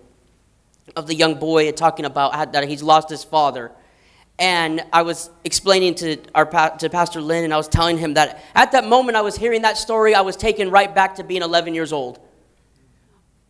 of 0.95 1.09
the 1.09 1.15
young 1.15 1.35
boy 1.35 1.73
talking 1.73 2.05
about 2.05 2.53
that 2.53 2.69
he's 2.69 2.85
lost 2.85 3.11
his 3.11 3.25
father 3.25 3.73
and 4.41 4.83
I 4.91 5.03
was 5.03 5.29
explaining 5.45 5.95
to 5.97 6.17
our 6.35 6.47
to 6.79 6.89
Pastor 6.89 7.21
Lynn, 7.21 7.45
and 7.45 7.53
I 7.53 7.59
was 7.59 7.69
telling 7.69 7.99
him 7.99 8.15
that 8.15 8.43
at 8.55 8.73
that 8.73 8.87
moment 8.87 9.17
I 9.17 9.21
was 9.21 9.37
hearing 9.37 9.63
that 9.63 9.77
story, 9.77 10.15
I 10.15 10.23
was 10.23 10.35
taken 10.35 10.71
right 10.71 10.93
back 10.93 11.17
to 11.17 11.25
being 11.25 11.43
11 11.43 11.75
years 11.75 11.93
old, 11.93 12.19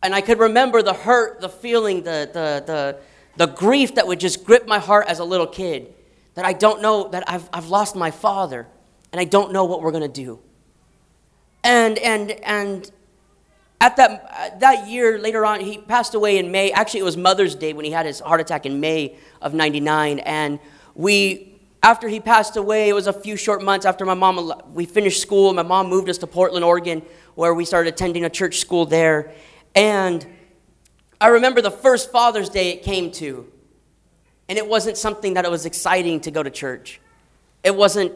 and 0.03 0.13
I 0.13 0.19
could 0.19 0.37
remember 0.37 0.81
the 0.83 0.93
hurt, 0.93 1.39
the 1.39 1.49
feeling, 1.49 2.03
the 2.03 2.29
the 2.31 2.63
the 2.65 2.97
the 3.37 3.47
grief 3.47 3.95
that 3.95 4.05
would 4.05 4.19
just 4.19 4.43
grip 4.43 4.67
my 4.67 4.79
heart 4.79 5.07
as 5.07 5.19
a 5.19 5.23
little 5.23 5.47
kid. 5.47 5.93
That 6.35 6.45
I 6.45 6.53
don't 6.53 6.81
know 6.81 7.07
that 7.07 7.23
I've 7.27 7.49
I've 7.53 7.69
lost 7.69 7.95
my 7.95 8.11
father, 8.11 8.67
and 9.13 9.19
I 9.21 9.23
don't 9.23 9.53
know 9.53 9.63
what 9.63 9.81
we're 9.81 9.91
gonna 9.93 10.09
do. 10.09 10.39
And 11.63 11.97
and 11.99 12.31
and 12.43 12.91
at 13.81 13.95
that, 13.95 14.59
that 14.59 14.87
year, 14.87 15.17
later 15.17 15.43
on, 15.43 15.59
he 15.59 15.79
passed 15.79 16.13
away 16.13 16.37
in 16.37 16.51
May. 16.51 16.71
Actually, 16.71 16.99
it 16.99 17.03
was 17.03 17.17
Mother's 17.17 17.55
Day 17.55 17.73
when 17.73 17.83
he 17.83 17.89
had 17.89 18.05
his 18.05 18.19
heart 18.19 18.39
attack 18.39 18.67
in 18.67 18.79
May 18.79 19.17
of 19.41 19.55
99. 19.55 20.19
And 20.19 20.59
we, 20.95 21.59
after 21.83 22.07
he 22.07 22.19
passed 22.19 22.57
away, 22.57 22.89
it 22.89 22.93
was 22.93 23.07
a 23.07 23.13
few 23.13 23.35
short 23.35 23.63
months 23.63 23.85
after 23.85 24.05
my 24.05 24.13
mom, 24.13 24.53
we 24.73 24.85
finished 24.85 25.21
school. 25.21 25.53
My 25.53 25.63
mom 25.63 25.89
moved 25.89 26.09
us 26.09 26.17
to 26.19 26.27
Portland, 26.27 26.63
Oregon, 26.63 27.01
where 27.35 27.53
we 27.53 27.65
started 27.65 27.93
attending 27.93 28.25
a 28.25 28.29
church 28.29 28.57
school 28.57 28.85
there. 28.85 29.31
And 29.73 30.25
I 31.19 31.27
remember 31.27 31.61
the 31.61 31.71
first 31.71 32.11
Father's 32.11 32.49
Day 32.49 32.71
it 32.71 32.83
came 32.83 33.11
to. 33.13 33.51
And 34.49 34.57
it 34.57 34.67
wasn't 34.67 34.97
something 34.97 35.35
that 35.35 35.45
it 35.45 35.51
was 35.51 35.65
exciting 35.65 36.19
to 36.21 36.31
go 36.31 36.43
to 36.43 36.49
church. 36.49 36.99
It 37.63 37.75
wasn't, 37.75 38.11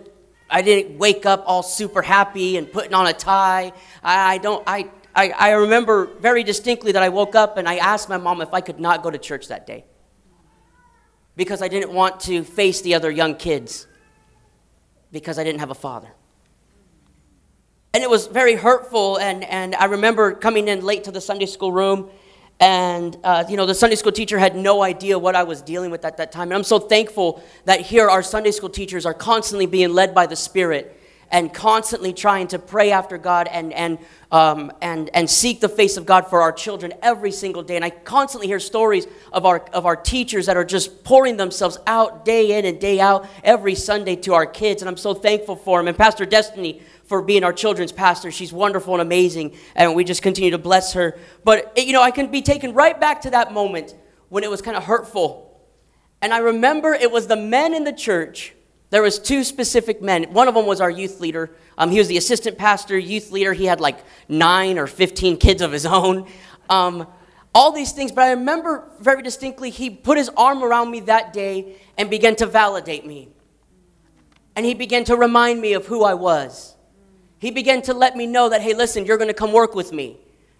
I 0.50 0.62
didn't 0.62 0.98
wake 0.98 1.26
up 1.26 1.44
all 1.48 1.64
super 1.64 2.02
happy 2.02 2.58
and 2.58 2.70
putting 2.70 2.94
on 2.94 3.08
a 3.08 3.14
tie. 3.14 3.72
I, 4.04 4.34
I 4.34 4.38
don't, 4.38 4.64
I, 4.68 4.90
I, 5.16 5.30
I 5.30 5.52
remember 5.52 6.08
very 6.20 6.44
distinctly 6.44 6.92
that 6.92 7.02
I 7.02 7.10
woke 7.10 7.36
up 7.36 7.58
and 7.58 7.70
I 7.70 7.78
asked 7.78 8.10
my 8.10 8.18
mom 8.18 8.42
if 8.42 8.54
I 8.54 8.60
could 8.60 8.80
not 8.80 9.02
go 9.02 9.10
to 9.10 9.18
church 9.18 9.48
that 9.48 9.66
day 9.66 9.86
because 11.36 11.62
I 11.62 11.68
didn't 11.68 11.92
want 11.92 12.20
to 12.22 12.44
face 12.44 12.82
the 12.82 12.96
other 12.96 13.12
young 13.12 13.36
kids 13.36 13.88
because 15.12 15.38
I 15.40 15.44
didn't 15.44 15.60
have 15.60 15.72
a 15.72 15.76
father. 15.76 16.10
And 17.94 18.04
it 18.04 18.10
was 18.10 18.28
very 18.28 18.56
hurtful, 18.56 19.18
and, 19.18 19.44
and 19.46 19.74
I 19.76 19.86
remember 19.86 20.34
coming 20.34 20.68
in 20.68 20.84
late 20.84 21.06
to 21.06 21.12
the 21.12 21.22
Sunday 21.22 21.46
school 21.46 21.72
room, 21.72 22.10
and 22.60 23.18
uh, 23.24 23.46
you 23.50 23.58
know 23.58 23.66
the 23.66 23.76
Sunday 23.76 23.96
school 23.96 24.12
teacher 24.12 24.38
had 24.38 24.56
no 24.56 24.82
idea 24.82 25.18
what 25.20 25.36
I 25.36 25.44
was 25.44 25.62
dealing 25.62 25.92
with 25.92 26.06
at 26.06 26.18
that 26.18 26.32
time. 26.32 26.50
And 26.50 26.54
I'm 26.54 26.64
so 26.64 26.80
thankful 26.80 27.44
that 27.66 27.82
here 27.82 28.10
our 28.10 28.24
Sunday 28.24 28.52
school 28.52 28.70
teachers 28.70 29.06
are 29.06 29.14
constantly 29.14 29.66
being 29.66 29.94
led 29.94 30.14
by 30.14 30.26
the 30.26 30.36
Spirit 30.36 31.00
and 31.36 31.54
constantly 31.54 32.14
trying 32.14 32.48
to 32.48 32.58
pray 32.58 32.92
after 32.92 33.18
God 33.18 33.50
and, 33.52 33.74
and, 33.74 34.00
um, 34.32 34.72
and, 34.82 35.10
and 35.14 35.30
seek 35.30 35.60
the 35.60 35.68
face 35.68 35.98
of 35.98 36.06
God 36.06 36.30
for 36.30 36.42
our 36.42 36.54
children 36.54 36.94
every 37.02 37.34
single 37.34 37.62
day. 37.62 37.76
And 37.76 37.84
I 37.84 37.90
constantly 37.90 38.48
hear 38.48 38.58
stories 38.58 39.06
of 39.34 39.46
our, 39.46 39.60
of 39.74 39.86
our 39.86 39.98
teachers 39.98 40.46
that 40.46 40.56
are 40.56 40.64
just 40.64 41.04
pouring 41.04 41.36
themselves 41.36 41.78
out 41.88 42.24
day 42.24 42.58
in 42.58 42.64
and 42.64 42.80
day 42.80 43.02
out 43.02 43.28
every 43.44 43.76
Sunday 43.76 44.16
to 44.16 44.34
our 44.34 44.46
kids. 44.46 44.82
And 44.82 44.88
I'm 44.88 44.96
so 44.96 45.14
thankful 45.14 45.58
for 45.58 45.78
them. 45.78 45.90
And 45.90 45.98
Pastor 45.98 46.26
Destiny 46.26 46.82
for 47.04 47.22
being 47.22 47.44
our 47.44 47.52
children's 47.52 47.92
pastor. 47.92 48.32
She's 48.32 48.54
wonderful 48.54 48.94
and 48.94 49.02
amazing. 49.02 49.58
And 49.76 49.94
we 49.94 50.06
just 50.06 50.22
continue 50.22 50.52
to 50.52 50.58
bless 50.58 50.94
her. 50.94 51.20
But, 51.44 51.74
you 51.78 51.92
know, 51.92 52.02
I 52.02 52.12
can 52.12 52.32
be 52.32 52.44
taken 52.44 52.74
right 52.74 52.98
back 52.98 53.24
to 53.24 53.32
that 53.32 53.52
moment 53.52 53.94
when 54.30 54.46
it 54.46 54.50
was 54.50 54.62
kind 54.62 54.78
of 54.78 54.86
hurtful. 54.86 55.60
And 56.22 56.34
I 56.34 56.38
remember 56.38 56.94
it 56.94 57.12
was 57.12 57.28
the 57.28 57.36
men 57.36 57.74
in 57.74 57.84
the 57.84 57.92
church 57.92 58.55
there 58.90 59.02
was 59.02 59.20
two 59.20 59.44
specific 59.44 60.02
men. 60.02 60.26
One 60.34 60.48
of 60.48 60.56
them 60.56 60.66
was 60.66 60.80
our 60.80 60.90
youth 60.90 61.20
leader. 61.20 61.52
Um, 61.78 61.90
he 61.90 61.98
was 61.98 62.08
the 62.08 62.18
assistant 62.18 62.58
pastor, 62.58 62.98
youth 62.98 63.32
leader. 63.32 63.54
He 63.54 63.66
had 63.66 63.82
like 63.82 64.00
nine 64.30 64.78
or 64.78 64.88
15 64.88 65.38
kids 65.38 65.62
of 65.62 65.72
his 65.72 65.86
own. 65.86 66.28
Um, 66.70 67.08
all 67.54 67.72
these 67.72 67.94
things, 67.94 68.12
but 68.12 68.24
I 68.24 68.32
remember 68.32 68.90
very 69.00 69.22
distinctly 69.22 69.70
he 69.70 69.90
put 69.90 70.18
his 70.18 70.30
arm 70.36 70.64
around 70.64 70.92
me 70.92 71.00
that 71.02 71.32
day 71.32 71.78
and 71.98 72.10
began 72.10 72.36
to 72.38 72.46
validate 72.46 73.06
me. 73.06 73.30
And 74.56 74.66
he 74.66 74.74
began 74.74 75.04
to 75.06 75.16
remind 75.16 75.62
me 75.62 75.74
of 75.74 75.86
who 75.86 76.04
I 76.04 76.14
was. 76.14 76.76
He 77.40 77.52
began 77.52 77.82
to 77.84 77.94
let 77.94 78.16
me 78.16 78.28
know 78.28 78.50
that, 78.50 78.62
hey, 78.62 78.74
listen, 78.74 79.06
you're 79.06 79.18
going 79.18 79.30
to 79.30 79.34
come 79.34 79.52
work 79.52 79.74
with 79.76 79.92
me. 79.92 80.18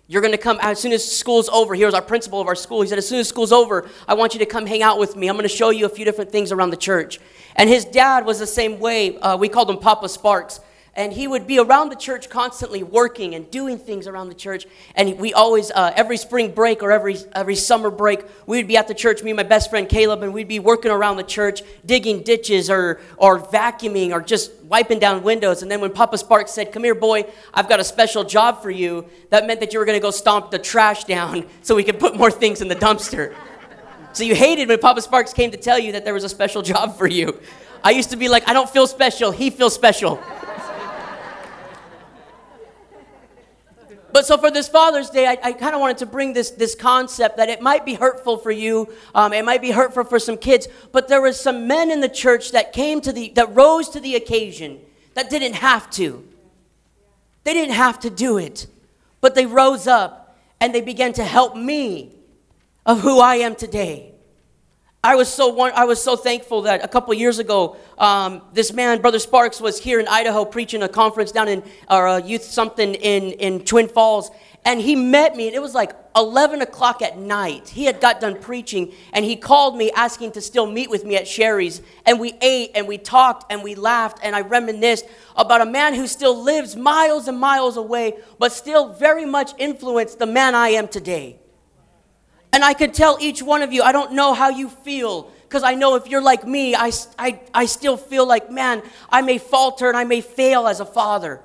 You're 0.08 0.22
going 0.22 0.34
to 0.34 0.38
come 0.38 0.60
as 0.62 0.80
soon 0.80 0.92
as 0.92 1.04
school's 1.04 1.50
over. 1.50 1.74
Here's 1.74 1.96
our 1.96 2.02
principal 2.02 2.40
of 2.40 2.48
our 2.48 2.56
school. 2.56 2.82
He 2.82 2.88
said, 2.88 3.00
As 3.00 3.08
soon 3.08 3.20
as 3.20 3.28
school's 3.28 3.52
over, 3.52 3.90
I 4.08 4.14
want 4.14 4.34
you 4.34 4.40
to 4.40 4.46
come 4.46 4.68
hang 4.68 4.84
out 4.84 5.00
with 5.00 5.16
me. 5.16 5.28
I'm 5.28 5.36
going 5.36 5.50
to 5.50 5.56
show 5.56 5.72
you 5.72 5.86
a 5.86 5.90
few 5.90 6.06
different 6.06 6.32
things 6.32 6.52
around 6.52 6.70
the 6.70 6.78
church. 6.78 7.20
And 7.56 7.70
his 7.70 7.86
dad 7.86 8.24
was 8.24 8.38
the 8.38 8.46
same 8.46 8.80
way. 8.80 9.18
Uh, 9.18 9.36
we 9.36 9.50
called 9.50 9.70
him 9.70 9.80
Papa 9.80 10.08
Sparks. 10.10 10.60
And 10.98 11.12
he 11.12 11.28
would 11.28 11.46
be 11.46 11.60
around 11.60 11.90
the 11.90 11.96
church 11.98 12.30
constantly 12.30 12.82
working 12.82 13.36
and 13.36 13.52
doing 13.52 13.78
things 13.78 14.08
around 14.08 14.30
the 14.30 14.36
church. 14.36 14.66
And 14.96 15.20
we 15.20 15.34
always, 15.34 15.70
uh, 15.72 15.92
every 15.94 16.16
spring 16.16 16.54
break 16.54 16.82
or 16.82 16.92
every, 16.92 17.18
every 17.34 17.58
summer 17.58 17.90
break, 17.92 18.24
we 18.48 18.58
would 18.58 18.68
be 18.68 18.78
at 18.78 18.88
the 18.88 18.94
church, 18.94 19.22
me 19.22 19.32
and 19.32 19.38
my 19.38 19.44
best 19.44 19.70
friend 19.70 19.90
Caleb, 19.90 20.24
and 20.24 20.34
we'd 20.34 20.48
be 20.48 20.60
working 20.60 20.92
around 20.92 21.18
the 21.18 21.24
church, 21.24 21.64
digging 21.86 22.24
ditches 22.24 22.70
or, 22.70 23.02
or 23.18 23.40
vacuuming 23.40 24.14
or 24.14 24.22
just 24.22 24.54
wiping 24.64 25.00
down 25.00 25.22
windows. 25.22 25.62
And 25.64 25.70
then 25.70 25.82
when 25.82 25.92
Papa 25.92 26.18
Sparks 26.18 26.52
said, 26.52 26.72
Come 26.72 26.86
here, 26.86 26.96
boy, 26.96 27.26
I've 27.54 27.68
got 27.68 27.82
a 27.82 27.84
special 27.84 28.24
job 28.24 28.62
for 28.62 28.72
you, 28.72 29.06
that 29.32 29.46
meant 29.46 29.60
that 29.60 29.74
you 29.74 29.80
were 29.80 29.86
going 29.86 29.98
to 29.98 30.02
go 30.02 30.12
stomp 30.12 30.50
the 30.50 30.60
trash 30.60 31.04
down 31.04 31.46
so 31.62 31.76
we 31.76 31.84
could 31.84 32.00
put 32.00 32.16
more 32.16 32.32
things 32.32 32.62
in 32.62 32.70
the 32.70 32.76
dumpster. 32.76 33.36
So 34.14 34.24
you 34.24 34.34
hated 34.34 34.70
when 34.70 34.80
Papa 34.80 35.02
Sparks 35.02 35.34
came 35.34 35.52
to 35.52 35.58
tell 35.58 35.78
you 35.78 35.92
that 35.92 36.06
there 36.06 36.14
was 36.14 36.24
a 36.24 36.30
special 36.30 36.62
job 36.62 36.98
for 36.98 37.06
you. 37.06 37.38
I 37.84 37.92
used 37.92 38.12
to 38.12 38.16
be 38.16 38.30
like, 38.30 38.48
I 38.48 38.54
don't 38.54 38.70
feel 38.70 38.88
special, 38.88 39.32
he 39.32 39.50
feels 39.50 39.76
special. 39.76 40.24
But 44.16 44.26
so 44.26 44.38
for 44.38 44.50
this 44.50 44.70
Father's 44.70 45.10
Day, 45.10 45.28
I, 45.28 45.38
I 45.44 45.52
kind 45.52 45.76
of 45.76 45.82
wanted 45.82 45.98
to 45.98 46.06
bring 46.06 46.32
this, 46.32 46.52
this 46.52 46.74
concept 46.74 47.36
that 47.36 47.50
it 47.50 47.62
might 47.62 47.84
be 47.84 47.96
hurtful 47.96 48.38
for 48.38 48.50
you, 48.50 48.88
um, 49.14 49.34
it 49.34 49.44
might 49.44 49.62
be 49.62 49.72
hurtful 49.72 50.06
for 50.06 50.20
some 50.20 50.38
kids, 50.38 50.70
but 50.94 51.10
there 51.10 51.22
was 51.22 51.38
some 51.38 51.68
men 51.68 51.92
in 51.92 52.00
the 52.00 52.08
church 52.08 52.54
that 52.54 52.72
came 52.72 53.02
to 53.02 53.12
the, 53.12 53.34
that 53.36 53.54
rose 53.54 53.90
to 53.90 54.00
the 54.00 54.16
occasion, 54.16 54.80
that 55.16 55.30
didn't 55.30 55.56
have 55.56 55.90
to. 55.90 56.26
They 57.44 57.52
didn't 57.52 57.76
have 57.76 58.00
to 58.00 58.10
do 58.10 58.38
it, 58.38 58.68
but 59.20 59.36
they 59.36 59.46
rose 59.46 59.86
up 59.86 60.40
and 60.62 60.74
they 60.74 60.80
began 60.80 61.12
to 61.12 61.24
help 61.26 61.58
me 61.58 62.16
of 62.86 63.02
who 63.02 63.20
I 63.20 63.36
am 63.36 63.54
today. 63.54 64.15
I 65.06 65.14
was 65.14 65.32
so 65.32 65.62
I 65.62 65.84
was 65.84 66.02
so 66.02 66.16
thankful 66.16 66.64
that 66.64 66.84
a 66.84 66.88
couple 66.88 67.14
years 67.14 67.38
ago, 67.38 67.78
um, 68.00 68.42
this 68.54 68.74
man, 68.74 69.02
Brother 69.02 69.20
Sparks, 69.20 69.62
was 69.62 69.80
here 69.80 70.00
in 70.00 70.08
Idaho 70.08 70.46
preaching 70.46 70.82
a 70.82 70.90
conference 70.90 71.32
down 71.32 71.48
in 71.48 71.62
or 71.88 72.08
a 72.08 72.24
youth 72.24 72.44
something 72.44 72.96
in 72.96 73.34
in 73.34 73.64
Twin 73.64 73.88
Falls, 73.88 74.32
and 74.66 74.82
he 74.82 74.96
met 74.96 75.36
me, 75.36 75.46
and 75.46 75.56
it 75.56 75.62
was 75.62 75.76
like 75.76 75.96
11 76.16 76.64
o'clock 76.64 77.04
at 77.04 77.20
night. 77.20 77.70
He 77.70 77.86
had 77.86 78.02
got 78.02 78.20
done 78.20 78.40
preaching, 78.40 78.94
and 79.14 79.24
he 79.24 79.36
called 79.36 79.78
me 79.78 79.92
asking 79.92 80.32
to 80.32 80.42
still 80.42 80.66
meet 80.66 80.90
with 80.90 81.06
me 81.06 81.16
at 81.16 81.28
Sherry's, 81.28 81.84
and 82.08 82.20
we 82.20 82.34
ate 82.42 82.72
and 82.74 82.88
we 82.88 82.98
talked 82.98 83.52
and 83.52 83.62
we 83.62 83.76
laughed, 83.76 84.18
and 84.24 84.36
I 84.36 84.42
reminisced 84.42 85.06
about 85.36 85.62
a 85.62 85.68
man 85.68 85.94
who 85.94 86.08
still 86.08 86.36
lives 86.36 86.76
miles 86.76 87.28
and 87.28 87.40
miles 87.40 87.78
away, 87.78 88.18
but 88.40 88.52
still 88.52 88.92
very 88.94 89.28
much 89.28 89.52
influenced 89.60 90.18
the 90.18 90.26
man 90.26 90.56
I 90.56 90.70
am 90.70 90.88
today. 90.88 91.38
And 92.54 92.64
I 92.64 92.74
could 92.74 92.94
tell 92.94 93.18
each 93.20 93.42
one 93.42 93.62
of 93.62 93.74
you, 93.74 93.84
I 93.84 93.92
don't 93.92 94.14
know 94.14 94.34
how 94.34 94.50
you 94.50 94.70
feel, 94.70 95.32
because 95.44 95.64
I 95.64 95.76
know 95.76 95.96
if 95.96 96.08
you're 96.08 96.22
like 96.22 96.48
me, 96.48 96.76
I, 96.76 96.92
I, 97.20 97.40
I 97.54 97.66
still 97.66 97.98
feel 97.98 98.26
like, 98.26 98.50
man, 98.52 98.82
I 99.10 99.22
may 99.22 99.38
falter 99.38 99.90
and 99.90 99.98
I 99.98 100.04
may 100.04 100.22
fail 100.22 100.68
as 100.68 100.80
a 100.80 100.86
father. 100.86 101.42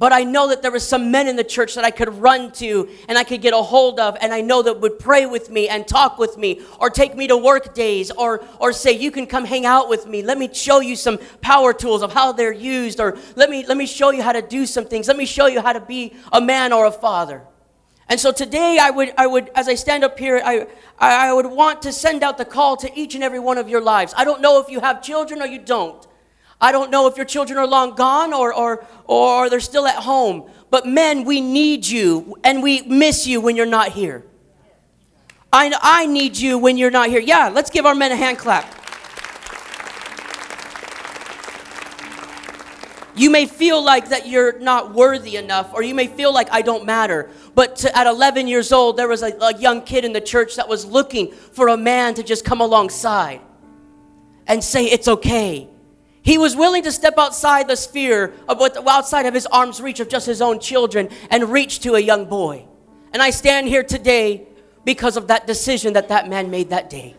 But 0.00 0.14
I 0.14 0.24
know 0.24 0.48
that 0.48 0.62
there 0.62 0.70
were 0.70 0.78
some 0.78 1.10
men 1.10 1.28
in 1.28 1.36
the 1.36 1.44
church 1.44 1.74
that 1.74 1.84
I 1.84 1.90
could 1.90 2.08
run 2.14 2.52
to 2.52 2.88
and 3.06 3.18
I 3.18 3.22
could 3.24 3.42
get 3.42 3.52
a 3.52 3.58
hold 3.60 4.00
of, 4.00 4.16
and 4.22 4.32
I 4.32 4.40
know 4.40 4.62
that 4.62 4.80
would 4.80 4.98
pray 4.98 5.26
with 5.26 5.50
me 5.50 5.68
and 5.68 5.86
talk 5.86 6.18
with 6.18 6.38
me, 6.38 6.62
or 6.78 6.88
take 6.88 7.14
me 7.14 7.26
to 7.26 7.36
work 7.36 7.74
days, 7.74 8.10
or, 8.10 8.42
or 8.58 8.72
say, 8.72 8.92
You 8.92 9.10
can 9.10 9.26
come 9.26 9.44
hang 9.44 9.66
out 9.66 9.90
with 9.90 10.06
me. 10.06 10.22
Let 10.22 10.38
me 10.38 10.48
show 10.54 10.80
you 10.80 10.96
some 10.96 11.18
power 11.42 11.74
tools 11.74 12.02
of 12.02 12.14
how 12.14 12.32
they're 12.32 12.50
used, 12.50 12.98
or 12.98 13.18
let 13.36 13.50
me, 13.50 13.66
let 13.66 13.76
me 13.76 13.86
show 13.86 14.10
you 14.10 14.22
how 14.22 14.32
to 14.32 14.42
do 14.42 14.64
some 14.64 14.86
things. 14.86 15.06
Let 15.06 15.18
me 15.18 15.26
show 15.26 15.48
you 15.48 15.60
how 15.60 15.74
to 15.74 15.80
be 15.80 16.14
a 16.32 16.40
man 16.40 16.72
or 16.72 16.86
a 16.86 16.92
father. 16.92 17.42
And 18.10 18.18
so 18.18 18.32
today, 18.32 18.78
I 18.82 18.90
would, 18.90 19.14
I 19.16 19.28
would, 19.28 19.50
as 19.54 19.68
I 19.68 19.76
stand 19.76 20.02
up 20.02 20.18
here, 20.18 20.42
I, 20.44 20.66
I 20.98 21.32
would 21.32 21.46
want 21.46 21.80
to 21.82 21.92
send 21.92 22.24
out 22.24 22.38
the 22.38 22.44
call 22.44 22.76
to 22.78 22.98
each 22.98 23.14
and 23.14 23.22
every 23.22 23.38
one 23.38 23.56
of 23.56 23.68
your 23.68 23.80
lives. 23.80 24.12
I 24.16 24.24
don't 24.24 24.42
know 24.42 24.60
if 24.60 24.68
you 24.68 24.80
have 24.80 25.00
children 25.00 25.40
or 25.40 25.46
you 25.46 25.60
don't. 25.60 26.04
I 26.60 26.72
don't 26.72 26.90
know 26.90 27.06
if 27.06 27.16
your 27.16 27.24
children 27.24 27.56
are 27.56 27.68
long 27.68 27.94
gone 27.94 28.32
or, 28.34 28.52
or, 28.52 28.84
or 29.04 29.48
they're 29.48 29.60
still 29.60 29.86
at 29.86 29.94
home. 29.94 30.50
But 30.70 30.86
men, 30.86 31.24
we 31.24 31.40
need 31.40 31.86
you 31.86 32.36
and 32.42 32.64
we 32.64 32.82
miss 32.82 33.28
you 33.28 33.40
when 33.40 33.54
you're 33.54 33.64
not 33.64 33.92
here. 33.92 34.24
I, 35.52 35.72
I 35.80 36.06
need 36.06 36.36
you 36.36 36.58
when 36.58 36.76
you're 36.76 36.90
not 36.90 37.10
here. 37.10 37.20
Yeah, 37.20 37.48
let's 37.48 37.70
give 37.70 37.86
our 37.86 37.94
men 37.94 38.10
a 38.10 38.16
hand 38.16 38.38
clap. 38.38 38.79
You 43.20 43.28
may 43.28 43.44
feel 43.44 43.84
like 43.84 44.08
that 44.08 44.28
you're 44.28 44.58
not 44.60 44.94
worthy 44.94 45.36
enough, 45.36 45.74
or 45.74 45.82
you 45.82 45.94
may 45.94 46.06
feel 46.06 46.32
like 46.32 46.50
I 46.50 46.62
don't 46.62 46.86
matter. 46.86 47.28
But 47.54 47.76
to, 47.76 47.94
at 47.94 48.06
11 48.06 48.48
years 48.48 48.72
old, 48.72 48.96
there 48.96 49.08
was 49.08 49.22
a, 49.22 49.36
a 49.42 49.54
young 49.58 49.82
kid 49.82 50.06
in 50.06 50.14
the 50.14 50.22
church 50.22 50.56
that 50.56 50.66
was 50.66 50.86
looking 50.86 51.30
for 51.30 51.68
a 51.68 51.76
man 51.76 52.14
to 52.14 52.22
just 52.22 52.46
come 52.46 52.62
alongside 52.62 53.42
and 54.46 54.64
say, 54.64 54.86
It's 54.86 55.06
okay. 55.06 55.68
He 56.22 56.38
was 56.38 56.56
willing 56.56 56.82
to 56.84 56.90
step 56.90 57.18
outside 57.18 57.68
the 57.68 57.76
sphere 57.76 58.32
of 58.48 58.58
what, 58.58 58.74
outside 58.88 59.26
of 59.26 59.34
his 59.34 59.44
arm's 59.44 59.82
reach 59.82 60.00
of 60.00 60.08
just 60.08 60.24
his 60.24 60.40
own 60.40 60.58
children 60.58 61.10
and 61.28 61.52
reach 61.52 61.80
to 61.80 61.96
a 61.96 62.00
young 62.00 62.24
boy. 62.24 62.64
And 63.12 63.20
I 63.20 63.32
stand 63.32 63.68
here 63.68 63.82
today 63.82 64.48
because 64.86 65.18
of 65.18 65.26
that 65.26 65.46
decision 65.46 65.92
that 65.92 66.08
that 66.08 66.26
man 66.26 66.50
made 66.50 66.70
that 66.70 66.88
day 66.88 67.16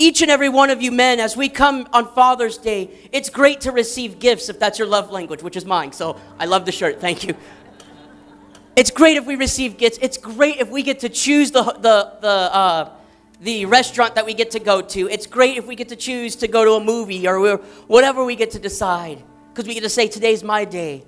each 0.00 0.22
and 0.22 0.30
every 0.30 0.48
one 0.48 0.70
of 0.70 0.80
you 0.80 0.90
men, 0.90 1.20
as 1.20 1.36
we 1.36 1.48
come 1.48 1.86
on 1.92 2.12
Father's 2.14 2.56
Day, 2.56 2.90
it's 3.12 3.28
great 3.28 3.60
to 3.60 3.70
receive 3.70 4.18
gifts 4.18 4.48
if 4.48 4.58
that's 4.58 4.78
your 4.78 4.88
love 4.88 5.10
language, 5.10 5.42
which 5.42 5.56
is 5.56 5.66
mine. 5.66 5.92
So 5.92 6.18
I 6.38 6.46
love 6.46 6.64
the 6.64 6.72
shirt. 6.72 7.00
Thank 7.00 7.22
you. 7.24 7.36
It's 8.76 8.90
great 8.90 9.18
if 9.18 9.26
we 9.26 9.36
receive 9.36 9.76
gifts. 9.76 9.98
It's 10.00 10.16
great 10.16 10.56
if 10.56 10.70
we 10.70 10.82
get 10.82 11.00
to 11.00 11.10
choose 11.10 11.50
the, 11.50 11.62
the, 11.62 12.14
the, 12.22 12.28
uh, 12.28 12.90
the 13.42 13.66
restaurant 13.66 14.14
that 14.14 14.24
we 14.24 14.32
get 14.32 14.52
to 14.52 14.58
go 14.58 14.80
to. 14.80 15.08
It's 15.08 15.26
great 15.26 15.58
if 15.58 15.66
we 15.66 15.76
get 15.76 15.90
to 15.90 15.96
choose 15.96 16.34
to 16.36 16.48
go 16.48 16.64
to 16.64 16.72
a 16.72 16.80
movie 16.82 17.28
or 17.28 17.58
whatever 17.86 18.24
we 18.24 18.36
get 18.36 18.52
to 18.52 18.58
decide 18.58 19.22
because 19.52 19.68
we 19.68 19.74
get 19.74 19.82
to 19.82 19.90
say, 19.90 20.08
today's 20.08 20.42
my 20.42 20.64
day. 20.64 21.04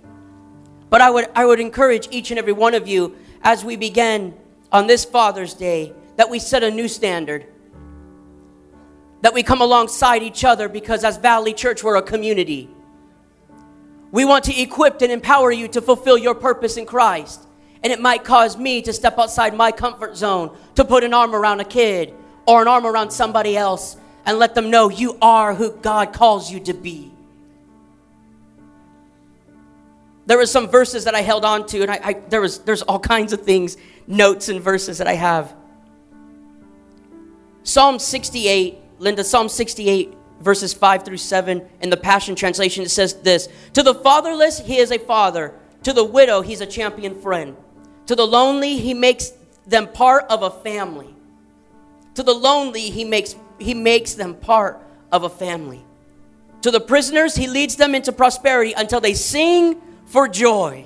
But 0.90 1.00
I 1.00 1.08
would, 1.08 1.28
I 1.34 1.46
would 1.46 1.60
encourage 1.60 2.08
each 2.10 2.30
and 2.30 2.38
every 2.38 2.52
one 2.52 2.74
of 2.74 2.86
you 2.86 3.16
as 3.42 3.64
we 3.64 3.76
begin 3.76 4.34
on 4.70 4.86
this 4.86 5.06
Father's 5.06 5.54
Day 5.54 5.94
that 6.16 6.28
we 6.28 6.38
set 6.38 6.62
a 6.62 6.70
new 6.70 6.88
standard. 6.88 7.46
That 9.22 9.34
we 9.34 9.42
come 9.42 9.60
alongside 9.60 10.22
each 10.22 10.44
other 10.44 10.68
because 10.68 11.04
as 11.04 11.16
Valley 11.16 11.54
Church, 11.54 11.82
we're 11.82 11.96
a 11.96 12.02
community. 12.02 12.68
We 14.10 14.24
want 14.24 14.44
to 14.44 14.60
equip 14.60 15.00
and 15.00 15.10
empower 15.10 15.50
you 15.50 15.68
to 15.68 15.80
fulfill 15.80 16.18
your 16.18 16.34
purpose 16.34 16.76
in 16.76 16.86
Christ. 16.86 17.42
And 17.82 17.92
it 17.92 18.00
might 18.00 18.22
cause 18.24 18.56
me 18.56 18.82
to 18.82 18.92
step 18.92 19.18
outside 19.18 19.54
my 19.54 19.72
comfort 19.72 20.16
zone, 20.16 20.56
to 20.74 20.84
put 20.84 21.02
an 21.02 21.14
arm 21.14 21.34
around 21.34 21.60
a 21.60 21.64
kid 21.64 22.14
or 22.46 22.62
an 22.62 22.68
arm 22.68 22.86
around 22.86 23.10
somebody 23.10 23.56
else 23.56 23.96
and 24.24 24.38
let 24.38 24.54
them 24.54 24.70
know 24.70 24.88
you 24.88 25.18
are 25.20 25.54
who 25.54 25.72
God 25.72 26.12
calls 26.12 26.50
you 26.50 26.60
to 26.60 26.74
be. 26.74 27.12
There 30.26 30.38
were 30.38 30.46
some 30.46 30.68
verses 30.68 31.04
that 31.04 31.14
I 31.14 31.22
held 31.22 31.44
on 31.44 31.66
to, 31.68 31.82
and 31.82 31.90
I, 31.90 32.00
I, 32.02 32.12
there 32.12 32.40
was 32.40 32.58
there's 32.58 32.82
all 32.82 33.00
kinds 33.00 33.32
of 33.32 33.42
things, 33.42 33.76
notes 34.06 34.48
and 34.48 34.60
verses 34.60 34.98
that 34.98 35.08
I 35.08 35.14
have. 35.14 35.52
Psalm 37.64 37.98
68, 37.98 38.78
Linda, 39.02 39.24
Psalm 39.24 39.48
68, 39.48 40.14
verses 40.40 40.72
5 40.72 41.04
through 41.04 41.16
7 41.16 41.68
in 41.80 41.90
the 41.90 41.96
Passion 41.96 42.36
Translation, 42.36 42.84
it 42.84 42.90
says 42.90 43.14
this 43.14 43.48
To 43.74 43.82
the 43.82 43.96
fatherless, 43.96 44.60
he 44.60 44.78
is 44.78 44.92
a 44.92 44.98
father. 44.98 45.54
To 45.82 45.92
the 45.92 46.04
widow, 46.04 46.40
he's 46.40 46.60
a 46.60 46.66
champion 46.66 47.20
friend. 47.20 47.56
To 48.06 48.14
the 48.14 48.24
lonely, 48.24 48.76
he 48.76 48.94
makes 48.94 49.32
them 49.66 49.88
part 49.88 50.26
of 50.30 50.44
a 50.44 50.50
family. 50.50 51.12
To 52.14 52.22
the 52.22 52.32
lonely, 52.32 52.90
he 52.90 53.04
makes, 53.04 53.34
he 53.58 53.74
makes 53.74 54.14
them 54.14 54.36
part 54.36 54.80
of 55.10 55.24
a 55.24 55.28
family. 55.28 55.84
To 56.60 56.70
the 56.70 56.80
prisoners, 56.80 57.34
he 57.34 57.48
leads 57.48 57.74
them 57.74 57.96
into 57.96 58.12
prosperity 58.12 58.72
until 58.72 59.00
they 59.00 59.14
sing 59.14 59.82
for 60.06 60.28
joy. 60.28 60.84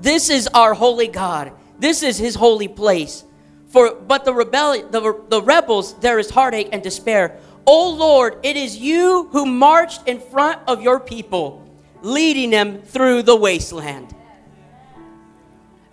This 0.00 0.30
is 0.30 0.48
our 0.48 0.74
holy 0.74 1.06
God. 1.06 1.52
This 1.78 2.02
is 2.02 2.18
his 2.18 2.34
holy 2.34 2.66
place. 2.66 3.22
For 3.68 3.94
but 3.94 4.24
the 4.24 4.32
rebellion, 4.32 4.90
the, 4.90 5.20
the 5.28 5.42
rebels, 5.42 5.98
there 6.00 6.18
is 6.18 6.30
heartache 6.30 6.68
and 6.72 6.82
despair. 6.82 7.38
O 7.66 7.90
Lord, 7.90 8.38
it 8.42 8.56
is 8.56 8.76
you 8.76 9.28
who 9.32 9.44
marched 9.44 10.06
in 10.06 10.20
front 10.20 10.60
of 10.68 10.82
your 10.82 11.00
people, 11.00 11.68
leading 12.02 12.50
them 12.50 12.80
through 12.82 13.22
the 13.22 13.34
wasteland. 13.34 14.14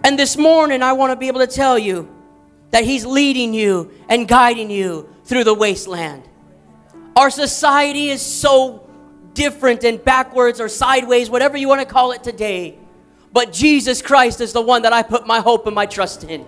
And 0.04 0.20
this 0.20 0.38
morning, 0.38 0.84
I 0.84 0.94
want 0.94 1.12
to 1.12 1.16
be 1.16 1.28
able 1.28 1.40
to 1.40 1.48
tell 1.48 1.80
you 1.80 2.14
that 2.72 2.84
He's 2.84 3.06
leading 3.06 3.54
you 3.54 3.92
and 4.10 4.28
guiding 4.28 4.70
you 4.70 5.10
through 5.24 5.46
the 5.46 5.54
wasteland. 5.54 6.24
Our 7.16 7.30
society 7.30 8.10
is 8.10 8.22
so 8.22 8.90
different 9.34 9.84
and 9.84 10.04
backwards 10.04 10.60
or 10.60 10.70
sideways, 10.70 11.30
whatever 11.30 11.58
you 11.58 11.68
want 11.68 11.82
to 11.82 11.88
call 11.88 12.12
it 12.12 12.24
today. 12.24 12.78
But 13.32 13.52
Jesus 13.52 14.02
Christ 14.02 14.42
is 14.42 14.54
the 14.54 14.62
one 14.62 14.84
that 14.84 14.94
I 14.94 15.02
put 15.02 15.26
my 15.26 15.40
hope 15.40 15.66
and 15.66 15.74
my 15.74 15.86
trust 15.86 16.24
in. 16.24 16.46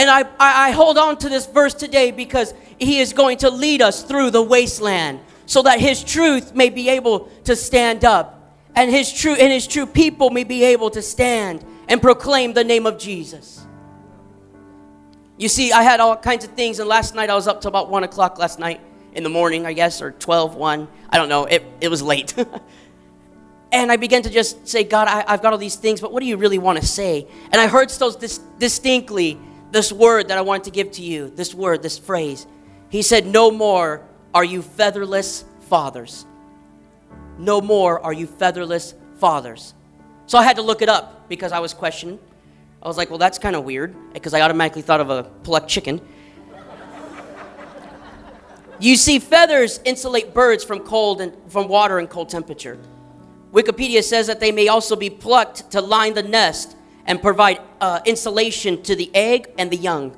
And 0.00 0.08
I, 0.08 0.22
I, 0.22 0.68
I, 0.68 0.70
hold 0.70 0.96
on 0.96 1.18
to 1.18 1.28
this 1.28 1.44
verse 1.44 1.74
today 1.74 2.10
because 2.10 2.54
he 2.78 3.00
is 3.00 3.12
going 3.12 3.36
to 3.38 3.50
lead 3.50 3.82
us 3.82 4.02
through 4.02 4.30
the 4.30 4.40
wasteland 4.40 5.20
so 5.44 5.60
that 5.60 5.78
his 5.78 6.02
truth 6.02 6.54
may 6.54 6.70
be 6.70 6.88
able 6.88 7.28
to 7.44 7.54
stand 7.54 8.02
up 8.02 8.56
and 8.74 8.90
his 8.90 9.12
true 9.12 9.34
and 9.34 9.52
his 9.52 9.66
true 9.66 9.84
people 9.84 10.30
may 10.30 10.44
be 10.44 10.64
able 10.64 10.88
to 10.88 11.02
stand 11.02 11.62
and 11.86 12.00
proclaim 12.00 12.54
the 12.54 12.64
name 12.64 12.86
of 12.86 12.96
Jesus. 12.98 13.66
You 15.36 15.50
see, 15.50 15.70
I 15.70 15.82
had 15.82 16.00
all 16.00 16.16
kinds 16.16 16.46
of 16.46 16.52
things, 16.52 16.78
and 16.78 16.88
last 16.88 17.14
night 17.14 17.28
I 17.28 17.34
was 17.34 17.46
up 17.46 17.60
till 17.60 17.68
about 17.68 17.90
one 17.90 18.02
o'clock 18.02 18.38
last 18.38 18.58
night 18.58 18.80
in 19.12 19.22
the 19.22 19.28
morning, 19.28 19.66
I 19.66 19.74
guess, 19.74 20.00
or 20.00 20.12
12, 20.12 20.54
1. 20.54 20.88
I 21.10 21.18
don't 21.18 21.28
know. 21.28 21.44
It, 21.44 21.62
it 21.82 21.88
was 21.88 22.02
late. 22.02 22.34
and 23.72 23.92
I 23.92 23.96
began 23.96 24.22
to 24.22 24.30
just 24.30 24.66
say, 24.66 24.82
God, 24.82 25.08
I, 25.08 25.30
have 25.30 25.42
got 25.42 25.52
all 25.52 25.58
these 25.58 25.76
things, 25.76 26.00
but 26.00 26.10
what 26.10 26.20
do 26.20 26.26
you 26.26 26.38
really 26.38 26.58
want 26.58 26.80
to 26.80 26.86
say? 26.86 27.26
And 27.52 27.60
I 27.60 27.66
heard 27.66 27.90
so 27.90 28.16
dis- 28.16 28.40
distinctly 28.58 29.38
this 29.70 29.92
word 29.92 30.28
that 30.28 30.38
I 30.38 30.40
wanted 30.40 30.64
to 30.64 30.70
give 30.70 30.92
to 30.92 31.02
you 31.02 31.30
this 31.30 31.54
word, 31.54 31.82
this 31.82 31.98
phrase. 31.98 32.46
He 32.88 33.02
said, 33.02 33.26
No 33.26 33.50
more 33.50 34.02
are 34.34 34.44
you 34.44 34.62
featherless 34.62 35.44
fathers. 35.68 36.26
No 37.38 37.60
more 37.60 38.00
are 38.00 38.12
you 38.12 38.26
featherless 38.26 38.94
fathers. 39.18 39.74
So 40.26 40.38
I 40.38 40.42
had 40.42 40.56
to 40.56 40.62
look 40.62 40.82
it 40.82 40.88
up 40.88 41.28
because 41.28 41.52
I 41.52 41.58
was 41.58 41.74
questioning. 41.74 42.18
I 42.82 42.88
was 42.88 42.96
like, 42.96 43.10
well, 43.10 43.18
that's 43.18 43.38
kind 43.38 43.56
of 43.56 43.64
weird 43.64 43.94
because 44.12 44.32
I 44.32 44.40
automatically 44.40 44.82
thought 44.82 45.00
of 45.00 45.10
a 45.10 45.24
plucked 45.24 45.68
chicken. 45.68 46.00
you 48.78 48.96
see, 48.96 49.18
feathers 49.18 49.80
insulate 49.84 50.32
birds 50.32 50.64
from 50.64 50.80
cold 50.80 51.20
and 51.20 51.34
from 51.48 51.68
water 51.68 51.98
and 51.98 52.08
cold 52.08 52.28
temperature. 52.28 52.78
Wikipedia 53.52 54.02
says 54.02 54.28
that 54.28 54.40
they 54.40 54.52
may 54.52 54.68
also 54.68 54.96
be 54.96 55.10
plucked 55.10 55.70
to 55.72 55.80
line 55.80 56.14
the 56.14 56.22
nest 56.22 56.76
and 57.06 57.20
provide 57.20 57.60
uh, 57.80 58.00
insulation 58.04 58.82
to 58.82 58.94
the 58.94 59.10
egg 59.14 59.52
and 59.58 59.70
the 59.70 59.76
young. 59.76 60.16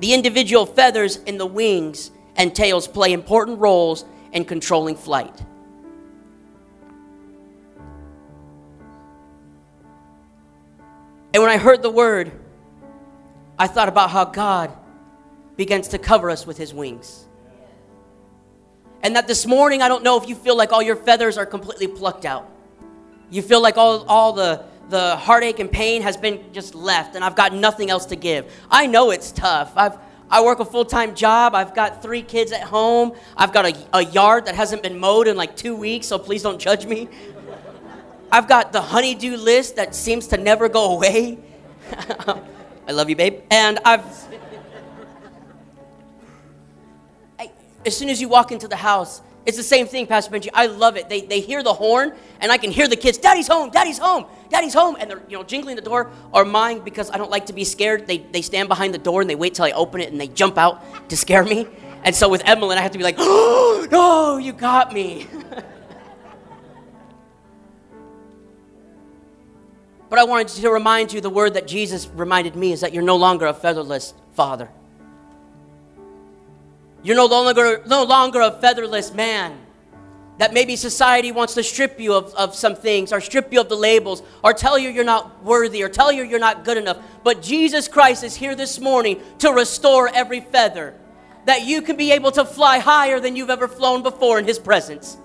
The 0.00 0.14
individual 0.14 0.66
feathers 0.66 1.16
in 1.16 1.38
the 1.38 1.46
wings 1.46 2.10
and 2.36 2.54
tails 2.54 2.86
play 2.86 3.12
important 3.12 3.58
roles 3.58 4.04
in 4.32 4.44
controlling 4.44 4.96
flight. 4.96 5.34
And 11.34 11.42
when 11.42 11.50
I 11.50 11.58
heard 11.58 11.82
the 11.82 11.90
word, 11.90 12.32
I 13.58 13.66
thought 13.66 13.88
about 13.88 14.10
how 14.10 14.24
God 14.24 14.72
begins 15.56 15.88
to 15.88 15.98
cover 15.98 16.30
us 16.30 16.46
with 16.46 16.56
his 16.56 16.72
wings. 16.72 17.26
And 19.02 19.16
that 19.16 19.26
this 19.26 19.46
morning, 19.46 19.82
I 19.82 19.88
don't 19.88 20.02
know 20.02 20.20
if 20.20 20.28
you 20.28 20.34
feel 20.34 20.56
like 20.56 20.72
all 20.72 20.82
your 20.82 20.96
feathers 20.96 21.36
are 21.36 21.46
completely 21.46 21.86
plucked 21.86 22.24
out. 22.24 22.50
You 23.30 23.42
feel 23.42 23.60
like 23.60 23.76
all, 23.76 24.04
all 24.06 24.32
the, 24.32 24.64
the 24.88 25.16
heartache 25.16 25.58
and 25.58 25.70
pain 25.70 26.02
has 26.02 26.16
been 26.16 26.52
just 26.52 26.74
left, 26.74 27.14
and 27.14 27.24
I've 27.24 27.36
got 27.36 27.52
nothing 27.52 27.90
else 27.90 28.06
to 28.06 28.16
give. 28.16 28.52
I 28.70 28.86
know 28.86 29.10
it's 29.10 29.32
tough. 29.32 29.72
I've, 29.76 29.98
I 30.30 30.42
work 30.42 30.60
a 30.60 30.64
full 30.64 30.84
time 30.84 31.14
job. 31.14 31.54
I've 31.54 31.74
got 31.74 32.02
three 32.02 32.22
kids 32.22 32.52
at 32.52 32.62
home. 32.62 33.12
I've 33.36 33.52
got 33.52 33.66
a, 33.66 33.86
a 33.92 34.04
yard 34.04 34.46
that 34.46 34.54
hasn't 34.54 34.82
been 34.82 34.98
mowed 34.98 35.28
in 35.28 35.36
like 35.36 35.56
two 35.56 35.76
weeks, 35.76 36.06
so 36.06 36.18
please 36.18 36.42
don't 36.42 36.58
judge 36.58 36.86
me. 36.86 37.08
I've 38.30 38.48
got 38.48 38.72
the 38.72 38.82
honeydew 38.82 39.36
list 39.36 39.76
that 39.76 39.94
seems 39.94 40.26
to 40.28 40.36
never 40.36 40.68
go 40.68 40.92
away. 40.92 41.38
I 42.88 42.92
love 42.92 43.08
you, 43.08 43.16
babe. 43.16 43.40
And 43.50 43.78
I've. 43.84 44.04
I, 47.38 47.50
as 47.86 47.96
soon 47.96 48.08
as 48.10 48.20
you 48.20 48.28
walk 48.28 48.52
into 48.52 48.68
the 48.68 48.76
house, 48.76 49.22
it's 49.48 49.56
the 49.56 49.62
same 49.62 49.86
thing, 49.86 50.06
Pastor 50.06 50.30
Benji. 50.30 50.50
I 50.52 50.66
love 50.66 50.98
it. 50.98 51.08
They, 51.08 51.22
they 51.22 51.40
hear 51.40 51.62
the 51.62 51.72
horn, 51.72 52.12
and 52.38 52.52
I 52.52 52.58
can 52.58 52.70
hear 52.70 52.86
the 52.86 52.96
kids, 52.96 53.16
Daddy's 53.16 53.48
home, 53.48 53.70
Daddy's 53.70 53.96
home, 53.96 54.26
Daddy's 54.50 54.74
home. 54.74 54.98
And 55.00 55.10
they're, 55.10 55.22
you 55.26 55.38
know, 55.38 55.42
jingling 55.42 55.74
the 55.74 55.80
door. 55.80 56.10
Or 56.34 56.44
mine, 56.44 56.80
because 56.80 57.10
I 57.10 57.16
don't 57.16 57.30
like 57.30 57.46
to 57.46 57.54
be 57.54 57.64
scared, 57.64 58.06
they, 58.06 58.18
they 58.18 58.42
stand 58.42 58.68
behind 58.68 58.92
the 58.92 58.98
door 58.98 59.22
and 59.22 59.30
they 59.30 59.36
wait 59.36 59.54
till 59.54 59.64
I 59.64 59.70
open 59.70 60.02
it 60.02 60.12
and 60.12 60.20
they 60.20 60.28
jump 60.28 60.58
out 60.58 61.08
to 61.08 61.16
scare 61.16 61.44
me. 61.44 61.66
And 62.04 62.14
so 62.14 62.28
with 62.28 62.42
Emily, 62.44 62.76
I 62.76 62.82
have 62.82 62.90
to 62.90 62.98
be 62.98 63.04
like, 63.04 63.14
oh, 63.16 63.88
no, 63.90 64.36
you 64.36 64.52
got 64.52 64.92
me. 64.92 65.26
but 70.10 70.18
I 70.18 70.24
wanted 70.24 70.48
to 70.48 70.70
remind 70.70 71.10
you 71.10 71.22
the 71.22 71.30
word 71.30 71.54
that 71.54 71.66
Jesus 71.66 72.06
reminded 72.08 72.54
me 72.54 72.72
is 72.72 72.82
that 72.82 72.92
you're 72.92 73.02
no 73.02 73.16
longer 73.16 73.46
a 73.46 73.54
featherless 73.54 74.12
father. 74.34 74.68
You're 77.08 77.16
no 77.16 77.24
longer, 77.24 77.80
no 77.86 78.04
longer 78.04 78.42
a 78.42 78.50
featherless 78.50 79.14
man. 79.14 79.58
That 80.36 80.52
maybe 80.52 80.76
society 80.76 81.32
wants 81.32 81.54
to 81.54 81.62
strip 81.62 81.98
you 81.98 82.12
of, 82.12 82.34
of 82.34 82.54
some 82.54 82.76
things, 82.76 83.14
or 83.14 83.20
strip 83.22 83.50
you 83.50 83.62
of 83.62 83.70
the 83.70 83.78
labels, 83.78 84.22
or 84.44 84.52
tell 84.52 84.78
you 84.78 84.90
you're 84.90 85.04
not 85.04 85.42
worthy, 85.42 85.82
or 85.82 85.88
tell 85.88 86.12
you 86.12 86.22
you're 86.22 86.38
not 86.38 86.66
good 86.66 86.76
enough. 86.76 86.98
But 87.24 87.40
Jesus 87.40 87.88
Christ 87.88 88.24
is 88.24 88.36
here 88.36 88.54
this 88.54 88.78
morning 88.78 89.22
to 89.38 89.52
restore 89.52 90.10
every 90.14 90.42
feather. 90.42 90.96
That 91.46 91.62
you 91.62 91.80
can 91.80 91.96
be 91.96 92.12
able 92.12 92.30
to 92.32 92.44
fly 92.44 92.78
higher 92.78 93.20
than 93.20 93.36
you've 93.36 93.48
ever 93.48 93.68
flown 93.68 94.02
before 94.02 94.38
in 94.38 94.44
His 94.44 94.58
presence. 94.58 95.16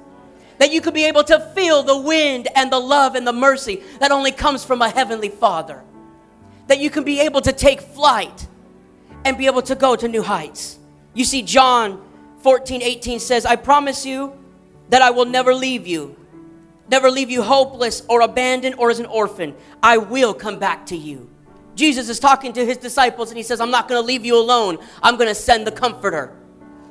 That 0.60 0.72
you 0.72 0.80
could 0.80 0.94
be 0.94 1.04
able 1.04 1.26
to 1.26 1.52
feel 1.54 1.84
the 1.84 2.00
wind 2.00 2.48
and 2.56 2.72
the 2.72 2.80
love 2.80 3.16
and 3.16 3.28
the 3.28 3.34
mercy 3.34 3.84
that 4.00 4.10
only 4.10 4.32
comes 4.32 4.64
from 4.64 4.82
a 4.82 4.90
heavenly 4.90 5.28
Father. 5.28 5.84
That 6.68 6.80
you 6.80 6.90
can 6.90 7.04
be 7.04 7.20
able 7.20 7.42
to 7.42 7.52
take 7.52 7.82
flight 7.82 8.48
and 9.26 9.38
be 9.38 9.48
able 9.48 9.64
to 9.64 9.76
go 9.76 9.98
to 9.98 10.08
new 10.08 10.24
heights. 10.24 10.80
You 11.14 11.26
see, 11.26 11.42
John 11.42 12.02
14, 12.40 12.82
18 12.82 13.20
says, 13.20 13.46
I 13.46 13.56
promise 13.56 14.06
you 14.06 14.34
that 14.90 15.02
I 15.02 15.12
will 15.12 15.26
never 15.26 15.54
leave 15.54 15.88
you, 15.88 16.16
never 16.90 17.10
leave 17.10 17.30
you 17.30 17.42
hopeless 17.42 18.04
or 18.10 18.22
abandoned 18.22 18.76
or 18.78 18.90
as 18.90 19.00
an 19.00 19.06
orphan. 19.06 19.56
I 19.82 19.98
will 19.98 20.34
come 20.34 20.60
back 20.60 20.86
to 20.88 20.98
you. 20.98 21.30
Jesus 21.76 22.10
is 22.10 22.20
talking 22.20 22.54
to 22.54 22.66
his 22.66 22.78
disciples 22.78 23.30
and 23.30 23.38
he 23.38 23.44
says, 23.44 23.60
I'm 23.60 23.72
not 23.72 23.88
going 23.88 24.02
to 24.02 24.06
leave 24.06 24.26
you 24.26 24.38
alone. 24.38 24.78
I'm 25.02 25.16
going 25.16 25.30
to 25.30 25.36
send 25.36 25.66
the 25.66 25.72
comforter. 25.72 26.38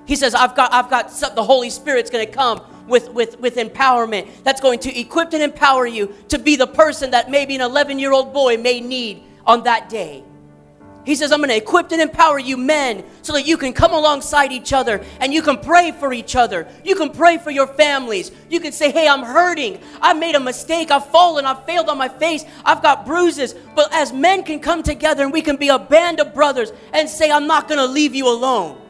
He 0.07 0.16
says, 0.16 0.35
I've 0.35 0.57
got, 0.57 0.73
I've 0.73 0.91
got 0.91 1.11
the 1.35 1.45
Holy 1.45 1.70
Spirit's 1.70 2.11
going 2.11 2.27
to 2.27 2.33
come 2.33 2.62
with, 2.89 3.11
with, 3.11 3.39
with 3.39 3.57
empowerment 3.57 4.29
that's 4.43 4.61
going 4.61 4.81
to 4.81 4.99
equip 4.99 5.33
and 5.33 5.43
empower 5.43 5.87
you 5.87 6.12
to 6.29 6.39
be 6.39 6.57
the 6.57 6.66
person 6.66 7.12
that 7.12 7.31
maybe 7.31 7.55
an 7.55 7.61
11 7.61 7.99
year 7.99 8.12
old 8.12 8.33
boy 8.33 8.57
may 8.57 8.81
need 8.81 9.23
on 9.47 9.62
that 9.64 9.89
day. 9.89 10.25
He 11.05 11.16
says, 11.16 11.32
I'm 11.32 11.40
going 11.40 11.50
to 11.50 11.57
equip 11.57 11.90
and 11.90 12.00
empower 12.00 12.38
you 12.38 12.57
men 12.57 13.05
so 13.22 13.32
that 13.32 13.44
you 13.44 13.57
can 13.57 13.72
come 13.72 13.92
alongside 13.92 14.53
each 14.53 14.72
other 14.72 15.05
and 15.20 15.34
you 15.34 15.42
can 15.42 15.59
pray 15.59 15.90
for 15.90 16.12
each 16.12 16.36
other. 16.36 16.68
You 16.84 16.94
can 16.94 17.11
pray 17.11 17.38
for 17.38 17.50
your 17.50 17.66
families. 17.66 18.30
You 18.48 18.61
can 18.61 18.70
say, 18.70 18.92
Hey, 18.92 19.09
I'm 19.09 19.22
hurting. 19.22 19.80
I 20.00 20.12
made 20.14 20.36
a 20.36 20.40
mistake. 20.40 20.92
I've 20.92 21.07
fallen. 21.07 21.44
I've 21.44 21.64
failed 21.64 21.88
on 21.88 21.98
my 21.98 22.09
face. 22.09 22.44
I've 22.64 22.82
got 22.82 23.05
bruises. 23.05 23.55
But 23.74 23.92
as 23.92 24.12
men 24.12 24.44
can 24.44 24.61
come 24.61 24.84
together 24.84 25.24
and 25.24 25.32
we 25.32 25.42
can 25.42 25.57
be 25.57 25.68
a 25.68 25.78
band 25.78 26.20
of 26.20 26.34
brothers 26.34 26.72
and 26.92 27.09
say, 27.09 27.32
I'm 27.32 27.48
not 27.48 27.66
going 27.66 27.78
to 27.78 27.86
leave 27.86 28.14
you 28.14 28.28
alone. 28.28 28.80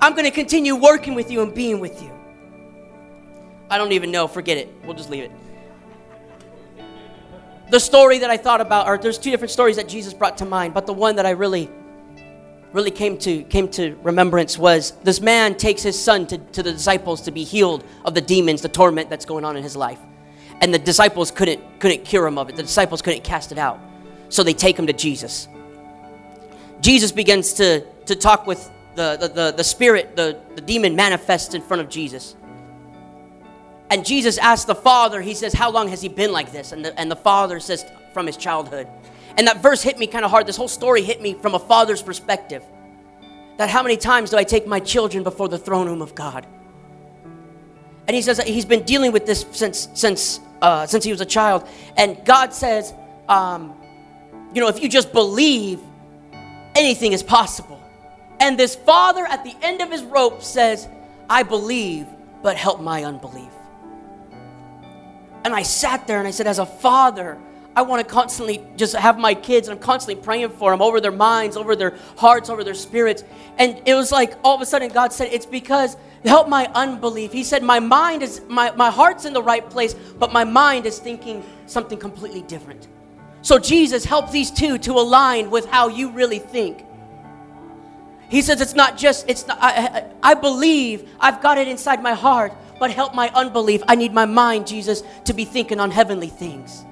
I'm 0.00 0.12
going 0.12 0.24
to 0.24 0.30
continue 0.30 0.74
working 0.74 1.14
with 1.14 1.30
you 1.30 1.42
and 1.42 1.54
being 1.54 1.80
with 1.80 2.02
you. 2.02 2.10
I 3.68 3.76
don't 3.76 3.92
even 3.92 4.10
know. 4.10 4.26
Forget 4.26 4.56
it. 4.56 4.68
We'll 4.84 4.96
just 4.96 5.10
leave 5.10 5.24
it 5.24 5.41
the 7.72 7.80
story 7.80 8.18
that 8.18 8.28
I 8.28 8.36
thought 8.36 8.60
about, 8.60 8.86
or 8.86 8.98
there's 8.98 9.16
two 9.16 9.30
different 9.30 9.50
stories 9.50 9.76
that 9.76 9.88
Jesus 9.88 10.12
brought 10.12 10.36
to 10.38 10.44
mind, 10.44 10.74
but 10.74 10.84
the 10.84 10.92
one 10.92 11.16
that 11.16 11.24
I 11.24 11.30
really, 11.30 11.70
really 12.74 12.90
came 12.90 13.16
to 13.20 13.42
came 13.44 13.66
to 13.70 13.96
remembrance 14.02 14.58
was 14.58 14.90
this 15.04 15.22
man 15.22 15.54
takes 15.54 15.82
his 15.82 15.98
son 15.98 16.26
to, 16.26 16.36
to 16.36 16.62
the 16.62 16.72
disciples 16.72 17.22
to 17.22 17.30
be 17.30 17.44
healed 17.44 17.82
of 18.04 18.12
the 18.12 18.20
demons, 18.20 18.60
the 18.60 18.68
torment 18.68 19.08
that's 19.08 19.24
going 19.24 19.46
on 19.46 19.56
in 19.56 19.62
his 19.62 19.74
life. 19.74 19.98
And 20.60 20.74
the 20.74 20.78
disciples 20.78 21.30
couldn't 21.30 21.62
couldn't 21.80 22.04
cure 22.04 22.26
him 22.26 22.36
of 22.36 22.50
it. 22.50 22.56
The 22.56 22.62
disciples 22.62 23.00
couldn't 23.00 23.24
cast 23.24 23.52
it 23.52 23.58
out. 23.58 23.80
So 24.28 24.42
they 24.42 24.52
take 24.52 24.78
him 24.78 24.86
to 24.86 24.92
Jesus. 24.92 25.48
Jesus 26.82 27.10
begins 27.10 27.54
to, 27.54 27.86
to 28.04 28.14
talk 28.14 28.46
with 28.46 28.70
the, 28.96 29.16
the, 29.16 29.28
the, 29.28 29.54
the 29.56 29.64
spirit, 29.64 30.14
the, 30.14 30.38
the 30.56 30.60
demon 30.60 30.94
manifests 30.94 31.54
in 31.54 31.62
front 31.62 31.80
of 31.80 31.88
Jesus. 31.88 32.36
And 33.92 34.06
Jesus 34.06 34.38
asked 34.38 34.68
the 34.68 34.74
father, 34.74 35.20
he 35.20 35.34
says, 35.34 35.52
How 35.52 35.70
long 35.70 35.88
has 35.88 36.00
he 36.00 36.08
been 36.08 36.32
like 36.32 36.50
this? 36.50 36.72
And 36.72 36.82
the, 36.82 36.98
and 36.98 37.10
the 37.10 37.16
father 37.16 37.60
says, 37.60 37.84
From 38.14 38.26
his 38.26 38.38
childhood. 38.38 38.88
And 39.36 39.46
that 39.46 39.62
verse 39.62 39.82
hit 39.82 39.98
me 39.98 40.06
kind 40.06 40.24
of 40.24 40.30
hard. 40.30 40.46
This 40.46 40.56
whole 40.56 40.66
story 40.66 41.02
hit 41.02 41.20
me 41.20 41.34
from 41.34 41.54
a 41.54 41.58
father's 41.58 42.00
perspective. 42.00 42.62
That 43.58 43.68
how 43.68 43.82
many 43.82 43.98
times 43.98 44.30
do 44.30 44.38
I 44.38 44.44
take 44.44 44.66
my 44.66 44.80
children 44.80 45.22
before 45.22 45.46
the 45.46 45.58
throne 45.58 45.88
room 45.88 46.00
of 46.00 46.14
God? 46.14 46.46
And 48.06 48.16
he 48.16 48.22
says 48.22 48.40
he's 48.40 48.64
been 48.64 48.82
dealing 48.84 49.12
with 49.12 49.26
this 49.26 49.44
since, 49.52 49.88
since, 49.92 50.40
uh, 50.62 50.86
since 50.86 51.04
he 51.04 51.10
was 51.10 51.20
a 51.20 51.26
child. 51.26 51.68
And 51.98 52.16
God 52.24 52.54
says, 52.54 52.94
um, 53.28 53.74
you 54.54 54.62
know, 54.62 54.68
if 54.68 54.82
you 54.82 54.88
just 54.88 55.12
believe, 55.12 55.80
anything 56.74 57.12
is 57.12 57.22
possible. 57.22 57.78
And 58.40 58.58
this 58.58 58.74
father 58.74 59.26
at 59.26 59.44
the 59.44 59.54
end 59.60 59.82
of 59.82 59.90
his 59.90 60.02
rope 60.02 60.42
says, 60.42 60.88
I 61.28 61.42
believe, 61.42 62.06
but 62.42 62.56
help 62.56 62.80
my 62.80 63.04
unbelief. 63.04 63.52
And 65.44 65.54
I 65.54 65.62
sat 65.62 66.06
there 66.06 66.18
and 66.18 66.28
I 66.28 66.30
said, 66.30 66.46
as 66.46 66.58
a 66.58 66.66
father, 66.66 67.38
I 67.74 67.82
want 67.82 68.06
to 68.06 68.12
constantly 68.12 68.62
just 68.76 68.94
have 68.94 69.18
my 69.18 69.34
kids 69.34 69.68
and 69.68 69.78
I'm 69.78 69.82
constantly 69.82 70.22
praying 70.22 70.50
for 70.50 70.70
them 70.70 70.82
over 70.82 71.00
their 71.00 71.12
minds, 71.12 71.56
over 71.56 71.74
their 71.74 71.96
hearts, 72.16 72.50
over 72.50 72.64
their 72.64 72.74
spirits. 72.74 73.24
And 73.58 73.80
it 73.86 73.94
was 73.94 74.12
like 74.12 74.34
all 74.44 74.54
of 74.54 74.60
a 74.60 74.66
sudden 74.66 74.90
God 74.90 75.12
said, 75.12 75.28
It's 75.32 75.46
because 75.46 75.96
help 76.24 76.48
my 76.48 76.70
unbelief. 76.74 77.32
He 77.32 77.44
said, 77.44 77.62
My 77.62 77.80
mind 77.80 78.22
is, 78.22 78.42
my, 78.46 78.72
my 78.72 78.90
heart's 78.90 79.24
in 79.24 79.32
the 79.32 79.42
right 79.42 79.68
place, 79.68 79.94
but 79.94 80.32
my 80.32 80.44
mind 80.44 80.84
is 80.84 80.98
thinking 80.98 81.42
something 81.66 81.98
completely 81.98 82.42
different. 82.42 82.88
So 83.40 83.58
Jesus 83.58 84.04
help 84.04 84.30
these 84.30 84.50
two 84.50 84.78
to 84.78 84.92
align 84.92 85.50
with 85.50 85.66
how 85.66 85.88
you 85.88 86.10
really 86.10 86.38
think. 86.38 86.84
He 88.28 88.42
says, 88.42 88.60
It's 88.60 88.74
not 88.74 88.98
just, 88.98 89.28
it's 89.30 89.46
not, 89.46 89.58
I, 89.62 89.70
I, 89.70 90.04
I 90.22 90.34
believe, 90.34 91.08
I've 91.18 91.40
got 91.40 91.56
it 91.56 91.68
inside 91.68 92.02
my 92.02 92.12
heart, 92.12 92.52
but 92.82 92.90
help 92.90 93.14
my 93.14 93.28
unbelief. 93.28 93.80
I 93.86 93.94
need 93.94 94.12
my 94.12 94.24
mind, 94.24 94.66
Jesus, 94.66 95.04
to 95.26 95.32
be 95.32 95.44
thinking 95.44 95.78
on 95.78 95.92
heavenly 95.92 96.26
things. 96.26 96.84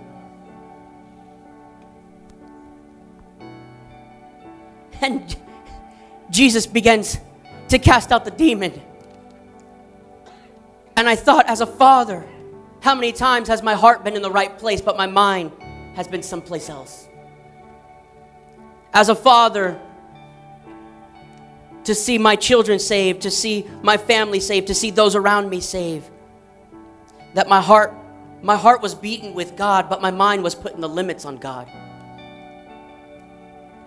And 5.01 5.37
Jesus 6.31 6.69
begins 6.69 7.19
to 7.71 7.81
cast 7.81 8.13
out 8.13 8.25
the 8.25 8.31
demon. 8.31 8.81
And 10.97 11.09
I 11.09 11.17
thought, 11.17 11.49
as 11.49 11.61
a 11.61 11.67
father, 11.67 12.25
how 12.79 12.95
many 12.95 13.11
times 13.11 13.49
has 13.49 13.61
my 13.61 13.75
heart 13.75 14.05
been 14.05 14.15
in 14.15 14.23
the 14.23 14.31
right 14.31 14.57
place, 14.59 14.81
but 14.81 14.97
my 14.97 15.09
mind 15.09 15.51
has 15.97 16.07
been 16.07 16.23
someplace 16.23 16.69
else? 16.69 17.09
As 18.93 19.09
a 19.09 19.17
father, 19.17 19.77
to 21.91 21.95
see 21.97 22.19
my 22.19 22.37
children 22.37 22.79
saved, 22.79 23.23
to 23.23 23.33
see 23.33 23.67
my 23.83 23.97
family 23.97 24.39
saved, 24.39 24.69
to 24.69 24.75
see 24.75 24.93
those 24.93 25.17
around 25.17 25.51
me 25.51 25.59
saved. 25.61 26.09
That 27.35 27.49
my 27.49 27.61
heart 27.61 27.93
my 28.43 28.57
heart 28.57 28.81
was 28.81 28.95
beaten 28.95 29.35
with 29.35 29.57
God, 29.57 29.91
but 29.91 30.01
my 30.01 30.13
mind 30.13 30.45
was 30.45 30.55
putting 30.55 30.81
the 30.81 30.89
limits 30.89 31.25
on 31.25 31.37
God. 31.39 31.69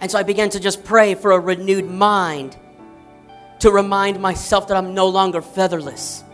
And 0.02 0.12
so 0.12 0.20
I 0.20 0.24
began 0.24 0.50
to 0.50 0.60
just 0.60 0.84
pray 0.84 1.16
for 1.16 1.32
a 1.32 1.40
renewed 1.40 1.90
mind 1.90 2.58
to 3.60 3.72
remind 3.72 4.20
myself 4.20 4.68
that 4.68 4.76
I'm 4.76 4.94
no 4.94 5.08
longer 5.08 5.42
featherless, 5.42 6.26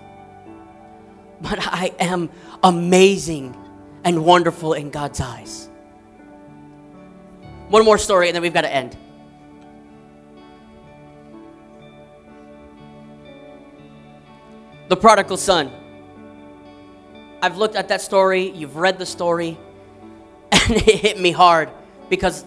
but 1.39 1.59
I 1.61 1.93
am 1.99 2.32
amazing 2.63 3.55
and 4.03 4.26
wonderful 4.26 4.74
in 4.74 4.89
God's 4.89 5.22
eyes. 5.22 5.70
One 7.67 7.86
more 7.86 7.99
story, 7.99 8.28
and 8.28 8.36
then 8.36 8.41
we've 8.41 8.55
got 8.55 8.61
to 8.61 8.74
end. 8.74 8.97
The 14.89 14.97
prodigal 14.97 15.37
son. 15.37 15.71
I've 17.41 17.57
looked 17.57 17.75
at 17.75 17.87
that 17.87 18.01
story, 18.01 18.49
you've 18.49 18.75
read 18.75 18.97
the 18.97 19.05
story, 19.05 19.57
and 20.51 20.71
it 20.71 20.95
hit 20.95 21.19
me 21.19 21.31
hard 21.31 21.69
because 22.09 22.43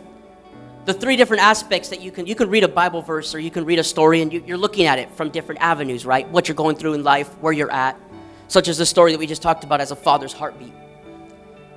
the 0.84 0.92
three 0.92 1.14
different 1.14 1.44
aspects 1.44 1.88
that 1.90 2.00
you 2.00 2.10
can 2.10 2.26
you 2.26 2.34
can 2.34 2.50
read 2.50 2.64
a 2.64 2.68
bible 2.68 3.00
verse 3.00 3.36
or 3.36 3.38
you 3.38 3.52
can 3.52 3.64
read 3.64 3.78
a 3.78 3.84
story 3.84 4.20
and 4.20 4.32
you, 4.32 4.54
are 4.54 4.58
looking 4.58 4.86
at 4.86 4.98
it 4.98 5.08
from 5.12 5.30
different 5.30 5.60
avenues 5.60 6.04
right? 6.04 6.28
What 6.28 6.48
you're 6.48 6.56
going 6.56 6.74
through 6.74 6.94
in 6.94 7.04
life 7.04 7.28
where 7.40 7.52
you're 7.52 7.70
at 7.70 7.96
such 8.48 8.66
as 8.66 8.76
the 8.76 8.84
story 8.84 9.12
that 9.12 9.18
we 9.18 9.28
just 9.28 9.40
talked 9.40 9.62
about 9.62 9.80
as 9.80 9.92
a 9.92 9.96
father's 9.96 10.32
heartbeat. 10.32 10.74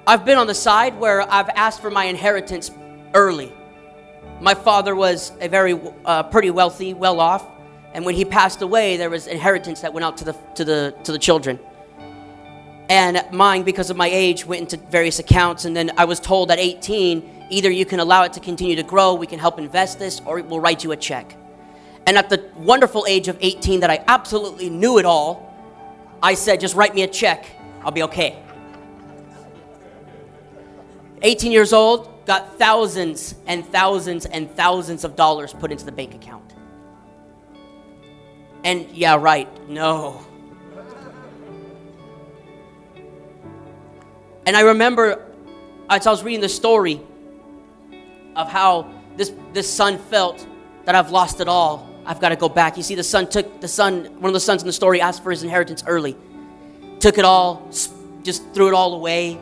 I've 0.08 0.26
been 0.26 0.40
on 0.40 0.48
the 0.48 0.56
side 0.56 1.00
where 1.00 1.22
i've 1.32 1.50
asked 1.50 1.80
for 1.80 1.92
my 1.92 2.06
inheritance 2.06 2.72
early. 3.14 3.54
My 4.42 4.56
father 4.56 4.96
was 4.96 5.32
a 5.40 5.48
very 5.48 5.80
uh, 6.04 6.24
pretty 6.24 6.50
wealthy 6.50 6.96
well 6.96 7.20
off 7.20 7.46
and 7.96 8.04
when 8.04 8.14
he 8.14 8.26
passed 8.26 8.62
away, 8.62 8.98
there 8.98 9.10
was 9.10 9.26
inheritance 9.26 9.80
that 9.80 9.94
went 9.94 10.04
out 10.04 10.18
to 10.18 10.26
the, 10.26 10.34
to 10.56 10.66
the, 10.66 10.94
to 11.06 11.14
the 11.14 11.18
children. 11.18 11.58
And 12.90 13.24
mine, 13.32 13.64
because 13.64 13.90
of 13.90 13.96
my 13.96 14.10
age, 14.10 14.46
went 14.46 14.74
into 14.74 14.86
various 14.92 15.20
accounts. 15.20 15.64
And 15.64 15.74
then 15.74 15.94
I 15.96 16.04
was 16.04 16.20
told 16.20 16.52
at 16.52 16.60
18, 16.60 17.48
either 17.50 17.72
you 17.72 17.86
can 17.86 18.02
allow 18.02 18.24
it 18.24 18.34
to 18.34 18.42
continue 18.42 18.76
to 18.76 18.84
grow, 18.84 19.14
we 19.14 19.26
can 19.26 19.40
help 19.40 19.60
invest 19.60 19.98
this, 19.98 20.22
or 20.26 20.42
we'll 20.42 20.60
write 20.60 20.84
you 20.84 20.92
a 20.92 20.98
check. 20.98 21.38
And 22.06 22.18
at 22.18 22.30
the 22.30 22.44
wonderful 22.58 23.06
age 23.08 23.30
of 23.30 23.38
18, 23.40 23.80
that 23.80 23.90
I 23.90 24.04
absolutely 24.10 24.70
knew 24.70 25.00
it 25.00 25.06
all, 25.06 25.56
I 26.22 26.34
said, 26.34 26.60
just 26.60 26.76
write 26.76 26.94
me 26.96 27.04
a 27.04 27.08
check, 27.08 27.46
I'll 27.82 27.92
be 27.92 28.04
okay. 28.04 28.44
18 31.22 31.50
years 31.54 31.72
old, 31.72 32.26
got 32.26 32.60
thousands 32.60 33.36
and 33.48 33.66
thousands 33.66 34.26
and 34.26 34.52
thousands 34.52 35.06
of 35.06 35.16
dollars 35.16 35.54
put 35.54 35.72
into 35.72 35.86
the 35.86 35.94
bank 35.94 36.14
account. 36.14 36.55
And 38.66 38.90
yeah, 38.92 39.16
right, 39.16 39.48
no. 39.70 40.26
And 44.48 44.58
I 44.58 44.62
remember 44.62 45.24
as 45.88 46.08
I 46.08 46.12
was 46.12 46.24
reading 46.24 46.42
the 46.42 46.50
story 46.50 47.00
of 48.36 48.50
how 48.50 48.92
this, 49.18 49.32
this 49.54 49.72
son 49.72 50.00
felt 50.00 50.48
that 50.86 50.96
I've 50.96 51.12
lost 51.12 51.42
it 51.42 51.48
all. 51.48 51.88
I've 52.08 52.20
got 52.20 52.30
to 52.30 52.36
go 52.36 52.50
back. 52.50 52.76
You 52.76 52.82
see, 52.82 52.96
the 52.96 53.04
son 53.04 53.30
took 53.30 53.62
the 53.62 53.68
son, 53.68 54.06
one 54.20 54.26
of 54.26 54.34
the 54.34 54.40
sons 54.40 54.64
in 54.64 54.68
the 54.68 54.74
story 54.74 55.00
asked 55.00 55.22
for 55.22 55.30
his 55.30 55.44
inheritance 55.44 55.84
early, 55.86 56.16
took 57.00 57.20
it 57.20 57.26
all, 57.26 57.68
just 58.24 58.44
threw 58.54 58.68
it 58.68 58.74
all 58.74 58.96
away, 58.96 59.40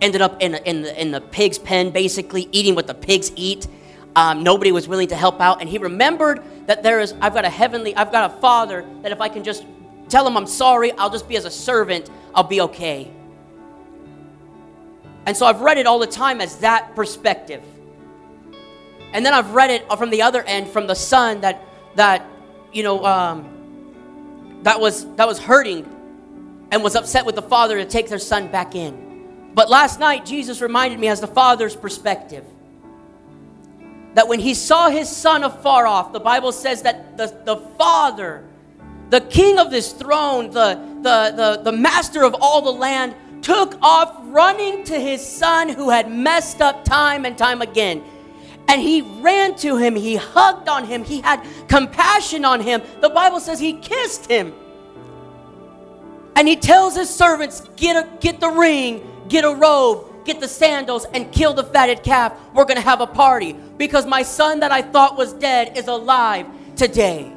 ended 0.00 0.20
up 0.20 0.40
in, 0.40 0.54
in, 0.54 0.82
the, 0.82 1.00
in 1.00 1.10
the 1.10 1.20
pig's 1.20 1.58
pen, 1.58 1.90
basically 1.90 2.48
eating 2.52 2.76
what 2.76 2.86
the 2.86 2.94
pigs 2.94 3.32
eat. 3.34 3.66
Um, 4.14 4.44
nobody 4.44 4.70
was 4.70 4.86
willing 4.86 5.08
to 5.08 5.16
help 5.16 5.40
out. 5.40 5.60
And 5.60 5.68
he 5.68 5.78
remembered 5.78 6.40
that 6.66 6.82
there 6.82 7.00
is, 7.00 7.14
I've 7.20 7.34
got 7.34 7.44
a 7.44 7.50
heavenly, 7.50 7.94
I've 7.94 8.12
got 8.12 8.30
a 8.30 8.40
father 8.40 8.84
that 9.02 9.12
if 9.12 9.20
I 9.20 9.28
can 9.28 9.44
just 9.44 9.64
tell 10.08 10.26
him 10.26 10.36
I'm 10.36 10.46
sorry, 10.46 10.92
I'll 10.92 11.10
just 11.10 11.28
be 11.28 11.36
as 11.36 11.44
a 11.44 11.50
servant, 11.50 12.10
I'll 12.34 12.44
be 12.44 12.60
okay. 12.62 13.10
And 15.26 15.36
so 15.36 15.46
I've 15.46 15.60
read 15.60 15.78
it 15.78 15.86
all 15.86 15.98
the 15.98 16.06
time 16.06 16.40
as 16.40 16.58
that 16.58 16.94
perspective. 16.94 17.62
And 19.12 19.24
then 19.24 19.32
I've 19.32 19.52
read 19.52 19.70
it 19.70 19.86
from 19.96 20.10
the 20.10 20.22
other 20.22 20.42
end, 20.42 20.68
from 20.68 20.86
the 20.86 20.94
son 20.94 21.40
that, 21.42 21.62
that 21.94 22.26
you 22.72 22.82
know, 22.82 23.04
um, 23.04 23.54
that 24.64 24.80
was 24.80 25.06
that 25.16 25.28
was 25.28 25.38
hurting 25.38 25.88
and 26.70 26.82
was 26.82 26.96
upset 26.96 27.24
with 27.24 27.36
the 27.36 27.42
father 27.42 27.76
to 27.76 27.84
take 27.84 28.08
their 28.08 28.18
son 28.18 28.48
back 28.48 28.74
in. 28.74 29.52
But 29.54 29.70
last 29.70 30.00
night, 30.00 30.26
Jesus 30.26 30.60
reminded 30.60 30.98
me 30.98 31.06
as 31.08 31.20
the 31.20 31.28
father's 31.28 31.76
perspective 31.76 32.44
that 34.14 34.28
when 34.28 34.40
he 34.40 34.54
saw 34.54 34.88
his 34.88 35.08
son 35.08 35.44
afar 35.44 35.86
off, 35.86 36.12
the 36.12 36.20
Bible 36.20 36.52
says 36.52 36.82
that 36.82 37.16
the, 37.16 37.26
the 37.44 37.56
father, 37.76 38.44
the 39.10 39.20
king 39.20 39.58
of 39.58 39.70
this 39.70 39.92
throne, 39.92 40.50
the, 40.50 40.74
the, 41.02 41.32
the, 41.36 41.62
the 41.64 41.72
master 41.72 42.22
of 42.22 42.34
all 42.40 42.62
the 42.62 42.72
land, 42.72 43.14
took 43.42 43.76
off 43.82 44.16
running 44.24 44.84
to 44.84 44.98
his 44.98 45.24
son 45.24 45.68
who 45.68 45.90
had 45.90 46.10
messed 46.10 46.60
up 46.60 46.84
time 46.84 47.26
and 47.26 47.36
time 47.36 47.60
again. 47.60 48.02
And 48.68 48.80
he 48.80 49.02
ran 49.20 49.56
to 49.56 49.76
him, 49.76 49.94
he 49.94 50.16
hugged 50.16 50.68
on 50.68 50.86
him, 50.86 51.04
he 51.04 51.20
had 51.20 51.44
compassion 51.68 52.44
on 52.44 52.60
him. 52.60 52.82
The 53.00 53.10
Bible 53.10 53.40
says 53.40 53.60
he 53.60 53.74
kissed 53.74 54.30
him. 54.30 54.54
And 56.36 56.48
he 56.48 56.56
tells 56.56 56.96
his 56.96 57.10
servants, 57.10 57.60
Get, 57.76 57.96
a, 57.96 58.08
get 58.20 58.40
the 58.40 58.48
ring, 58.48 59.06
get 59.28 59.44
a 59.44 59.54
robe, 59.54 60.13
get 60.24 60.40
the 60.40 60.48
sandals, 60.48 61.04
and 61.12 61.30
kill 61.32 61.54
the 61.54 61.64
fatted 61.64 62.02
calf. 62.02 62.32
We're 62.54 62.64
going 62.64 62.76
to 62.76 62.82
have 62.82 63.00
a 63.00 63.06
party 63.06 63.54
because 63.76 64.06
my 64.06 64.22
son 64.22 64.60
that 64.60 64.72
I 64.72 64.82
thought 64.82 65.16
was 65.16 65.32
dead 65.32 65.76
is 65.76 65.86
alive 65.88 66.46
today. 66.76 67.32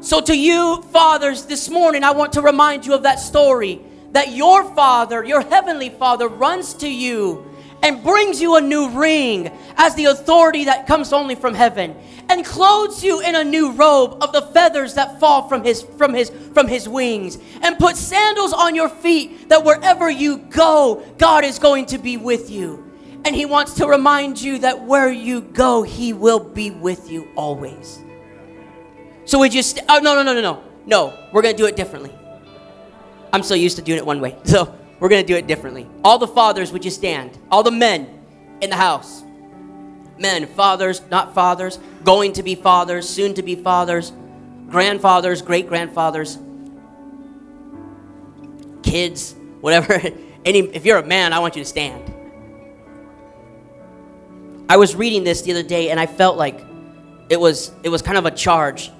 So, 0.00 0.20
to 0.20 0.38
you, 0.38 0.82
fathers, 0.92 1.46
this 1.46 1.70
morning, 1.70 2.04
I 2.04 2.10
want 2.10 2.34
to 2.34 2.42
remind 2.42 2.84
you 2.84 2.94
of 2.94 3.04
that 3.04 3.18
story 3.18 3.80
that 4.12 4.32
your 4.32 4.64
father, 4.74 5.24
your 5.24 5.40
heavenly 5.40 5.88
father, 5.88 6.28
runs 6.28 6.74
to 6.74 6.88
you 6.88 7.53
and 7.84 8.02
brings 8.02 8.40
you 8.40 8.56
a 8.56 8.60
new 8.62 8.88
ring 8.88 9.50
as 9.76 9.94
the 9.94 10.06
authority 10.06 10.64
that 10.64 10.86
comes 10.86 11.12
only 11.12 11.34
from 11.34 11.52
heaven 11.52 11.94
and 12.30 12.42
clothes 12.44 13.04
you 13.04 13.20
in 13.20 13.34
a 13.34 13.44
new 13.44 13.72
robe 13.72 14.16
of 14.22 14.32
the 14.32 14.40
feathers 14.40 14.94
that 14.94 15.20
fall 15.20 15.46
from 15.48 15.62
his 15.62 15.82
from 15.82 16.14
his 16.14 16.30
from 16.54 16.66
his 16.66 16.88
wings 16.88 17.38
and 17.60 17.78
puts 17.78 18.00
sandals 18.00 18.54
on 18.54 18.74
your 18.74 18.88
feet 18.88 19.50
that 19.50 19.62
wherever 19.62 20.10
you 20.10 20.38
go 20.38 21.04
God 21.18 21.44
is 21.44 21.58
going 21.58 21.86
to 21.86 21.98
be 21.98 22.16
with 22.16 22.50
you. 22.50 22.80
And 23.26 23.34
he 23.34 23.46
wants 23.46 23.74
to 23.74 23.86
remind 23.86 24.40
you 24.40 24.58
that 24.58 24.82
where 24.82 25.12
you 25.12 25.42
go 25.42 25.82
he 25.82 26.14
will 26.14 26.40
be 26.40 26.70
with 26.70 27.10
you 27.10 27.28
always. 27.36 28.02
So 29.26 29.38
we 29.38 29.50
just 29.50 29.78
oh 29.90 29.98
no 29.98 30.14
no 30.14 30.22
no 30.22 30.32
no 30.32 30.40
no. 30.40 30.64
No 30.86 31.28
we're 31.32 31.42
going 31.42 31.54
to 31.54 31.62
do 31.62 31.66
it 31.66 31.76
differently. 31.76 32.14
I'm 33.30 33.42
so 33.42 33.54
used 33.54 33.76
to 33.76 33.82
doing 33.82 33.98
it 33.98 34.06
one 34.06 34.22
way. 34.22 34.38
So 34.46 34.74
we're 35.04 35.10
going 35.10 35.22
to 35.22 35.30
do 35.30 35.36
it 35.36 35.46
differently. 35.46 35.86
All 36.02 36.16
the 36.16 36.26
fathers 36.26 36.72
would 36.72 36.82
you 36.82 36.90
stand? 36.90 37.36
All 37.50 37.62
the 37.62 37.70
men 37.70 38.08
in 38.62 38.70
the 38.70 38.76
house. 38.76 39.22
Men, 40.18 40.46
fathers, 40.46 41.02
not 41.10 41.34
fathers, 41.34 41.78
going 42.04 42.32
to 42.32 42.42
be 42.42 42.54
fathers, 42.54 43.06
soon 43.06 43.34
to 43.34 43.42
be 43.42 43.54
fathers, 43.54 44.14
grandfathers, 44.70 45.42
great 45.42 45.68
grandfathers, 45.68 46.38
kids, 48.82 49.34
whatever. 49.60 50.00
Any, 50.46 50.60
if 50.60 50.86
you're 50.86 50.96
a 50.96 51.06
man, 51.06 51.34
I 51.34 51.38
want 51.40 51.54
you 51.54 51.62
to 51.62 51.68
stand. 51.68 52.10
I 54.70 54.78
was 54.78 54.96
reading 54.96 55.22
this 55.22 55.42
the 55.42 55.50
other 55.50 55.62
day 55.62 55.90
and 55.90 56.00
I 56.00 56.06
felt 56.06 56.38
like 56.38 56.64
it 57.28 57.38
was 57.38 57.72
it 57.82 57.90
was 57.90 58.00
kind 58.00 58.16
of 58.16 58.24
a 58.24 58.30
charge. 58.30 58.90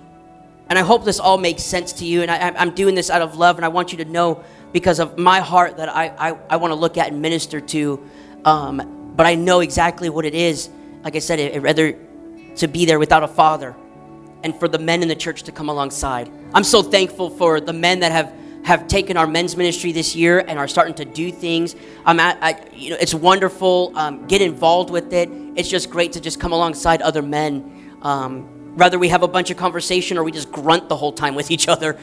And 0.69 0.79
I 0.79 0.83
hope 0.83 1.07
this 1.07 1.19
all 1.19 1.39
makes 1.39 1.63
sense 1.63 1.95
to 1.95 2.05
you. 2.05 2.21
And 2.21 2.31
I, 2.31 2.51
I'm 2.51 2.75
doing 2.75 2.95
this 2.95 3.09
out 3.09 3.23
of 3.23 3.37
love, 3.37 3.57
and 3.57 3.65
I 3.65 3.69
want 3.69 3.93
you 3.93 3.99
to 3.99 4.05
know 4.05 4.45
because 4.75 4.99
of 4.99 5.17
my 5.17 5.39
heart 5.39 5.77
that 5.77 5.89
I, 5.89 6.09
I, 6.19 6.39
I 6.51 6.57
want 6.57 6.73
to 6.73 6.75
look 6.75 6.99
at 6.99 7.13
and 7.13 7.23
minister 7.23 7.61
to. 7.61 8.05
Um, 8.45 9.13
but 9.17 9.25
I 9.25 9.37
know 9.37 9.61
exactly 9.61 10.11
what 10.11 10.25
it 10.25 10.35
is. 10.35 10.69
Like 11.05 11.15
I 11.15 11.21
said, 11.21 11.39
it, 11.39 11.63
rather 11.63 11.97
to 12.57 12.67
be 12.67 12.85
there 12.85 12.99
without 12.99 13.23
a 13.23 13.29
father 13.29 13.77
and 14.43 14.55
for 14.59 14.67
the 14.67 14.79
men 14.79 15.01
in 15.01 15.09
the 15.09 15.15
church 15.15 15.45
to 15.45 15.53
come 15.53 15.69
alongside. 15.69 16.29
I'm 16.53 16.65
so 16.65 16.83
thankful 16.83 17.31
for 17.31 17.61
the 17.61 17.73
men 17.73 18.01
that 18.01 18.11
have 18.11 18.35
have 18.65 18.89
taken 18.89 19.17
our 19.19 19.27
men's 19.27 19.57
ministry 19.59 19.93
this 19.93 20.17
year 20.17 20.39
and 20.41 20.59
are 20.59 20.67
starting 20.67 20.95
to 20.95 21.05
do 21.05 21.31
things. 21.31 21.77
I'm 22.07 22.19
at, 22.19 22.39
I, 22.41 22.59
you 22.73 22.91
know, 22.91 22.97
it's 22.99 23.13
wonderful. 23.13 23.93
Um, 23.95 24.27
get 24.27 24.41
involved 24.41 24.89
with 24.89 25.13
it. 25.13 25.29
It's 25.55 25.69
just 25.69 25.91
great 25.91 26.13
to 26.15 26.21
just 26.21 26.41
come 26.41 26.53
alongside 26.53 27.03
other 27.03 27.21
men. 27.21 27.99
Um, 28.01 28.75
whether 28.75 28.99
we 28.99 29.11
have 29.11 29.23
a 29.23 29.29
bunch 29.29 29.51
of 29.51 29.59
conversation 29.59 30.17
or 30.17 30.25
we 30.25 30.33
just 30.33 30.51
grunt 30.51 30.89
the 30.89 30.97
whole 30.97 31.13
time 31.13 31.35
with 31.35 31.51
each 31.51 31.69
other, 31.69 31.99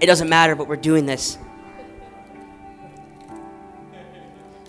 it 0.00 0.06
doesn't 0.06 0.28
matter. 0.28 0.56
But 0.56 0.66
we're 0.66 0.74
doing 0.74 1.06
this. 1.06 1.38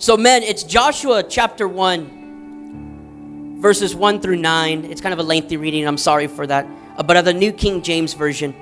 So, 0.00 0.16
men, 0.16 0.44
it's 0.44 0.62
Joshua 0.62 1.24
chapter 1.24 1.66
1, 1.66 3.58
verses 3.60 3.96
1 3.96 4.20
through 4.20 4.36
9. 4.36 4.84
It's 4.84 5.00
kind 5.00 5.12
of 5.12 5.18
a 5.18 5.24
lengthy 5.24 5.56
reading. 5.56 5.88
I'm 5.88 5.98
sorry 5.98 6.28
for 6.28 6.46
that. 6.46 6.68
Uh, 6.96 7.02
but 7.02 7.16
of 7.16 7.24
the 7.24 7.34
New 7.34 7.50
King 7.50 7.82
James 7.82 8.14
Version. 8.14 8.54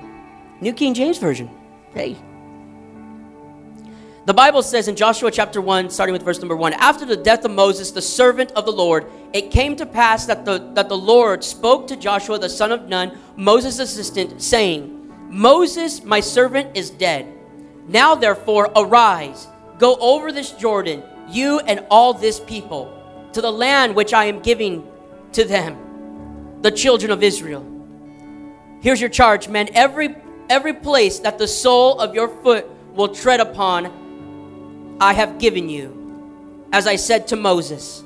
New 0.62 0.72
King 0.72 0.94
James 0.94 1.18
Version. 1.18 1.50
Hey. 1.92 2.16
The 4.24 4.32
Bible 4.32 4.62
says 4.62 4.88
in 4.88 4.96
Joshua 4.96 5.30
chapter 5.30 5.60
1, 5.60 5.90
starting 5.90 6.14
with 6.14 6.22
verse 6.22 6.38
number 6.38 6.56
1 6.56 6.72
After 6.72 7.04
the 7.04 7.18
death 7.18 7.44
of 7.44 7.50
Moses, 7.50 7.90
the 7.90 8.00
servant 8.00 8.52
of 8.52 8.64
the 8.64 8.72
Lord, 8.72 9.04
it 9.34 9.50
came 9.50 9.76
to 9.76 9.84
pass 9.84 10.24
that 10.24 10.46
the, 10.46 10.70
that 10.72 10.88
the 10.88 10.96
Lord 10.96 11.44
spoke 11.44 11.86
to 11.88 11.96
Joshua 11.96 12.38
the 12.38 12.48
son 12.48 12.72
of 12.72 12.88
Nun, 12.88 13.18
Moses' 13.36 13.78
assistant, 13.78 14.40
saying, 14.40 15.12
Moses, 15.28 16.02
my 16.02 16.20
servant, 16.20 16.74
is 16.74 16.88
dead. 16.88 17.30
Now 17.88 18.14
therefore 18.14 18.72
arise, 18.74 19.48
go 19.78 19.96
over 19.96 20.32
this 20.32 20.52
Jordan 20.52 21.02
you 21.28 21.60
and 21.60 21.84
all 21.90 22.14
this 22.14 22.40
people, 22.40 22.92
to 23.32 23.40
the 23.40 23.50
land 23.50 23.94
which 23.94 24.12
I 24.12 24.26
am 24.26 24.40
giving 24.40 24.86
to 25.32 25.44
them, 25.44 26.58
the 26.62 26.70
children 26.70 27.10
of 27.10 27.22
Israel. 27.22 27.64
Here's 28.80 29.00
your 29.00 29.10
charge, 29.10 29.48
men. 29.48 29.68
Every 29.74 30.14
every 30.48 30.72
place 30.72 31.18
that 31.20 31.38
the 31.38 31.48
sole 31.48 31.98
of 31.98 32.14
your 32.14 32.28
foot 32.28 32.66
will 32.94 33.08
tread 33.08 33.40
upon, 33.40 34.96
I 35.00 35.12
have 35.12 35.38
given 35.38 35.68
you, 35.68 36.66
as 36.72 36.86
I 36.86 36.96
said 36.96 37.26
to 37.28 37.36
Moses, 37.36 38.04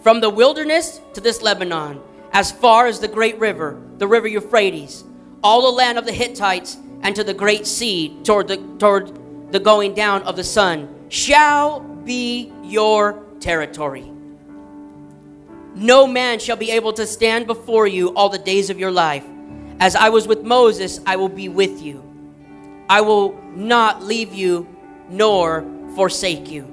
from 0.00 0.20
the 0.20 0.30
wilderness 0.30 1.00
to 1.14 1.20
this 1.20 1.42
Lebanon, 1.42 2.00
as 2.32 2.52
far 2.52 2.86
as 2.86 2.98
the 2.98 3.08
great 3.08 3.38
river, 3.38 3.80
the 3.98 4.06
river 4.06 4.26
Euphrates, 4.26 5.04
all 5.42 5.62
the 5.62 5.76
land 5.76 5.96
of 5.96 6.06
the 6.06 6.12
Hittites, 6.12 6.76
and 7.02 7.14
to 7.14 7.24
the 7.24 7.34
great 7.34 7.66
sea 7.66 8.16
toward 8.24 8.48
the 8.48 8.56
toward 8.78 9.52
the 9.52 9.60
going 9.60 9.94
down 9.94 10.22
of 10.24 10.36
the 10.36 10.44
sun, 10.44 10.88
shall 11.08 11.80
be 12.06 12.50
your 12.62 13.22
territory. 13.40 14.10
No 15.74 16.06
man 16.06 16.38
shall 16.38 16.56
be 16.56 16.70
able 16.70 16.94
to 16.94 17.06
stand 17.06 17.46
before 17.46 17.86
you 17.86 18.14
all 18.14 18.30
the 18.30 18.38
days 18.38 18.70
of 18.70 18.78
your 18.78 18.90
life. 18.90 19.24
As 19.78 19.94
I 19.94 20.08
was 20.08 20.26
with 20.26 20.42
Moses, 20.42 21.00
I 21.04 21.16
will 21.16 21.28
be 21.28 21.50
with 21.50 21.82
you. 21.82 22.02
I 22.88 23.02
will 23.02 23.38
not 23.54 24.02
leave 24.02 24.32
you 24.32 24.66
nor 25.10 25.64
forsake 25.94 26.50
you. 26.50 26.72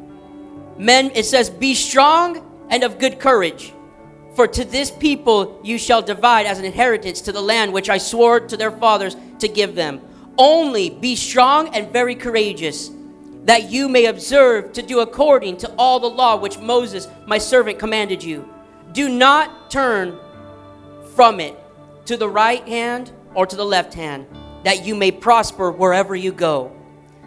Men, 0.77 1.11
it 1.15 1.25
says, 1.25 1.49
Be 1.49 1.73
strong 1.73 2.65
and 2.69 2.83
of 2.83 2.97
good 2.97 3.19
courage. 3.19 3.73
For 4.35 4.47
to 4.47 4.63
this 4.63 4.89
people 4.89 5.59
you 5.63 5.77
shall 5.77 6.01
divide 6.01 6.45
as 6.45 6.59
an 6.59 6.65
inheritance 6.65 7.21
to 7.21 7.31
the 7.31 7.41
land 7.41 7.73
which 7.73 7.89
I 7.89 7.97
swore 7.97 8.39
to 8.39 8.57
their 8.57 8.71
fathers 8.71 9.15
to 9.39 9.47
give 9.47 9.75
them. 9.75 10.01
Only 10.37 10.89
be 10.89 11.15
strong 11.15 11.75
and 11.75 11.91
very 11.91 12.15
courageous 12.15 12.89
that 13.45 13.69
you 13.69 13.89
may 13.89 14.05
observe 14.05 14.71
to 14.73 14.81
do 14.81 14.99
according 14.99 15.57
to 15.57 15.73
all 15.77 15.99
the 15.99 16.09
law 16.09 16.35
which 16.37 16.59
Moses, 16.59 17.07
my 17.25 17.37
servant, 17.37 17.79
commanded 17.79 18.23
you. 18.23 18.47
Do 18.93 19.09
not 19.09 19.69
turn 19.69 20.17
from 21.15 21.39
it 21.39 21.57
to 22.05 22.17
the 22.17 22.29
right 22.29 22.65
hand 22.67 23.11
or 23.33 23.45
to 23.45 23.55
the 23.55 23.65
left 23.65 23.93
hand, 23.93 24.27
that 24.63 24.85
you 24.85 24.95
may 24.95 25.11
prosper 25.11 25.71
wherever 25.71 26.15
you 26.15 26.31
go. 26.31 26.71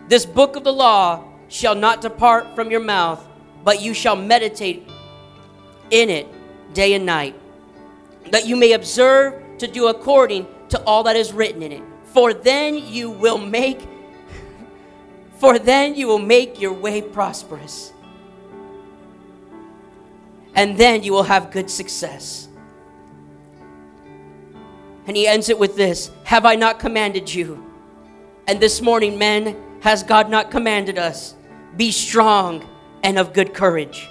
This 0.09 0.25
book 0.25 0.57
of 0.57 0.65
the 0.65 0.73
law 0.73 1.25
shall 1.49 1.75
not 1.75 2.01
depart 2.01 2.55
from 2.55 2.71
your 2.71 2.81
mouth, 2.81 3.27
but 3.65 3.83
you 3.83 3.93
shall 3.93 4.17
meditate 4.17 4.89
in 5.91 6.11
it 6.11 6.27
day 6.73 6.95
and 6.95 7.05
night, 7.05 7.35
that 8.31 8.47
you 8.47 8.57
may 8.57 8.73
observe 8.73 9.59
to 9.59 9.67
do 9.67 9.89
according 9.89 10.47
to 10.69 10.83
all 10.85 11.03
that 11.05 11.17
is 11.17 11.33
written 11.33 11.63
in 11.63 11.73
it. 11.73 11.83
For 12.05 12.33
then 12.33 12.77
you 12.77 13.11
will 13.11 13.39
make 13.39 13.81
for 15.39 15.59
then 15.59 15.95
you 15.95 16.07
will 16.07 16.19
make 16.19 16.61
your 16.61 16.73
way 16.73 17.03
prosperous. 17.03 17.93
And 20.55 20.79
then 20.79 21.03
you 21.03 21.13
will 21.13 21.25
have 21.25 21.51
good 21.51 21.71
success. 21.71 22.49
And 25.07 25.17
he 25.17 25.27
ends 25.27 25.49
it 25.49 25.59
with 25.59 25.77
this 25.77 26.11
Have 26.25 26.45
I 26.45 26.55
not 26.55 26.81
commanded 26.81 27.33
you? 27.33 27.63
And 28.49 28.61
this 28.61 28.81
morning, 28.81 29.19
men, 29.19 29.57
has 29.81 30.03
God 30.03 30.31
not 30.31 30.51
commanded 30.51 30.99
us? 30.99 31.35
Be 31.77 31.91
strong 31.91 32.67
and 33.03 33.19
of 33.19 33.33
good 33.33 33.53
courage. 33.55 34.09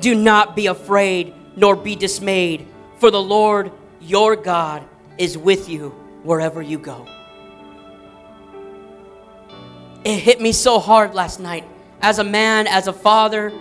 Do 0.00 0.14
not 0.14 0.54
be 0.54 0.66
afraid 0.66 1.34
nor 1.56 1.74
be 1.74 1.96
dismayed, 1.96 2.66
for 2.98 3.10
the 3.10 3.22
Lord 3.22 3.72
your 4.00 4.36
God 4.36 4.86
is 5.16 5.38
with 5.38 5.68
you 5.68 5.90
wherever 6.22 6.60
you 6.60 6.78
go. 6.78 7.06
It 10.06 10.20
hit 10.20 10.40
me 10.40 10.52
so 10.52 10.78
hard 10.78 11.16
last 11.16 11.40
night 11.40 11.64
as 12.00 12.20
a 12.20 12.22
man, 12.22 12.68
as 12.68 12.86
a 12.86 12.92
father, 12.92 13.52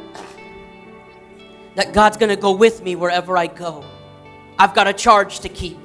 that 1.73 1.91
God's 1.91 2.17
to 2.17 2.35
go 2.35 2.51
with 2.51 2.83
me 2.83 2.95
wherever 2.95 3.35
I 3.35 3.47
go. 3.47 3.83
I've 4.59 4.75
got 4.75 4.87
a 4.87 4.93
charge 4.93 5.39
to 5.39 5.49
keep. 5.49 5.79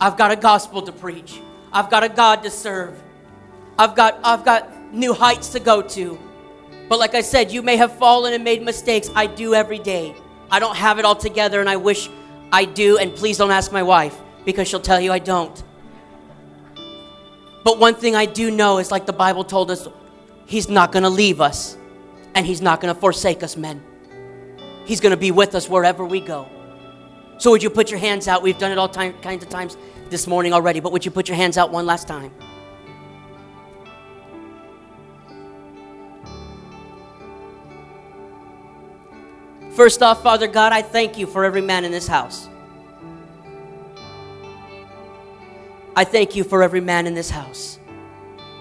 I've 0.00 0.16
got 0.16 0.32
a 0.32 0.36
gospel 0.36 0.82
to 0.82 0.90
preach. 0.90 1.40
I've 1.72 1.90
got 1.90 2.02
a 2.02 2.08
God 2.08 2.42
to 2.42 2.50
serve. 2.50 3.00
I've 3.78 3.94
got 3.94 4.18
I've 4.24 4.44
got 4.44 4.92
new 4.92 5.14
heights 5.14 5.50
to 5.50 5.60
go 5.60 5.80
to. 5.80 6.18
But 6.88 6.98
like 6.98 7.14
I 7.14 7.20
said, 7.20 7.52
you 7.52 7.62
may 7.62 7.76
have 7.76 7.96
fallen 7.96 8.32
and 8.32 8.42
made 8.42 8.62
mistakes. 8.62 9.08
I 9.14 9.28
do 9.28 9.54
every 9.54 9.78
day. 9.78 10.16
I 10.50 10.58
don't 10.58 10.76
have 10.76 10.98
it 10.98 11.04
all 11.04 11.14
together 11.14 11.60
and 11.60 11.70
I 11.70 11.76
wish 11.76 12.10
I 12.50 12.64
do 12.64 12.98
and 12.98 13.14
please 13.14 13.38
don't 13.38 13.52
ask 13.52 13.70
my 13.70 13.84
wife 13.84 14.18
because 14.44 14.66
she'll 14.66 14.80
tell 14.80 15.00
you 15.00 15.12
I 15.12 15.20
don't. 15.20 15.62
But 17.62 17.78
one 17.78 17.94
thing 17.94 18.16
I 18.16 18.26
do 18.26 18.50
know 18.50 18.78
is 18.78 18.90
like 18.90 19.06
the 19.06 19.12
Bible 19.12 19.44
told 19.44 19.70
us, 19.70 19.86
He's 20.50 20.68
not 20.68 20.90
going 20.90 21.04
to 21.04 21.08
leave 21.08 21.40
us 21.40 21.76
and 22.34 22.44
He's 22.44 22.60
not 22.60 22.80
going 22.80 22.92
to 22.92 23.00
forsake 23.00 23.44
us, 23.44 23.56
men. 23.56 23.80
He's 24.84 24.98
going 24.98 25.12
to 25.12 25.16
be 25.16 25.30
with 25.30 25.54
us 25.54 25.68
wherever 25.68 26.04
we 26.04 26.18
go. 26.18 26.48
So 27.38 27.52
would 27.52 27.62
you 27.62 27.70
put 27.70 27.88
your 27.88 28.00
hands 28.00 28.26
out? 28.26 28.42
We've 28.42 28.58
done 28.58 28.72
it 28.72 28.76
all 28.76 28.88
time, 28.88 29.14
kinds 29.22 29.44
of 29.44 29.48
times 29.48 29.76
this 30.08 30.26
morning 30.26 30.52
already, 30.52 30.80
but 30.80 30.90
would 30.90 31.04
you 31.04 31.12
put 31.12 31.28
your 31.28 31.36
hands 31.36 31.56
out 31.56 31.70
one 31.70 31.86
last 31.86 32.08
time? 32.08 32.32
First 39.70 40.02
off, 40.02 40.20
Father 40.20 40.48
God, 40.48 40.72
I 40.72 40.82
thank 40.82 41.16
you 41.16 41.28
for 41.28 41.44
every 41.44 41.62
man 41.62 41.84
in 41.84 41.92
this 41.92 42.08
house. 42.08 42.48
I 45.94 46.02
thank 46.02 46.34
you 46.34 46.42
for 46.42 46.64
every 46.64 46.80
man 46.80 47.06
in 47.06 47.14
this 47.14 47.30
house. 47.30 47.78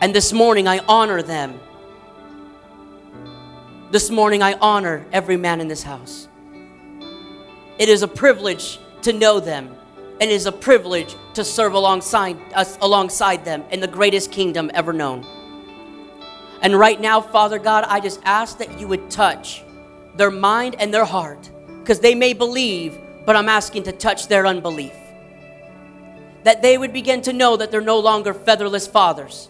And 0.02 0.14
this 0.14 0.32
morning 0.32 0.68
I 0.68 0.82
honor 0.88 1.24
them. 1.24 1.60
This 3.92 4.12
morning 4.12 4.44
I 4.44 4.54
honor 4.62 5.04
every 5.12 5.36
man 5.36 5.60
in 5.60 5.68
this 5.68 5.82
house. 5.82 6.28
It 7.80 7.90
is 7.90 8.04
a 8.04 8.08
privilege 8.08 8.78
to 9.02 9.12
know 9.12 9.40
them, 9.40 9.76
and 10.22 10.30
it 10.30 10.30
is 10.30 10.46
a 10.46 10.52
privilege 10.52 11.16
to 11.34 11.44
serve 11.44 11.74
alongside 11.74 12.38
us 12.54 12.78
alongside 12.82 13.46
them 13.46 13.64
in 13.72 13.80
the 13.80 13.88
greatest 13.88 14.32
kingdom 14.32 14.70
ever 14.76 14.94
known. 14.94 15.26
And 16.62 16.78
right 16.78 17.02
now, 17.02 17.20
Father 17.20 17.58
God, 17.58 17.84
I 17.88 18.00
just 18.00 18.22
ask 18.26 18.60
that 18.60 18.80
you 18.80 18.88
would 18.88 19.10
touch 19.10 19.64
their 20.14 20.30
mind 20.30 20.76
and 20.78 20.94
their 20.94 21.06
heart 21.06 21.50
because 21.80 22.00
they 22.00 22.14
may 22.14 22.34
believe, 22.34 22.96
but 23.26 23.36
I'm 23.36 23.50
asking 23.50 23.84
to 23.84 23.92
touch 23.92 24.28
their 24.28 24.46
unbelief. 24.46 24.94
That 26.44 26.62
they 26.62 26.78
would 26.78 26.94
begin 26.94 27.24
to 27.24 27.34
know 27.34 27.58
that 27.58 27.72
they're 27.72 27.82
no 27.82 27.98
longer 27.98 28.36
featherless 28.36 28.86
fathers, 28.86 29.50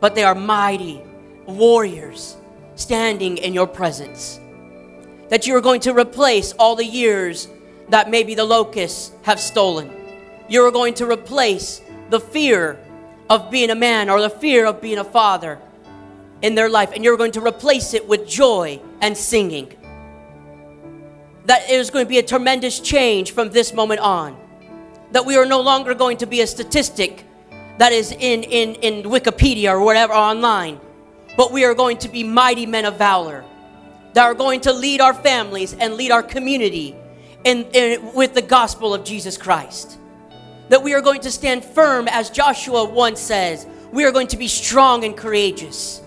but 0.00 0.14
they 0.14 0.24
are 0.24 0.34
mighty 0.34 1.00
warriors 1.46 2.36
standing 2.78 3.36
in 3.36 3.52
your 3.52 3.66
presence. 3.66 4.40
That 5.28 5.46
you 5.46 5.54
are 5.56 5.60
going 5.60 5.80
to 5.82 5.92
replace 5.92 6.52
all 6.52 6.76
the 6.76 6.84
years 6.84 7.48
that 7.90 8.08
maybe 8.08 8.34
the 8.34 8.44
locusts 8.44 9.12
have 9.22 9.40
stolen. 9.40 9.90
You 10.48 10.64
are 10.64 10.70
going 10.70 10.94
to 10.94 11.06
replace 11.06 11.82
the 12.08 12.20
fear 12.20 12.78
of 13.28 13.50
being 13.50 13.70
a 13.70 13.74
man 13.74 14.08
or 14.08 14.20
the 14.20 14.30
fear 14.30 14.64
of 14.64 14.80
being 14.80 14.98
a 14.98 15.04
father 15.04 15.58
in 16.40 16.54
their 16.54 16.68
life, 16.68 16.92
and 16.94 17.04
you're 17.04 17.16
going 17.16 17.32
to 17.32 17.44
replace 17.44 17.94
it 17.94 18.06
with 18.06 18.26
joy 18.26 18.80
and 19.00 19.16
singing. 19.16 19.74
That 21.46 21.68
is 21.68 21.90
going 21.90 22.04
to 22.04 22.08
be 22.08 22.18
a 22.18 22.22
tremendous 22.22 22.78
change 22.78 23.32
from 23.32 23.50
this 23.50 23.72
moment 23.72 24.00
on. 24.00 24.36
That 25.12 25.26
we 25.26 25.36
are 25.36 25.46
no 25.46 25.60
longer 25.60 25.94
going 25.94 26.18
to 26.18 26.26
be 26.26 26.42
a 26.42 26.46
statistic 26.46 27.24
that 27.78 27.92
is 27.92 28.12
in, 28.12 28.44
in, 28.44 28.74
in 28.76 29.02
Wikipedia 29.04 29.70
or 29.70 29.80
whatever 29.80 30.12
online, 30.12 30.80
but 31.38 31.52
we 31.52 31.64
are 31.64 31.72
going 31.72 31.96
to 31.98 32.08
be 32.08 32.24
mighty 32.24 32.66
men 32.66 32.84
of 32.84 32.98
valor 32.98 33.44
that 34.12 34.24
are 34.24 34.34
going 34.34 34.60
to 34.60 34.72
lead 34.72 35.00
our 35.00 35.14
families 35.14 35.72
and 35.72 35.94
lead 35.94 36.10
our 36.10 36.22
community 36.22 36.96
in, 37.44 37.62
in, 37.72 38.12
with 38.12 38.34
the 38.34 38.42
gospel 38.42 38.92
of 38.92 39.04
Jesus 39.04 39.36
Christ. 39.36 40.00
That 40.68 40.82
we 40.82 40.94
are 40.94 41.00
going 41.00 41.20
to 41.20 41.30
stand 41.30 41.64
firm, 41.64 42.08
as 42.08 42.28
Joshua 42.28 42.84
once 42.84 43.20
says, 43.20 43.68
we 43.92 44.04
are 44.04 44.10
going 44.10 44.26
to 44.26 44.36
be 44.36 44.48
strong 44.48 45.04
and 45.04 45.16
courageous. 45.16 46.02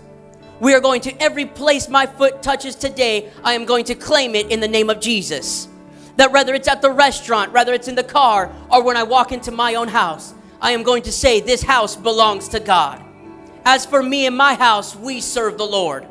We 0.59 0.73
are 0.73 0.81
going 0.81 0.99
to 1.03 1.23
every 1.23 1.45
place 1.45 1.87
my 1.87 2.07
foot 2.07 2.43
touches 2.43 2.75
today, 2.75 3.31
I 3.41 3.53
am 3.53 3.63
going 3.63 3.85
to 3.85 3.95
claim 3.95 4.35
it 4.35 4.51
in 4.51 4.59
the 4.59 4.67
name 4.67 4.89
of 4.89 4.99
Jesus. 4.99 5.69
That 6.17 6.33
whether 6.33 6.53
it's 6.53 6.67
at 6.67 6.81
the 6.81 6.91
restaurant, 6.91 7.53
whether 7.53 7.73
it's 7.73 7.87
in 7.87 7.95
the 7.95 8.03
car, 8.03 8.53
or 8.69 8.83
when 8.83 8.97
I 8.97 9.03
walk 9.03 9.31
into 9.31 9.51
my 9.51 9.75
own 9.75 9.87
house, 9.87 10.33
I 10.59 10.71
am 10.71 10.83
going 10.83 11.03
to 11.03 11.11
say, 11.13 11.39
This 11.39 11.63
house 11.63 11.95
belongs 11.95 12.49
to 12.49 12.59
God. 12.59 13.01
As 13.65 13.85
for 13.85 14.01
me 14.01 14.25
and 14.25 14.35
my 14.35 14.55
house, 14.55 14.95
we 14.95 15.21
serve 15.21 15.57
the 15.57 15.65
Lord. 15.65 16.07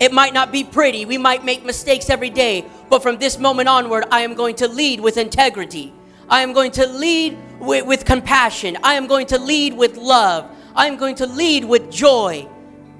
It 0.00 0.12
might 0.12 0.34
not 0.34 0.52
be 0.52 0.64
pretty, 0.64 1.04
we 1.04 1.18
might 1.18 1.44
make 1.44 1.64
mistakes 1.64 2.10
every 2.10 2.30
day, 2.30 2.64
but 2.88 3.02
from 3.02 3.18
this 3.18 3.38
moment 3.38 3.68
onward, 3.68 4.04
I 4.10 4.20
am 4.20 4.34
going 4.34 4.56
to 4.56 4.68
lead 4.68 5.00
with 5.00 5.16
integrity. 5.16 5.92
I 6.28 6.42
am 6.42 6.52
going 6.52 6.72
to 6.72 6.86
lead 6.86 7.36
with, 7.60 7.86
with 7.86 8.04
compassion. 8.04 8.76
I 8.82 8.94
am 8.94 9.06
going 9.06 9.26
to 9.28 9.38
lead 9.38 9.74
with 9.74 9.96
love. 9.96 10.50
I 10.74 10.86
am 10.86 10.96
going 10.96 11.14
to 11.16 11.26
lead 11.26 11.64
with 11.64 11.90
joy. 11.90 12.48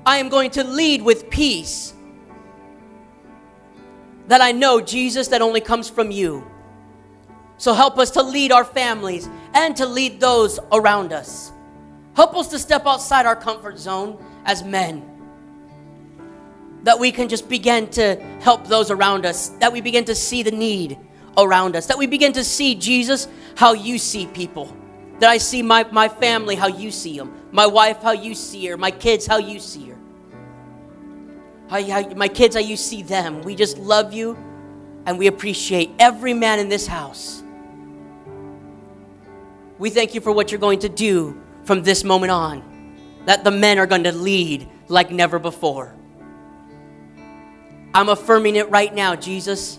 I 0.06 0.18
am 0.18 0.28
going 0.28 0.50
to 0.52 0.64
lead 0.64 1.02
with 1.02 1.30
peace. 1.30 1.94
That 4.28 4.40
I 4.40 4.52
know, 4.52 4.80
Jesus, 4.80 5.28
that 5.28 5.42
only 5.42 5.60
comes 5.60 5.88
from 5.88 6.10
you. 6.10 6.46
So 7.56 7.72
help 7.72 7.98
us 7.98 8.10
to 8.12 8.22
lead 8.22 8.52
our 8.52 8.64
families 8.64 9.28
and 9.54 9.76
to 9.76 9.86
lead 9.86 10.20
those 10.20 10.58
around 10.72 11.12
us. 11.12 11.52
Help 12.14 12.36
us 12.36 12.48
to 12.48 12.58
step 12.58 12.86
outside 12.86 13.26
our 13.26 13.36
comfort 13.36 13.78
zone 13.78 14.24
as 14.44 14.62
men. 14.62 15.10
That 16.84 16.98
we 16.98 17.10
can 17.10 17.28
just 17.28 17.48
begin 17.48 17.88
to 17.90 18.16
help 18.40 18.66
those 18.66 18.90
around 18.90 19.26
us, 19.26 19.48
that 19.60 19.72
we 19.72 19.80
begin 19.80 20.04
to 20.04 20.14
see 20.14 20.42
the 20.42 20.52
need 20.52 20.98
around 21.36 21.74
us, 21.74 21.86
that 21.86 21.98
we 21.98 22.06
begin 22.06 22.32
to 22.34 22.44
see 22.44 22.74
Jesus 22.74 23.26
how 23.56 23.72
you 23.72 23.98
see 23.98 24.26
people. 24.28 24.74
That 25.18 25.30
I 25.30 25.38
see 25.38 25.62
my, 25.62 25.84
my 25.90 26.08
family 26.08 26.54
how 26.54 26.68
you 26.68 26.90
see 26.90 27.16
them, 27.16 27.34
my 27.50 27.66
wife 27.66 28.02
how 28.02 28.12
you 28.12 28.34
see 28.34 28.66
her, 28.66 28.76
my 28.76 28.90
kids 28.90 29.26
how 29.26 29.38
you 29.38 29.58
see 29.58 29.88
her. 29.88 29.98
How, 31.68 31.82
how, 31.82 32.08
my 32.10 32.28
kids, 32.28 32.54
how 32.54 32.60
you 32.60 32.76
see 32.76 33.02
them. 33.02 33.42
We 33.42 33.56
just 33.56 33.78
love 33.78 34.12
you 34.12 34.36
and 35.06 35.18
we 35.18 35.26
appreciate 35.26 35.90
every 35.98 36.34
man 36.34 36.58
in 36.60 36.68
this 36.68 36.86
house. 36.86 37.42
We 39.78 39.90
thank 39.90 40.14
you 40.14 40.20
for 40.20 40.30
what 40.30 40.52
you're 40.52 40.60
going 40.60 40.80
to 40.80 40.88
do 40.88 41.40
from 41.64 41.82
this 41.82 42.04
moment 42.04 42.30
on, 42.30 42.62
that 43.26 43.44
the 43.44 43.50
men 43.50 43.78
are 43.78 43.86
going 43.86 44.04
to 44.04 44.12
lead 44.12 44.68
like 44.88 45.10
never 45.10 45.38
before. 45.38 45.94
I'm 47.94 48.08
affirming 48.08 48.56
it 48.56 48.70
right 48.70 48.92
now, 48.94 49.14
Jesus, 49.14 49.78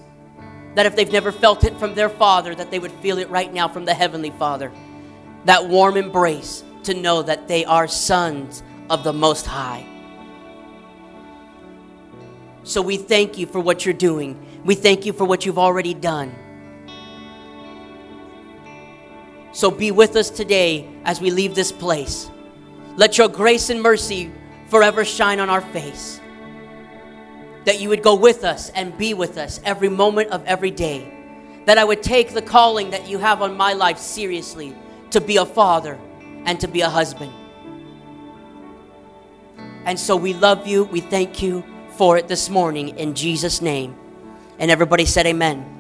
that 0.76 0.86
if 0.86 0.96
they've 0.96 1.12
never 1.12 1.32
felt 1.32 1.64
it 1.64 1.78
from 1.78 1.96
their 1.96 2.10
Father, 2.10 2.56
that 2.56 2.72
they 2.72 2.80
would 2.80 2.92
feel 2.94 3.18
it 3.18 3.30
right 3.30 3.54
now 3.54 3.68
from 3.68 3.86
the 3.86 3.94
Heavenly 3.94 4.32
Father. 4.32 4.72
That 5.46 5.68
warm 5.68 5.98
embrace 5.98 6.64
to 6.84 6.94
know 6.94 7.22
that 7.22 7.48
they 7.48 7.66
are 7.66 7.88
sons 7.88 8.64
of 8.90 9.04
the 9.04 9.14
Most 9.14 9.46
High. 9.46 9.86
So 12.64 12.82
we 12.82 12.98
thank 12.98 13.38
you 13.38 13.46
for 13.46 13.60
what 13.60 13.86
you're 13.86 13.94
doing. 13.94 14.44
We 14.64 14.76
thank 14.76 15.06
you 15.06 15.14
for 15.14 15.26
what 15.26 15.46
you've 15.46 15.60
already 15.60 15.94
done. 15.94 16.36
So 19.56 19.72
be 19.72 19.90
with 19.90 20.18
us 20.18 20.30
today 20.30 20.86
as 21.06 21.22
we 21.22 21.32
leave 21.32 21.56
this 21.56 21.72
place. 21.72 22.30
Let 22.98 23.18
your 23.18 23.30
grace 23.30 23.70
and 23.70 23.82
mercy 23.82 24.30
forever 24.68 25.06
shine 25.06 25.40
on 25.40 25.50
our 25.50 25.62
face. 25.62 26.20
That 27.64 27.80
you 27.80 27.88
would 27.88 28.04
go 28.04 28.16
with 28.16 28.44
us 28.44 28.70
and 28.72 28.98
be 28.98 29.14
with 29.14 29.38
us 29.38 29.62
every 29.64 29.88
moment 29.88 30.32
of 30.32 30.44
every 30.44 30.72
day. 30.72 31.10
That 31.68 31.78
I 31.78 31.86
would 31.86 32.04
take 32.04 32.34
the 32.34 32.42
calling 32.42 32.90
that 32.90 33.08
you 33.08 33.18
have 33.18 33.42
on 33.42 33.56
my 33.56 33.72
life 33.72 33.98
seriously 33.98 34.76
to 35.12 35.22
be 35.22 35.38
a 35.38 35.46
father 35.46 35.98
and 36.44 36.60
to 36.60 36.68
be 36.68 36.82
a 36.82 36.90
husband. 36.90 37.32
And 39.86 39.98
so 39.98 40.18
we 40.18 40.34
love 40.34 40.68
you. 40.68 40.84
We 40.84 41.00
thank 41.00 41.42
you 41.42 41.64
for 41.92 42.18
it 42.18 42.28
this 42.28 42.50
morning 42.50 42.90
in 43.00 43.16
Jesus' 43.16 43.62
name. 43.62 43.96
And 44.60 44.70
everybody 44.70 45.06
said, 45.06 45.26
Amen. 45.26 45.75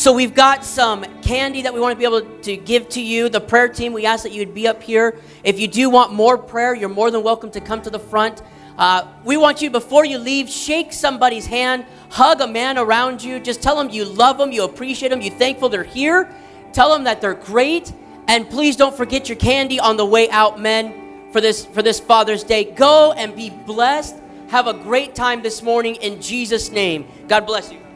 So 0.00 0.14
we've 0.14 0.34
got 0.34 0.64
some 0.64 1.04
candy 1.20 1.60
that 1.60 1.74
we 1.74 1.78
want 1.78 1.92
to 1.92 1.98
be 1.98 2.06
able 2.06 2.22
to 2.22 2.56
give 2.56 2.88
to 2.88 3.02
you. 3.02 3.28
The 3.28 3.38
prayer 3.38 3.68
team, 3.68 3.92
we 3.92 4.06
ask 4.06 4.22
that 4.22 4.32
you 4.32 4.40
would 4.40 4.54
be 4.54 4.66
up 4.66 4.82
here. 4.82 5.18
If 5.44 5.60
you 5.60 5.68
do 5.68 5.90
want 5.90 6.10
more 6.10 6.38
prayer, 6.38 6.74
you're 6.74 6.88
more 6.88 7.10
than 7.10 7.22
welcome 7.22 7.50
to 7.50 7.60
come 7.60 7.82
to 7.82 7.90
the 7.90 7.98
front. 7.98 8.40
Uh, 8.78 9.06
we 9.26 9.36
want 9.36 9.60
you, 9.60 9.68
before 9.68 10.06
you 10.06 10.16
leave, 10.16 10.48
shake 10.48 10.94
somebody's 10.94 11.44
hand, 11.44 11.84
hug 12.08 12.40
a 12.40 12.46
man 12.46 12.78
around 12.78 13.22
you. 13.22 13.38
Just 13.40 13.60
tell 13.62 13.76
them 13.76 13.90
you 13.90 14.06
love 14.06 14.38
them, 14.38 14.52
you 14.52 14.64
appreciate 14.64 15.10
them, 15.10 15.20
you're 15.20 15.34
thankful 15.34 15.68
they're 15.68 15.84
here. 15.84 16.34
Tell 16.72 16.90
them 16.90 17.04
that 17.04 17.20
they're 17.20 17.34
great. 17.34 17.92
And 18.26 18.48
please 18.48 18.76
don't 18.76 18.96
forget 18.96 19.28
your 19.28 19.36
candy 19.36 19.78
on 19.78 19.98
the 19.98 20.06
way 20.06 20.30
out, 20.30 20.58
men, 20.58 21.30
for 21.30 21.42
this, 21.42 21.66
for 21.66 21.82
this 21.82 22.00
Father's 22.00 22.42
Day. 22.42 22.64
Go 22.64 23.12
and 23.12 23.36
be 23.36 23.50
blessed. 23.50 24.16
Have 24.48 24.66
a 24.66 24.72
great 24.72 25.14
time 25.14 25.42
this 25.42 25.62
morning 25.62 25.96
in 25.96 26.22
Jesus' 26.22 26.70
name. 26.70 27.06
God 27.28 27.44
bless 27.44 27.70
you. 27.70 27.89